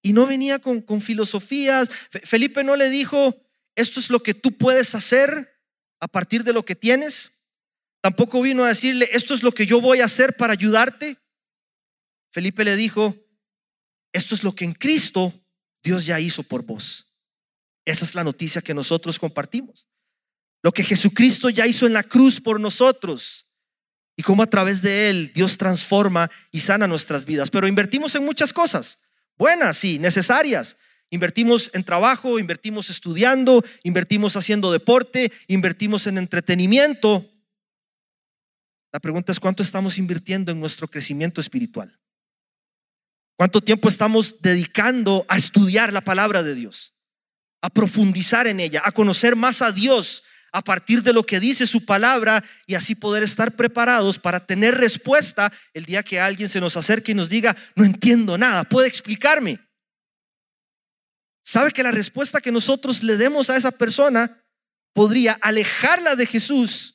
y 0.01 0.13
no 0.13 0.25
venía 0.25 0.57
con, 0.57 0.81
con 0.81 0.99
filosofías. 0.99 1.91
Felipe 2.09 2.63
no 2.63 2.75
le 2.75 2.89
dijo, 2.89 3.39
esto 3.75 3.99
es 3.99 4.09
lo 4.09 4.23
que 4.23 4.33
tú 4.33 4.57
puedes 4.57 4.95
hacer 4.95 5.61
a 5.99 6.07
partir 6.07 6.43
de 6.43 6.53
lo 6.53 6.65
que 6.65 6.73
tienes. 6.73 7.42
Tampoco 8.03 8.41
vino 8.41 8.65
a 8.65 8.67
decirle, 8.67 9.07
esto 9.13 9.33
es 9.33 9.43
lo 9.43 9.53
que 9.53 9.65
yo 9.65 9.79
voy 9.79 10.01
a 10.01 10.05
hacer 10.05 10.35
para 10.35 10.51
ayudarte. 10.51 11.15
Felipe 12.33 12.65
le 12.65 12.75
dijo, 12.75 13.15
esto 14.11 14.35
es 14.35 14.43
lo 14.43 14.53
que 14.53 14.65
en 14.65 14.73
Cristo 14.73 15.33
Dios 15.81 16.05
ya 16.05 16.19
hizo 16.19 16.43
por 16.43 16.63
vos. 16.63 17.15
Esa 17.85 18.03
es 18.03 18.13
la 18.13 18.25
noticia 18.25 18.61
que 18.61 18.73
nosotros 18.73 19.17
compartimos. 19.17 19.87
Lo 20.63 20.73
que 20.73 20.83
Jesucristo 20.83 21.49
ya 21.49 21.65
hizo 21.65 21.87
en 21.87 21.93
la 21.93 22.03
cruz 22.03 22.41
por 22.41 22.59
nosotros 22.59 23.47
y 24.17 24.23
cómo 24.23 24.43
a 24.43 24.49
través 24.49 24.81
de 24.81 25.09
Él 25.09 25.31
Dios 25.33 25.57
transforma 25.57 26.29
y 26.51 26.59
sana 26.59 26.87
nuestras 26.87 27.23
vidas. 27.23 27.49
Pero 27.49 27.69
invertimos 27.69 28.15
en 28.15 28.25
muchas 28.25 28.51
cosas, 28.51 28.99
buenas 29.37 29.81
y 29.85 29.97
necesarias. 29.97 30.75
Invertimos 31.09 31.71
en 31.73 31.85
trabajo, 31.85 32.37
invertimos 32.37 32.89
estudiando, 32.89 33.63
invertimos 33.83 34.35
haciendo 34.35 34.73
deporte, 34.73 35.31
invertimos 35.47 36.05
en 36.07 36.17
entretenimiento, 36.17 37.32
la 38.93 38.99
pregunta 38.99 39.31
es 39.31 39.39
cuánto 39.39 39.63
estamos 39.63 39.97
invirtiendo 39.97 40.51
en 40.51 40.59
nuestro 40.59 40.87
crecimiento 40.87 41.41
espiritual. 41.41 41.99
¿Cuánto 43.35 43.59
tiempo 43.59 43.89
estamos 43.89 44.39
dedicando 44.39 45.25
a 45.27 45.37
estudiar 45.37 45.91
la 45.91 46.01
palabra 46.01 46.43
de 46.43 46.53
Dios? 46.53 46.93
A 47.63 47.71
profundizar 47.71 48.45
en 48.45 48.59
ella, 48.59 48.83
a 48.85 48.91
conocer 48.91 49.35
más 49.35 49.63
a 49.63 49.71
Dios 49.71 50.23
a 50.51 50.61
partir 50.61 51.01
de 51.01 51.13
lo 51.13 51.23
que 51.23 51.39
dice 51.39 51.65
su 51.65 51.83
palabra 51.83 52.43
y 52.67 52.75
así 52.75 52.93
poder 52.93 53.23
estar 53.23 53.53
preparados 53.53 54.19
para 54.19 54.45
tener 54.45 54.75
respuesta 54.75 55.51
el 55.73 55.85
día 55.85 56.03
que 56.03 56.19
alguien 56.19 56.47
se 56.47 56.61
nos 56.61 56.77
acerque 56.77 57.13
y 57.13 57.15
nos 57.15 57.27
diga, 57.27 57.57
no 57.75 57.83
entiendo 57.83 58.37
nada, 58.37 58.63
¿puede 58.63 58.87
explicarme? 58.87 59.59
¿Sabe 61.43 61.71
que 61.71 61.81
la 61.81 61.89
respuesta 61.89 62.39
que 62.39 62.51
nosotros 62.51 63.01
le 63.01 63.17
demos 63.17 63.49
a 63.49 63.57
esa 63.57 63.71
persona 63.71 64.45
podría 64.93 65.33
alejarla 65.41 66.15
de 66.15 66.27
Jesús 66.27 66.92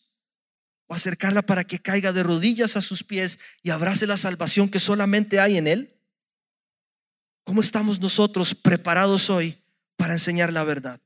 o 0.89 0.95
acercarla 0.95 1.43
para 1.43 1.65
que 1.65 1.79
caiga 1.79 2.13
de 2.13 2.25
rodillas 2.25 2.77
a 2.77 2.83
sus 2.83 3.05
pies 3.05 3.39
y 3.63 3.71
abrace 3.71 4.07
la 4.07 4.17
salvación 4.17 4.69
que 4.69 4.81
solamente 4.81 5.39
hay 5.39 5.57
en 5.57 5.69
Él? 5.69 5.95
¿Cómo 7.45 7.61
estamos 7.61 8.01
nosotros 8.01 8.55
preparados 8.55 9.31
hoy 9.31 9.57
para 9.97 10.15
enseñar 10.15 10.53
la 10.53 10.65
verdad? 10.65 11.01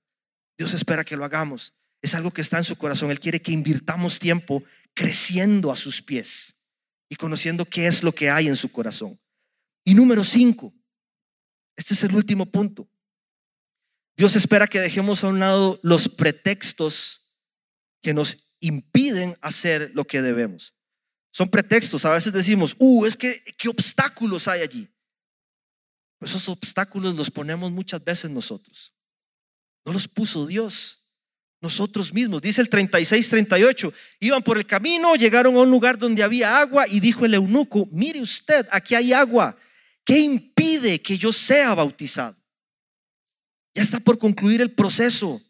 Dios 0.57 0.75
espera 0.75 1.05
que 1.05 1.17
lo 1.17 1.25
hagamos. 1.25 1.75
Es 2.01 2.15
algo 2.15 2.33
que 2.33 2.41
está 2.41 2.59
en 2.59 2.65
su 2.65 2.77
corazón. 2.77 3.11
Él 3.11 3.21
quiere 3.21 3.43
que 3.43 3.53
invirtamos 3.53 4.19
tiempo 4.19 4.65
creciendo 4.95 5.71
a 5.71 5.77
sus 5.77 6.03
pies 6.03 6.55
y 7.09 7.17
conociendo 7.17 7.65
qué 7.65 7.87
es 7.87 8.03
lo 8.03 8.13
que 8.13 8.31
hay 8.31 8.49
en 8.49 8.57
su 8.57 8.71
corazón. 8.73 9.19
Y 9.85 9.95
número 9.95 10.25
cinco, 10.25 10.73
este 11.77 11.95
es 11.95 12.05
el 12.05 12.15
último 12.15 12.47
punto. 12.47 12.89
Dios 14.17 14.37
espera 14.37 14.67
que 14.67 14.81
dejemos 14.81 15.25
a 15.25 15.29
un 15.29 15.41
lado 15.41 15.81
los 15.83 16.09
pretextos 16.09 17.33
que 18.03 18.15
nos 18.15 18.39
impiden 18.61 19.12
hacer 19.41 19.91
lo 19.95 20.05
que 20.05 20.23
debemos. 20.23 20.75
Son 21.31 21.49
pretextos. 21.49 22.05
A 22.05 22.13
veces 22.13 22.33
decimos, 22.33 22.77
uh, 22.79 23.07
es 23.07 23.17
que, 23.17 23.43
¿qué 23.57 23.69
obstáculos 23.69 24.49
hay 24.49 24.63
allí? 24.63 24.89
Pues 26.19 26.33
esos 26.33 26.49
obstáculos 26.51 27.15
los 27.15 27.31
ponemos 27.31 27.73
muchas 27.73 28.05
veces 28.05 28.31
nosotros. 28.31 28.93
No 29.85 29.93
los 29.93 30.07
puso 30.07 30.47
Dios, 30.47 31.03
nosotros 31.61 32.13
mismos. 32.13 32.43
Dice 32.43 32.61
el 32.61 32.69
36, 32.69 33.29
38. 33.29 33.93
Iban 34.21 34.43
por 34.43 34.59
el 34.59 34.67
camino, 34.67 35.15
llegaron 35.17 35.57
a 35.57 35.61
un 35.61 35.71
lugar 35.71 35.99
donde 35.99 36.23
había 36.23 36.61
agua 36.61 36.87
y 36.87 37.01
dijo 37.01 37.25
el 37.25 37.35
eunuco, 37.35 37.89
mire 37.91 38.21
usted, 38.21 38.67
aquí 38.71 38.95
hay 38.95 39.13
agua. 39.13 39.57
¿Qué 40.05 40.19
impide 40.19 41.01
que 41.01 41.17
yo 41.17 41.33
sea 41.33 41.75
bautizado? 41.75 42.37
Ya 43.75 43.83
está 43.83 44.01
por 44.01 44.19
concluir 44.19 44.61
el 44.61 44.73
proceso. 44.73 45.41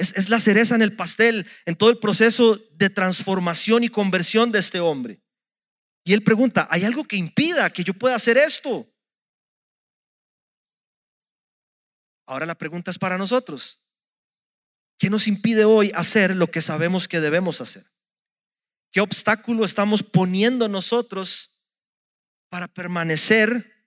Es, 0.00 0.30
la 0.30 0.40
cereza 0.40 0.74
en 0.74 0.80
el 0.80 0.96
pastel 0.96 1.46
en 1.66 1.76
todo 1.76 1.90
el 1.90 1.98
proceso 1.98 2.56
de 2.72 2.88
transformación 2.88 3.84
y 3.84 3.90
conversión 3.90 4.50
de 4.50 4.58
este 4.58 4.80
hombre. 4.80 5.20
Y 6.04 6.14
él 6.14 6.22
pregunta, 6.22 6.66
¿hay 6.70 6.84
algo 6.84 7.04
que 7.04 7.16
impida 7.16 7.68
que 7.68 7.84
yo 7.84 7.92
pueda 7.92 8.16
hacer 8.16 8.38
esto? 8.38 8.90
Ahora 12.26 12.46
la 12.46 12.54
pregunta 12.54 12.90
es 12.90 12.98
para 12.98 13.18
nosotros. 13.18 13.80
¿Qué 14.98 15.10
nos 15.10 15.28
impide 15.28 15.66
hoy 15.66 15.92
hacer 15.94 16.34
lo 16.34 16.50
que 16.50 16.62
sabemos 16.62 17.06
que 17.06 17.20
debemos 17.20 17.60
hacer? 17.60 17.84
¿Qué 18.90 19.02
obstáculo 19.02 19.66
estamos 19.66 20.02
poniendo 20.02 20.66
nosotros 20.66 21.60
para 22.48 22.68
permanecer 22.68 23.86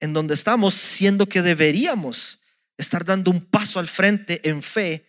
en 0.00 0.12
donde 0.12 0.34
estamos, 0.34 0.74
siendo 0.74 1.24
que 1.26 1.40
deberíamos 1.40 2.40
estar 2.78 3.04
dando 3.04 3.30
un 3.30 3.44
paso 3.44 3.78
al 3.78 3.88
frente 3.88 4.48
en 4.48 4.62
fe 4.62 5.06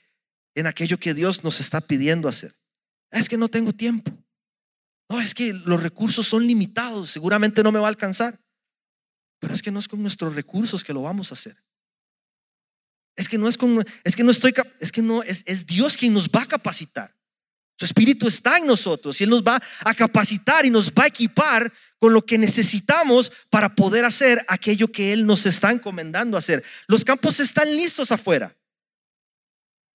en 0.55 0.67
aquello 0.67 0.99
que 0.99 1.13
Dios 1.13 1.43
nos 1.45 1.61
está 1.61 1.80
pidiendo 1.80 2.28
hacer? 2.28 2.53
Es 3.11 3.30
que 3.30 3.38
no 3.38 3.47
tengo 3.47 3.72
tiempo. 3.72 4.11
No, 5.09 5.22
es 5.22 5.34
que 5.34 5.53
los 5.53 5.82
recursos 5.82 6.28
son 6.28 6.45
limitados, 6.45 7.09
seguramente 7.09 7.63
no 7.63 7.72
me 7.72 7.80
va 7.80 7.88
a 7.88 7.89
alcanzar. 7.89 8.38
Pero 9.39 9.53
es 9.53 9.61
que 9.61 9.72
no 9.72 9.80
es 9.80 9.88
con 9.88 10.01
nuestros 10.01 10.36
recursos 10.36 10.84
que 10.84 10.93
lo 10.93 11.03
vamos 11.03 11.32
a 11.32 11.36
hacer. 11.36 11.57
Es 13.15 13.28
que 13.28 13.38
no 13.38 13.47
es 13.47 13.57
con, 13.57 13.86
es 14.03 14.15
que 14.15 14.24
no 14.24 14.32
estoy, 14.32 14.53
es 14.80 14.91
que 14.91 15.01
no, 15.01 15.24
es, 15.24 15.43
es 15.45 15.65
Dios 15.65 15.97
quien 15.97 16.13
nos 16.13 16.30
va 16.30 16.43
a 16.43 16.47
capacitar. 16.47 17.13
Su 17.78 17.86
espíritu 17.86 18.28
está 18.28 18.57
en 18.57 18.67
nosotros 18.67 19.20
y 19.20 19.24
Él 19.24 19.30
nos 19.30 19.41
va 19.41 19.61
a 19.80 19.95
capacitar 19.95 20.65
y 20.65 20.70
nos 20.70 20.91
va 20.91 21.05
a 21.05 21.07
equipar 21.07 21.72
con 22.00 22.14
lo 22.14 22.26
que 22.26 22.38
necesitamos 22.38 23.32
para 23.50 23.76
poder 23.76 24.06
hacer 24.06 24.43
aquello 24.47 24.91
que 24.91 25.14
Él 25.14 25.26
nos 25.26 25.45
está 25.45 25.72
encomendando 25.72 26.38
hacer. 26.38 26.64
Los 26.88 27.06
campos 27.06 27.39
están 27.39 27.76
listos 27.76 28.12
afuera. 28.12 28.56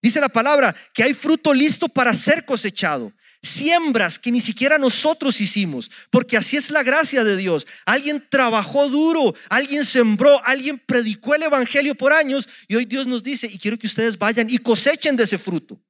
Dice 0.03 0.21
la 0.21 0.29
palabra 0.29 0.77
que 0.93 1.03
hay 1.03 1.15
fruto 1.15 1.55
listo 1.55 1.89
para 1.89 2.13
ser 2.13 2.45
cosechado. 2.45 3.11
Siembras 3.41 4.19
que 4.19 4.31
ni 4.31 4.41
siquiera 4.41 4.77
nosotros 4.79 5.41
hicimos, 5.41 5.91
porque 6.11 6.37
así 6.37 6.57
es 6.59 6.71
la 6.71 6.83
gracia 6.83 7.25
de 7.25 7.37
Dios. 7.37 7.67
Alguien 7.87 8.23
trabajó 8.29 8.89
duro, 8.89 9.35
alguien 9.49 9.85
sembró, 9.85 10.45
alguien 10.45 10.79
predicó 10.79 11.35
el 11.35 11.45
Evangelio 11.45 11.95
por 11.95 12.13
años 12.13 12.49
y 12.69 12.77
hoy 12.77 12.85
Dios 12.85 13.07
nos 13.07 13.23
dice, 13.23 13.47
y 13.47 13.59
quiero 13.59 13.79
que 13.79 13.87
ustedes 13.87 14.19
vayan 14.19 14.49
y 14.51 14.59
cosechen 14.59 15.17
de 15.17 15.25
ese 15.25 15.39
fruto. 15.39 15.81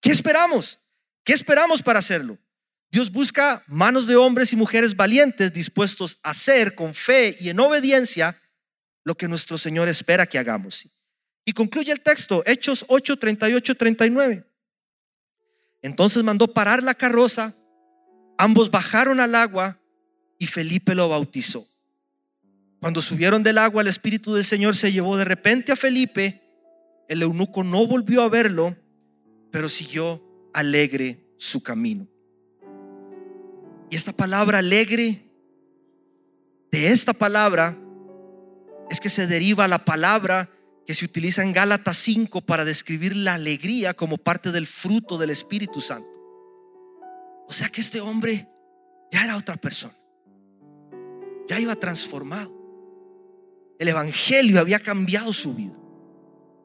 ¿Qué 0.00 0.10
esperamos? 0.10 0.80
¿Qué 1.24 1.34
esperamos 1.34 1.82
para 1.82 1.98
hacerlo? 1.98 2.38
Dios 2.92 3.10
busca 3.10 3.64
manos 3.66 4.06
de 4.06 4.16
hombres 4.16 4.52
y 4.52 4.56
mujeres 4.56 4.94
valientes 4.94 5.52
dispuestos 5.52 6.18
a 6.22 6.30
hacer 6.30 6.74
con 6.74 6.94
fe 6.94 7.34
y 7.40 7.48
en 7.48 7.58
obediencia 7.58 8.38
lo 9.02 9.16
que 9.16 9.28
nuestro 9.28 9.56
Señor 9.56 9.88
espera 9.88 10.26
que 10.26 10.38
hagamos. 10.38 10.86
Y 11.44 11.52
concluye 11.52 11.90
el 11.90 12.02
texto, 12.02 12.42
Hechos 12.46 12.84
8, 12.88 13.16
38, 13.16 13.74
39. 13.74 14.44
Entonces 15.80 16.22
mandó 16.22 16.52
parar 16.52 16.82
la 16.82 16.94
carroza, 16.94 17.54
ambos 18.38 18.70
bajaron 18.70 19.18
al 19.18 19.34
agua 19.34 19.80
y 20.38 20.46
Felipe 20.46 20.94
lo 20.94 21.08
bautizó. 21.08 21.66
Cuando 22.78 23.00
subieron 23.00 23.42
del 23.42 23.58
agua, 23.58 23.82
el 23.82 23.88
Espíritu 23.88 24.34
del 24.34 24.44
Señor 24.44 24.76
se 24.76 24.92
llevó 24.92 25.16
de 25.16 25.24
repente 25.24 25.72
a 25.72 25.76
Felipe, 25.76 26.42
el 27.08 27.22
eunuco 27.22 27.64
no 27.64 27.86
volvió 27.86 28.22
a 28.22 28.28
verlo 28.28 28.76
pero 29.52 29.68
siguió 29.68 30.50
alegre 30.52 31.34
su 31.38 31.62
camino. 31.62 32.08
Y 33.92 33.94
esta 33.94 34.14
palabra 34.14 34.60
alegre, 34.60 35.22
de 36.70 36.92
esta 36.92 37.12
palabra, 37.12 37.76
es 38.88 38.98
que 39.00 39.10
se 39.10 39.26
deriva 39.26 39.68
la 39.68 39.84
palabra 39.84 40.48
que 40.86 40.94
se 40.94 41.04
utiliza 41.04 41.42
en 41.42 41.52
Gálatas 41.52 41.98
5 41.98 42.40
para 42.40 42.64
describir 42.64 43.14
la 43.14 43.34
alegría 43.34 43.92
como 43.92 44.16
parte 44.16 44.50
del 44.50 44.66
fruto 44.66 45.18
del 45.18 45.28
Espíritu 45.28 45.82
Santo. 45.82 46.08
O 47.46 47.52
sea 47.52 47.68
que 47.68 47.82
este 47.82 48.00
hombre 48.00 48.48
ya 49.10 49.24
era 49.26 49.36
otra 49.36 49.58
persona, 49.58 49.92
ya 51.46 51.60
iba 51.60 51.76
transformado. 51.76 52.50
El 53.78 53.88
Evangelio 53.88 54.58
había 54.58 54.78
cambiado 54.78 55.34
su 55.34 55.54
vida. 55.54 55.76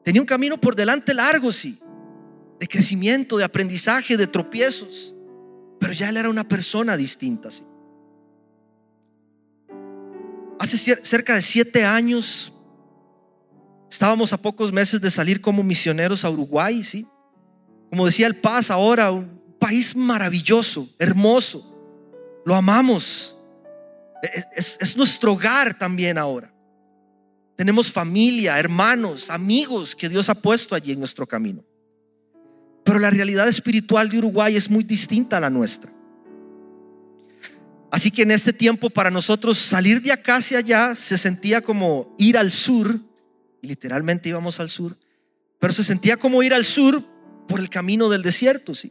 Tenía 0.02 0.22
un 0.22 0.26
camino 0.26 0.58
por 0.58 0.74
delante 0.74 1.12
largo, 1.12 1.52
sí, 1.52 1.78
de 2.58 2.66
crecimiento, 2.66 3.36
de 3.36 3.44
aprendizaje, 3.44 4.16
de 4.16 4.26
tropiezos. 4.26 5.14
Pero 5.78 5.92
ya 5.92 6.08
él 6.08 6.16
era 6.16 6.28
una 6.28 6.46
persona 6.46 6.96
distinta. 6.96 7.50
¿sí? 7.50 7.64
Hace 10.58 10.96
cerca 10.96 11.34
de 11.34 11.42
siete 11.42 11.84
años 11.84 12.52
estábamos 13.90 14.32
a 14.32 14.36
pocos 14.36 14.72
meses 14.72 15.00
de 15.00 15.10
salir 15.10 15.40
como 15.40 15.62
misioneros 15.62 16.24
a 16.24 16.30
Uruguay, 16.30 16.82
¿sí? 16.82 17.06
Como 17.90 18.06
decía 18.06 18.26
el 18.26 18.36
Paz 18.36 18.70
ahora, 18.70 19.10
un 19.10 19.56
país 19.58 19.96
maravilloso, 19.96 20.88
hermoso. 20.98 22.42
Lo 22.44 22.54
amamos. 22.54 23.36
Es, 24.56 24.78
es 24.80 24.96
nuestro 24.96 25.32
hogar 25.32 25.78
también 25.78 26.18
ahora. 26.18 26.52
Tenemos 27.56 27.90
familia, 27.90 28.58
hermanos, 28.58 29.30
amigos 29.30 29.96
que 29.96 30.08
Dios 30.08 30.28
ha 30.28 30.34
puesto 30.34 30.74
allí 30.74 30.92
en 30.92 30.98
nuestro 30.98 31.26
camino. 31.26 31.64
Pero 32.88 33.00
la 33.00 33.10
realidad 33.10 33.46
espiritual 33.46 34.08
de 34.08 34.16
Uruguay 34.16 34.56
es 34.56 34.70
muy 34.70 34.82
distinta 34.82 35.36
a 35.36 35.40
la 35.40 35.50
nuestra. 35.50 35.92
Así 37.90 38.10
que 38.10 38.22
en 38.22 38.30
este 38.30 38.54
tiempo 38.54 38.88
para 38.88 39.10
nosotros 39.10 39.58
salir 39.58 40.00
de 40.00 40.10
acá 40.10 40.36
hacia 40.36 40.56
allá 40.56 40.94
se 40.94 41.18
sentía 41.18 41.60
como 41.60 42.16
ir 42.16 42.38
al 42.38 42.50
sur, 42.50 42.98
y 43.60 43.66
literalmente 43.66 44.30
íbamos 44.30 44.58
al 44.58 44.70
sur, 44.70 44.96
pero 45.58 45.74
se 45.74 45.84
sentía 45.84 46.16
como 46.16 46.42
ir 46.42 46.54
al 46.54 46.64
sur 46.64 47.04
por 47.46 47.60
el 47.60 47.68
camino 47.68 48.08
del 48.08 48.22
desierto, 48.22 48.74
sí. 48.74 48.90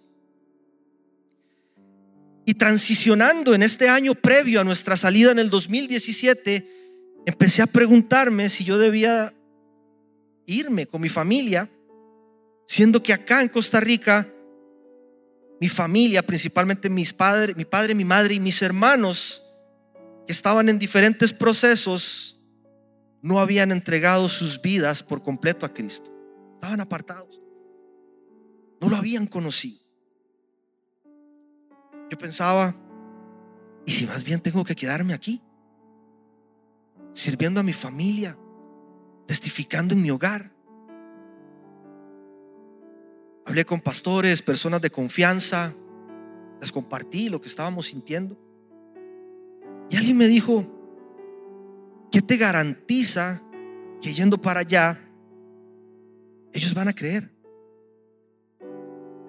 Y 2.46 2.54
transicionando 2.54 3.56
en 3.56 3.64
este 3.64 3.90
año 3.90 4.14
previo 4.14 4.62
a 4.62 4.64
nuestra 4.64 4.96
salida 4.96 5.32
en 5.32 5.40
el 5.40 5.50
2017, 5.50 7.24
empecé 7.26 7.64
a 7.64 7.66
preguntarme 7.66 8.48
si 8.50 8.64
yo 8.64 8.78
debía 8.78 9.34
irme 10.46 10.86
con 10.86 11.02
mi 11.02 11.10
familia 11.10 11.68
Siendo 12.68 13.02
que 13.02 13.14
acá 13.14 13.42
en 13.42 13.48
Costa 13.48 13.80
Rica, 13.80 14.32
mi 15.60 15.70
familia, 15.70 16.22
principalmente 16.22 16.90
mis 16.90 17.14
padres, 17.14 17.56
mi 17.56 17.66
padre, 17.66 17.96
mi 17.96 18.06
madre 18.06 18.36
y 18.36 18.40
mis 18.40 18.62
hermanos, 18.62 19.42
que 20.28 20.34
estaban 20.34 20.68
en 20.68 20.78
diferentes 20.78 21.32
procesos, 21.32 22.38
no 23.22 23.40
habían 23.40 23.72
entregado 23.72 24.28
sus 24.28 24.62
vidas 24.62 25.02
por 25.02 25.24
completo 25.24 25.66
a 25.66 25.74
Cristo. 25.74 26.14
Estaban 26.56 26.82
apartados. 26.82 27.42
No 28.82 28.90
lo 28.90 28.98
habían 28.98 29.26
conocido. 29.26 29.80
Yo 32.12 32.18
pensaba, 32.18 32.76
¿y 33.86 33.92
si 33.92 34.06
más 34.06 34.24
bien 34.24 34.42
tengo 34.42 34.64
que 34.66 34.76
quedarme 34.76 35.14
aquí? 35.14 35.42
Sirviendo 37.14 37.62
a 37.62 37.64
mi 37.64 37.74
familia, 37.74 38.38
testificando 39.26 39.96
en 39.96 40.02
mi 40.02 40.12
hogar. 40.12 40.57
Hablé 43.48 43.64
con 43.64 43.80
pastores, 43.80 44.42
personas 44.42 44.82
de 44.82 44.90
confianza, 44.90 45.74
les 46.60 46.70
compartí 46.70 47.30
lo 47.30 47.40
que 47.40 47.48
estábamos 47.48 47.88
sintiendo. 47.88 48.38
Y 49.90 49.96
alguien 49.96 50.18
me 50.18 50.28
dijo, 50.28 50.66
¿qué 52.12 52.22
te 52.22 52.36
garantiza 52.36 53.42
que 54.02 54.12
yendo 54.14 54.38
para 54.42 54.60
allá, 54.60 55.00
ellos 56.52 56.74
van 56.74 56.90
a 56.90 56.94
creer? 56.94 57.32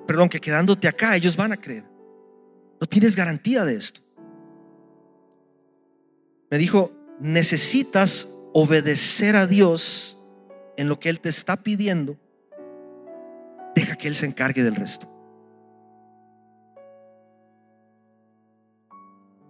Perdón, 0.04 0.28
que 0.28 0.40
quedándote 0.40 0.88
acá, 0.88 1.14
ellos 1.14 1.36
van 1.36 1.52
a 1.52 1.56
creer. 1.56 1.84
No 2.80 2.88
tienes 2.88 3.14
garantía 3.14 3.64
de 3.64 3.76
esto. 3.76 4.00
Me 6.50 6.58
dijo, 6.58 6.90
necesitas 7.20 8.28
obedecer 8.52 9.36
a 9.36 9.46
Dios 9.46 10.18
en 10.76 10.88
lo 10.88 10.98
que 10.98 11.08
Él 11.08 11.20
te 11.20 11.28
está 11.28 11.62
pidiendo 11.62 12.18
que 13.98 14.08
Él 14.08 14.14
se 14.14 14.26
encargue 14.26 14.62
del 14.62 14.76
resto. 14.76 15.12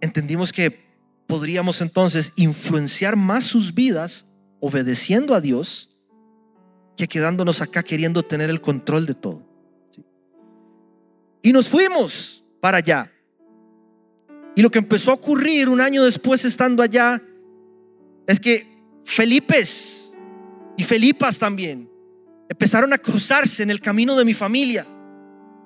Entendimos 0.01 0.51
que 0.51 0.89
podríamos 1.27 1.81
entonces 1.81 2.33
influenciar 2.35 3.15
más 3.15 3.43
sus 3.43 3.73
vidas 3.73 4.25
obedeciendo 4.59 5.35
a 5.35 5.41
Dios 5.41 5.89
que 6.97 7.07
quedándonos 7.07 7.61
acá 7.61 7.83
queriendo 7.83 8.23
tener 8.23 8.49
el 8.49 8.59
control 8.59 9.05
de 9.05 9.13
todo. 9.13 9.43
Y 11.41 11.53
nos 11.53 11.69
fuimos 11.69 12.43
para 12.59 12.79
allá. 12.79 13.11
Y 14.55 14.61
lo 14.61 14.69
que 14.69 14.79
empezó 14.79 15.11
a 15.11 15.13
ocurrir 15.13 15.69
un 15.69 15.79
año 15.79 16.03
después 16.03 16.43
estando 16.43 16.83
allá 16.83 17.21
es 18.27 18.39
que 18.39 18.67
Felipes 19.05 20.13
y 20.75 20.83
Felipas 20.83 21.39
también 21.39 21.89
empezaron 22.49 22.91
a 22.91 22.97
cruzarse 22.97 23.63
en 23.63 23.69
el 23.69 23.79
camino 23.79 24.17
de 24.17 24.25
mi 24.25 24.33
familia, 24.33 24.85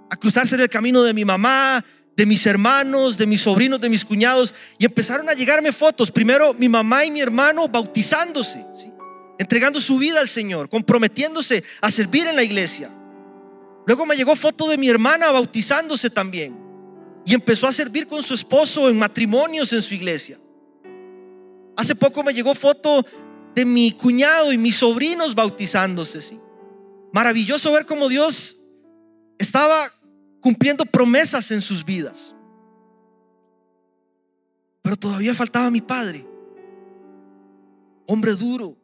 a 0.09 0.15
cruzarse 0.17 0.55
en 0.55 0.61
el 0.61 0.69
camino 0.69 1.01
de 1.01 1.13
mi 1.13 1.23
mamá, 1.23 1.83
de 2.15 2.25
mis 2.25 2.45
hermanos, 2.45 3.17
de 3.17 3.25
mis 3.25 3.41
sobrinos, 3.41 3.81
de 3.81 3.89
mis 3.89 4.05
cuñados, 4.05 4.53
y 4.77 4.85
empezaron 4.85 5.29
a 5.29 5.33
llegarme 5.33 5.71
fotos. 5.71 6.11
Primero 6.11 6.53
mi 6.53 6.69
mamá 6.69 7.05
y 7.05 7.11
mi 7.11 7.21
hermano 7.21 7.67
bautizándose, 7.69 8.63
entregando 9.39 9.79
su 9.79 9.97
vida 9.97 10.19
al 10.19 10.29
Señor, 10.29 10.69
comprometiéndose 10.69 11.63
a 11.81 11.89
servir 11.89 12.27
en 12.27 12.35
la 12.35 12.43
iglesia. 12.43 12.89
Luego 13.87 14.05
me 14.05 14.15
llegó 14.15 14.35
foto 14.35 14.67
de 14.67 14.77
mi 14.77 14.89
hermana 14.89 15.31
bautizándose 15.31 16.09
también, 16.09 16.55
y 17.25 17.33
empezó 17.33 17.65
a 17.67 17.71
servir 17.71 18.07
con 18.07 18.21
su 18.21 18.33
esposo 18.33 18.89
en 18.89 18.99
matrimonios 18.99 19.71
en 19.71 19.81
su 19.81 19.93
iglesia. 19.93 20.37
Hace 21.77 21.95
poco 21.95 22.21
me 22.23 22.33
llegó 22.33 22.53
foto 22.53 23.05
de 23.55 23.65
mi 23.65 23.93
cuñado 23.93 24.51
y 24.51 24.57
mis 24.57 24.75
sobrinos 24.75 25.33
bautizándose. 25.33 26.42
Maravilloso 27.13 27.71
ver 27.71 27.85
cómo 27.85 28.09
Dios 28.09 28.57
estaba 29.37 29.89
cumpliendo 30.41 30.83
promesas 30.83 31.51
en 31.51 31.61
sus 31.61 31.85
vidas. 31.85 32.35
Pero 34.81 34.97
todavía 34.97 35.33
faltaba 35.33 35.69
mi 35.69 35.79
padre, 35.79 36.25
hombre 38.07 38.33
duro. 38.33 38.75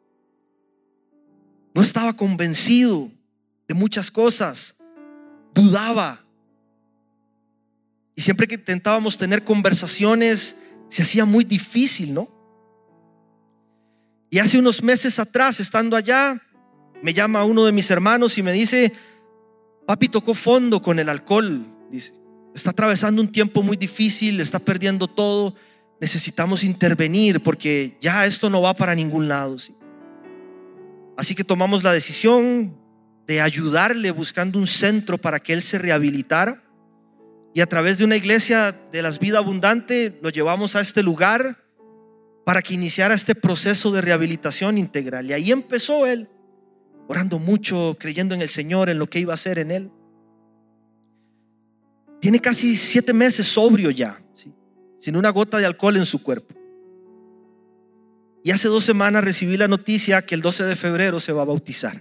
No 1.74 1.82
estaba 1.82 2.14
convencido 2.14 3.10
de 3.68 3.74
muchas 3.74 4.12
cosas, 4.12 4.78
dudaba. 5.54 6.24
Y 8.16 8.22
siempre 8.22 8.48
que 8.48 8.56
intentábamos 8.56 9.18
tener 9.18 9.44
conversaciones, 9.44 10.56
se 10.90 11.02
hacía 11.02 11.26
muy 11.26 11.44
difícil, 11.44 12.14
¿no? 12.14 12.30
Y 14.30 14.38
hace 14.38 14.60
unos 14.60 14.84
meses 14.84 15.18
atrás, 15.18 15.60
estando 15.60 15.96
allá, 15.96 16.40
me 17.02 17.14
llama 17.14 17.44
uno 17.44 17.66
de 17.66 17.72
mis 17.72 17.90
hermanos 17.92 18.38
y 18.38 18.44
me 18.44 18.52
dice, 18.52 18.94
papi 19.86 20.10
tocó 20.10 20.34
fondo 20.34 20.82
con 20.82 21.00
el 21.00 21.10
alcohol, 21.10 21.66
dice, 21.92 22.14
está 22.54 22.72
atravesando 22.72 23.22
un 23.22 23.32
tiempo 23.32 23.62
muy 23.64 23.78
difícil, 23.78 24.40
está 24.40 24.60
perdiendo 24.60 25.08
todo, 25.08 25.56
necesitamos 26.00 26.64
intervenir 26.64 27.42
porque 27.42 27.98
ya 28.02 28.26
esto 28.26 28.50
no 28.50 28.62
va 28.62 28.74
para 28.74 28.96
ningún 28.96 29.28
lado. 29.28 29.58
Así 31.18 31.36
que 31.36 31.44
tomamos 31.44 31.84
la 31.84 31.94
decisión 31.94 32.78
de 33.28 33.42
ayudarle 33.42 34.12
buscando 34.12 34.58
un 34.58 34.68
centro 34.68 35.18
para 35.18 35.40
que 35.40 35.54
él 35.54 35.62
se 35.62 35.78
rehabilitara. 35.78 36.64
Y 37.54 37.62
a 37.62 37.66
través 37.66 37.98
de 37.98 38.06
una 38.06 38.16
iglesia 38.16 38.72
de 38.92 39.02
las 39.02 39.20
vidas 39.20 39.44
abundante 39.44 40.18
lo 40.22 40.30
llevamos 40.30 40.76
a 40.76 40.82
este 40.82 41.04
lugar 41.04 41.64
para 42.46 42.62
que 42.62 42.74
iniciara 42.74 43.14
este 43.14 43.36
proceso 43.36 43.92
de 43.92 44.02
rehabilitación 44.02 44.78
integral. 44.78 45.30
Y 45.30 45.34
ahí 45.34 45.52
empezó 45.52 46.08
él, 46.08 46.30
orando 47.10 47.40
mucho, 47.40 47.98
creyendo 48.00 48.36
en 48.36 48.42
el 48.42 48.50
Señor, 48.50 48.88
en 48.88 49.00
lo 49.00 49.10
que 49.10 49.20
iba 49.20 49.34
a 49.34 49.36
hacer 49.36 49.58
en 49.58 49.72
él. 49.72 49.92
Tiene 52.22 52.40
casi 52.40 52.76
siete 52.76 53.14
meses 53.14 53.48
sobrio 53.48 53.90
ya 53.90 54.22
sin 55.00 55.16
una 55.16 55.30
gota 55.30 55.58
de 55.58 55.66
alcohol 55.66 55.98
en 55.98 56.06
su 56.06 56.22
cuerpo. 56.22 56.54
Y 58.44 58.52
hace 58.52 58.68
dos 58.68 58.84
semanas 58.84 59.24
recibí 59.24 59.58
la 59.58 59.68
noticia 59.68 60.22
que 60.22 60.36
el 60.36 60.42
12 60.42 60.66
de 60.66 60.76
febrero 60.76 61.20
se 61.20 61.34
va 61.34 61.42
a 61.42 61.46
bautizar. 61.46 62.00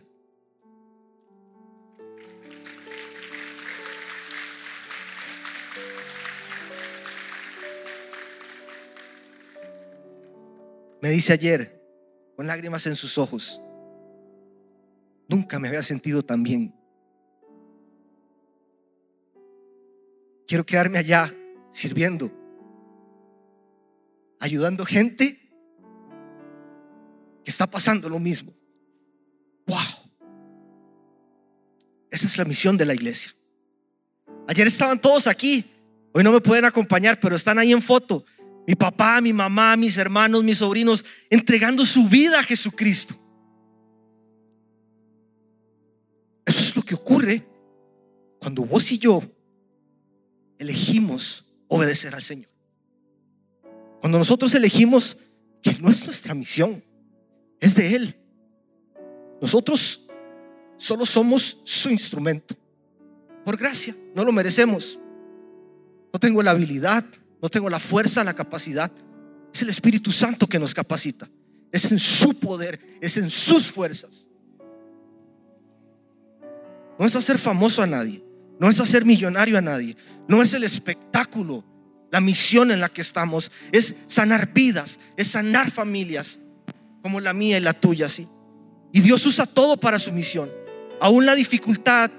Me 11.01 11.11
dice 11.11 11.33
ayer, 11.33 11.81
con 12.37 12.47
lágrimas 12.47 12.87
en 12.87 12.97
sus 12.97 13.17
ojos, 13.17 13.63
nunca 15.29 15.59
me 15.59 15.69
había 15.69 15.83
sentido 15.83 16.25
tan 16.25 16.43
bien. 16.43 16.75
Quiero 20.47 20.65
quedarme 20.67 20.99
allá 20.99 21.33
sirviendo 21.71 22.33
ayudando 24.41 24.85
gente 24.85 25.39
que 27.45 27.51
está 27.51 27.67
pasando 27.67 28.09
lo 28.09 28.19
mismo. 28.19 28.53
Wow. 29.67 29.79
Esa 32.11 32.27
es 32.27 32.39
la 32.39 32.45
misión 32.45 32.77
de 32.77 32.87
la 32.87 32.95
iglesia. 32.95 33.33
Ayer 34.47 34.67
estaban 34.67 35.01
todos 35.01 35.27
aquí. 35.27 35.65
Hoy 36.13 36.25
no 36.25 36.33
me 36.33 36.41
pueden 36.41 36.65
acompañar, 36.65 37.21
pero 37.21 37.37
están 37.37 37.59
ahí 37.59 37.73
en 37.73 37.83
foto. 37.83 38.25
Mi 38.67 38.75
papá, 38.75 39.21
mi 39.21 39.33
mamá, 39.33 39.77
mis 39.77 39.97
hermanos, 39.97 40.45
mis 40.45 40.59
sobrinos, 40.59 41.05
entregando 41.31 41.85
su 41.85 42.07
vida 42.09 42.41
a 42.41 42.43
Jesucristo. 42.43 43.15
Que 46.89 46.95
ocurre 46.95 47.47
cuando 48.41 48.65
vos 48.65 48.91
y 48.93 48.99
yo 48.99 49.23
elegimos 50.59 51.45
obedecer 51.69 52.15
al 52.15 52.23
Señor. 52.23 52.49
Cuando 54.01 54.17
nosotros 54.17 54.55
elegimos 54.55 55.19
que 55.61 55.75
no 55.81 55.91
es 55.91 56.03
nuestra 56.07 56.33
misión, 56.33 56.83
es 57.61 57.75
de 57.75 57.95
Él. 57.95 58.17
Nosotros 59.43 60.07
solo 60.79 61.05
somos 61.05 61.59
su 61.65 61.91
instrumento. 61.91 62.57
Por 63.45 63.59
gracia, 63.59 63.95
no 64.15 64.25
lo 64.25 64.33
merecemos. 64.33 64.99
No 66.11 66.19
tengo 66.19 66.43
la 66.43 66.53
habilidad, 66.53 67.05
no 67.43 67.51
tengo 67.51 67.69
la 67.69 67.81
fuerza, 67.81 68.25
la 68.25 68.33
capacidad. 68.33 68.91
Es 69.53 69.61
el 69.61 69.69
Espíritu 69.69 70.11
Santo 70.11 70.47
que 70.47 70.59
nos 70.59 70.73
capacita. 70.73 71.29
Es 71.71 71.93
en 71.93 71.99
su 71.99 72.33
poder, 72.39 72.81
es 73.03 73.19
en 73.19 73.29
sus 73.29 73.67
fuerzas. 73.67 74.28
No 76.99 77.07
es 77.07 77.15
hacer 77.17 77.39
famoso 77.39 77.83
a 77.83 77.87
nadie, 77.87 78.23
no 78.59 78.69
es 78.69 78.81
hacer 78.81 79.05
millonario 79.05 79.57
a 79.59 79.63
nadie, 79.63 79.97
no 80.27 80.43
es 80.43 80.53
el 80.55 80.65
espectáculo 80.65 81.65
la 82.11 82.21
misión 82.21 82.71
en 82.71 82.81
la 82.81 82.89
que 82.89 83.03
estamos 83.03 83.51
es 83.73 83.95
sanar 84.07 84.53
vidas, 84.53 84.99
es 85.17 85.29
sanar 85.29 85.71
familias, 85.71 86.39
como 87.03 87.21
la 87.21 87.33
mía 87.33 87.59
y 87.59 87.61
la 87.61 87.75
tuya, 87.75 88.09
sí. 88.09 88.27
Y 88.93 89.01
Dios 89.01 89.25
usa 89.27 89.47
todo 89.47 89.77
para 89.77 89.99
su 89.99 90.13
misión. 90.13 90.51
Aún 91.01 91.27
la 91.27 91.35
dificultad 91.35 92.11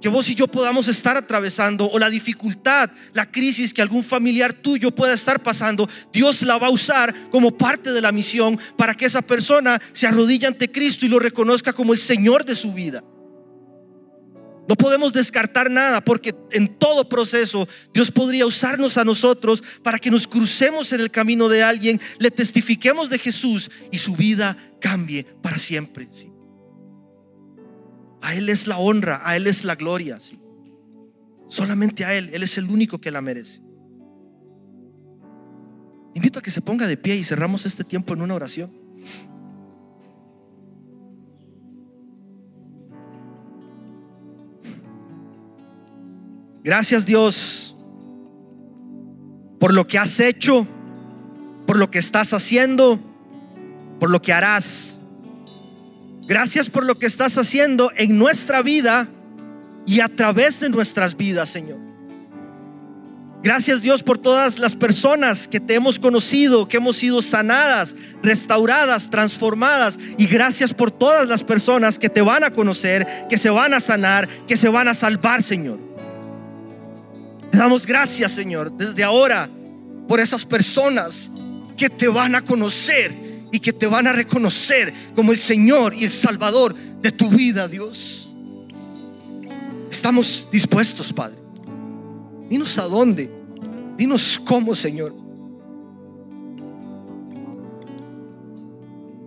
que 0.00 0.08
vos 0.08 0.28
y 0.28 0.36
yo 0.36 0.46
podamos 0.46 0.86
estar 0.86 1.16
atravesando 1.16 1.90
o 1.90 1.98
la 1.98 2.08
dificultad, 2.08 2.88
la 3.12 3.28
crisis 3.28 3.74
que 3.74 3.82
algún 3.82 4.04
familiar 4.04 4.52
tuyo 4.52 4.94
pueda 4.94 5.12
estar 5.12 5.42
pasando, 5.42 5.88
Dios 6.12 6.42
la 6.42 6.56
va 6.56 6.68
a 6.68 6.70
usar 6.70 7.12
como 7.30 7.58
parte 7.58 7.90
de 7.90 8.00
la 8.00 8.12
misión 8.12 8.56
para 8.76 8.94
que 8.94 9.06
esa 9.06 9.22
persona 9.22 9.82
se 9.92 10.06
arrodille 10.06 10.46
ante 10.46 10.70
Cristo 10.70 11.04
y 11.04 11.08
lo 11.08 11.18
reconozca 11.18 11.72
como 11.72 11.92
el 11.92 11.98
Señor 11.98 12.44
de 12.44 12.54
su 12.54 12.72
vida. 12.72 13.02
No 14.68 14.76
podemos 14.76 15.14
descartar 15.14 15.70
nada 15.70 16.04
porque 16.04 16.34
en 16.52 16.68
todo 16.68 17.08
proceso 17.08 17.66
Dios 17.94 18.10
podría 18.10 18.44
usarnos 18.44 18.98
a 18.98 19.04
nosotros 19.04 19.64
para 19.82 19.98
que 19.98 20.10
nos 20.10 20.28
crucemos 20.28 20.92
en 20.92 21.00
el 21.00 21.10
camino 21.10 21.48
de 21.48 21.62
alguien, 21.62 21.98
le 22.18 22.30
testifiquemos 22.30 23.08
de 23.08 23.18
Jesús 23.18 23.70
y 23.90 23.96
su 23.96 24.14
vida 24.14 24.58
cambie 24.78 25.24
para 25.24 25.56
siempre. 25.56 26.06
A 28.20 28.34
Él 28.34 28.50
es 28.50 28.66
la 28.66 28.76
honra, 28.76 29.22
a 29.24 29.36
Él 29.36 29.46
es 29.46 29.64
la 29.64 29.74
gloria. 29.74 30.18
Solamente 31.48 32.04
a 32.04 32.14
Él, 32.14 32.28
Él 32.34 32.42
es 32.42 32.58
el 32.58 32.66
único 32.66 33.00
que 33.00 33.10
la 33.10 33.22
merece. 33.22 33.62
Invito 36.14 36.40
a 36.40 36.42
que 36.42 36.50
se 36.50 36.60
ponga 36.60 36.86
de 36.86 36.98
pie 36.98 37.16
y 37.16 37.24
cerramos 37.24 37.64
este 37.64 37.84
tiempo 37.84 38.12
en 38.12 38.20
una 38.20 38.34
oración. 38.34 38.70
Gracias 46.68 47.06
Dios 47.06 47.74
por 49.58 49.72
lo 49.72 49.86
que 49.86 49.96
has 49.96 50.20
hecho, 50.20 50.66
por 51.66 51.78
lo 51.78 51.90
que 51.90 51.98
estás 51.98 52.34
haciendo, 52.34 53.00
por 53.98 54.10
lo 54.10 54.20
que 54.20 54.34
harás. 54.34 55.00
Gracias 56.26 56.68
por 56.68 56.84
lo 56.84 56.98
que 56.98 57.06
estás 57.06 57.38
haciendo 57.38 57.90
en 57.96 58.18
nuestra 58.18 58.60
vida 58.60 59.08
y 59.86 60.00
a 60.00 60.14
través 60.14 60.60
de 60.60 60.68
nuestras 60.68 61.16
vidas, 61.16 61.48
Señor. 61.48 61.78
Gracias 63.42 63.80
Dios 63.80 64.02
por 64.02 64.18
todas 64.18 64.58
las 64.58 64.76
personas 64.76 65.48
que 65.48 65.60
te 65.60 65.74
hemos 65.74 65.98
conocido, 65.98 66.68
que 66.68 66.76
hemos 66.76 66.96
sido 66.96 67.22
sanadas, 67.22 67.96
restauradas, 68.22 69.08
transformadas. 69.08 69.98
Y 70.18 70.26
gracias 70.26 70.74
por 70.74 70.90
todas 70.90 71.26
las 71.28 71.42
personas 71.42 71.98
que 71.98 72.10
te 72.10 72.20
van 72.20 72.44
a 72.44 72.50
conocer, 72.50 73.08
que 73.30 73.38
se 73.38 73.48
van 73.48 73.72
a 73.72 73.80
sanar, 73.80 74.28
que 74.46 74.58
se 74.58 74.68
van 74.68 74.88
a 74.88 74.92
salvar, 74.92 75.42
Señor. 75.42 75.87
Te 77.50 77.58
damos 77.58 77.86
gracias, 77.86 78.32
Señor, 78.32 78.72
desde 78.72 79.02
ahora 79.02 79.48
por 80.06 80.20
esas 80.20 80.44
personas 80.44 81.30
que 81.76 81.88
te 81.88 82.08
van 82.08 82.34
a 82.34 82.42
conocer 82.42 83.14
y 83.52 83.60
que 83.60 83.72
te 83.72 83.86
van 83.86 84.06
a 84.06 84.12
reconocer 84.12 84.92
como 85.14 85.32
el 85.32 85.38
Señor 85.38 85.94
y 85.94 86.04
el 86.04 86.10
Salvador 86.10 86.74
de 86.74 87.12
tu 87.12 87.28
vida, 87.28 87.68
Dios. 87.68 88.30
Estamos 89.90 90.48
dispuestos, 90.52 91.12
Padre. 91.12 91.38
Dinos 92.48 92.78
a 92.78 92.84
dónde. 92.84 93.30
Dinos 93.96 94.40
cómo, 94.44 94.74
Señor. 94.74 95.14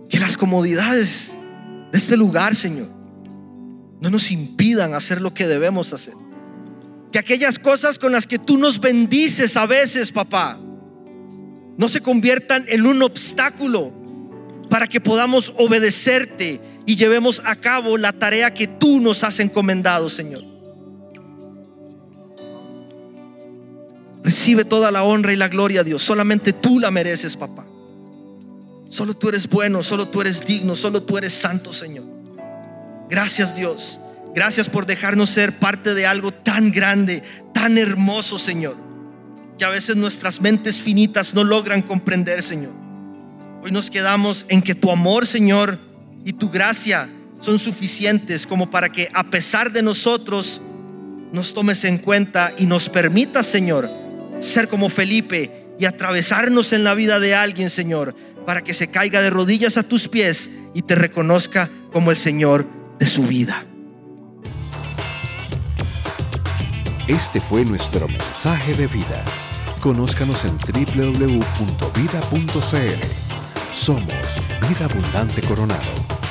Que 0.08 0.18
las 0.18 0.36
comodidades 0.36 1.34
de 1.90 1.98
este 1.98 2.16
lugar, 2.16 2.54
Señor, 2.54 2.88
no 4.00 4.10
nos 4.10 4.30
impidan 4.30 4.94
hacer 4.94 5.20
lo 5.20 5.32
que 5.34 5.46
debemos 5.46 5.92
hacer. 5.92 6.14
Que 7.12 7.18
aquellas 7.18 7.58
cosas 7.58 7.98
con 7.98 8.10
las 8.10 8.26
que 8.26 8.38
tú 8.38 8.58
nos 8.58 8.80
bendices 8.80 9.56
a 9.56 9.66
veces, 9.66 10.10
papá, 10.10 10.58
no 11.76 11.88
se 11.88 12.00
conviertan 12.00 12.64
en 12.68 12.86
un 12.86 13.02
obstáculo 13.02 13.92
para 14.70 14.86
que 14.86 15.00
podamos 15.00 15.52
obedecerte 15.58 16.60
y 16.86 16.96
llevemos 16.96 17.42
a 17.44 17.56
cabo 17.56 17.98
la 17.98 18.12
tarea 18.12 18.54
que 18.54 18.66
tú 18.66 19.00
nos 19.00 19.22
has 19.24 19.40
encomendado, 19.40 20.08
Señor. 20.08 20.42
Recibe 24.24 24.64
toda 24.64 24.90
la 24.90 25.02
honra 25.02 25.32
y 25.32 25.36
la 25.36 25.48
gloria, 25.48 25.84
Dios. 25.84 26.02
Solamente 26.02 26.52
tú 26.52 26.78
la 26.78 26.90
mereces, 26.90 27.36
papá. 27.36 27.66
Solo 28.88 29.14
tú 29.14 29.28
eres 29.28 29.48
bueno, 29.48 29.82
solo 29.82 30.08
tú 30.08 30.20
eres 30.20 30.44
digno, 30.44 30.76
solo 30.76 31.02
tú 31.02 31.18
eres 31.18 31.32
santo, 31.32 31.72
Señor. 31.72 32.04
Gracias 33.08 33.54
Dios. 33.54 33.98
Gracias 34.34 34.68
por 34.68 34.86
dejarnos 34.86 35.30
ser 35.30 35.52
parte 35.52 35.94
de 35.94 36.06
algo 36.06 36.32
tan 36.32 36.70
grande, 36.70 37.22
tan 37.52 37.76
hermoso, 37.76 38.38
Señor, 38.38 38.76
que 39.58 39.64
a 39.64 39.68
veces 39.68 39.96
nuestras 39.96 40.40
mentes 40.40 40.80
finitas 40.80 41.34
no 41.34 41.44
logran 41.44 41.82
comprender, 41.82 42.42
Señor. 42.42 42.72
Hoy 43.62 43.70
nos 43.70 43.90
quedamos 43.90 44.46
en 44.48 44.62
que 44.62 44.74
tu 44.74 44.90
amor, 44.90 45.26
Señor, 45.26 45.78
y 46.24 46.32
tu 46.32 46.48
gracia 46.48 47.08
son 47.40 47.58
suficientes 47.58 48.46
como 48.46 48.70
para 48.70 48.88
que 48.88 49.08
a 49.12 49.24
pesar 49.24 49.70
de 49.70 49.82
nosotros 49.82 50.60
nos 51.32 51.52
tomes 51.52 51.84
en 51.84 51.98
cuenta 51.98 52.52
y 52.56 52.66
nos 52.66 52.88
permitas, 52.88 53.46
Señor, 53.46 53.90
ser 54.40 54.68
como 54.68 54.88
Felipe 54.88 55.66
y 55.78 55.84
atravesarnos 55.84 56.72
en 56.72 56.84
la 56.84 56.94
vida 56.94 57.20
de 57.20 57.34
alguien, 57.34 57.68
Señor, 57.68 58.14
para 58.46 58.62
que 58.62 58.72
se 58.72 58.88
caiga 58.88 59.20
de 59.20 59.30
rodillas 59.30 59.76
a 59.76 59.82
tus 59.82 60.08
pies 60.08 60.50
y 60.74 60.82
te 60.82 60.94
reconozca 60.94 61.68
como 61.92 62.10
el 62.10 62.16
Señor 62.16 62.66
de 62.98 63.06
su 63.06 63.24
vida. 63.24 63.64
Este 67.08 67.40
fue 67.40 67.64
nuestro 67.64 68.06
mensaje 68.06 68.74
de 68.74 68.86
vida. 68.86 69.24
Conózcanos 69.80 70.44
en 70.44 70.56
www.vida.cl. 70.56 71.42
Somos 73.74 74.04
Vida 74.68 74.84
Abundante 74.84 75.42
Coronado. 75.42 76.21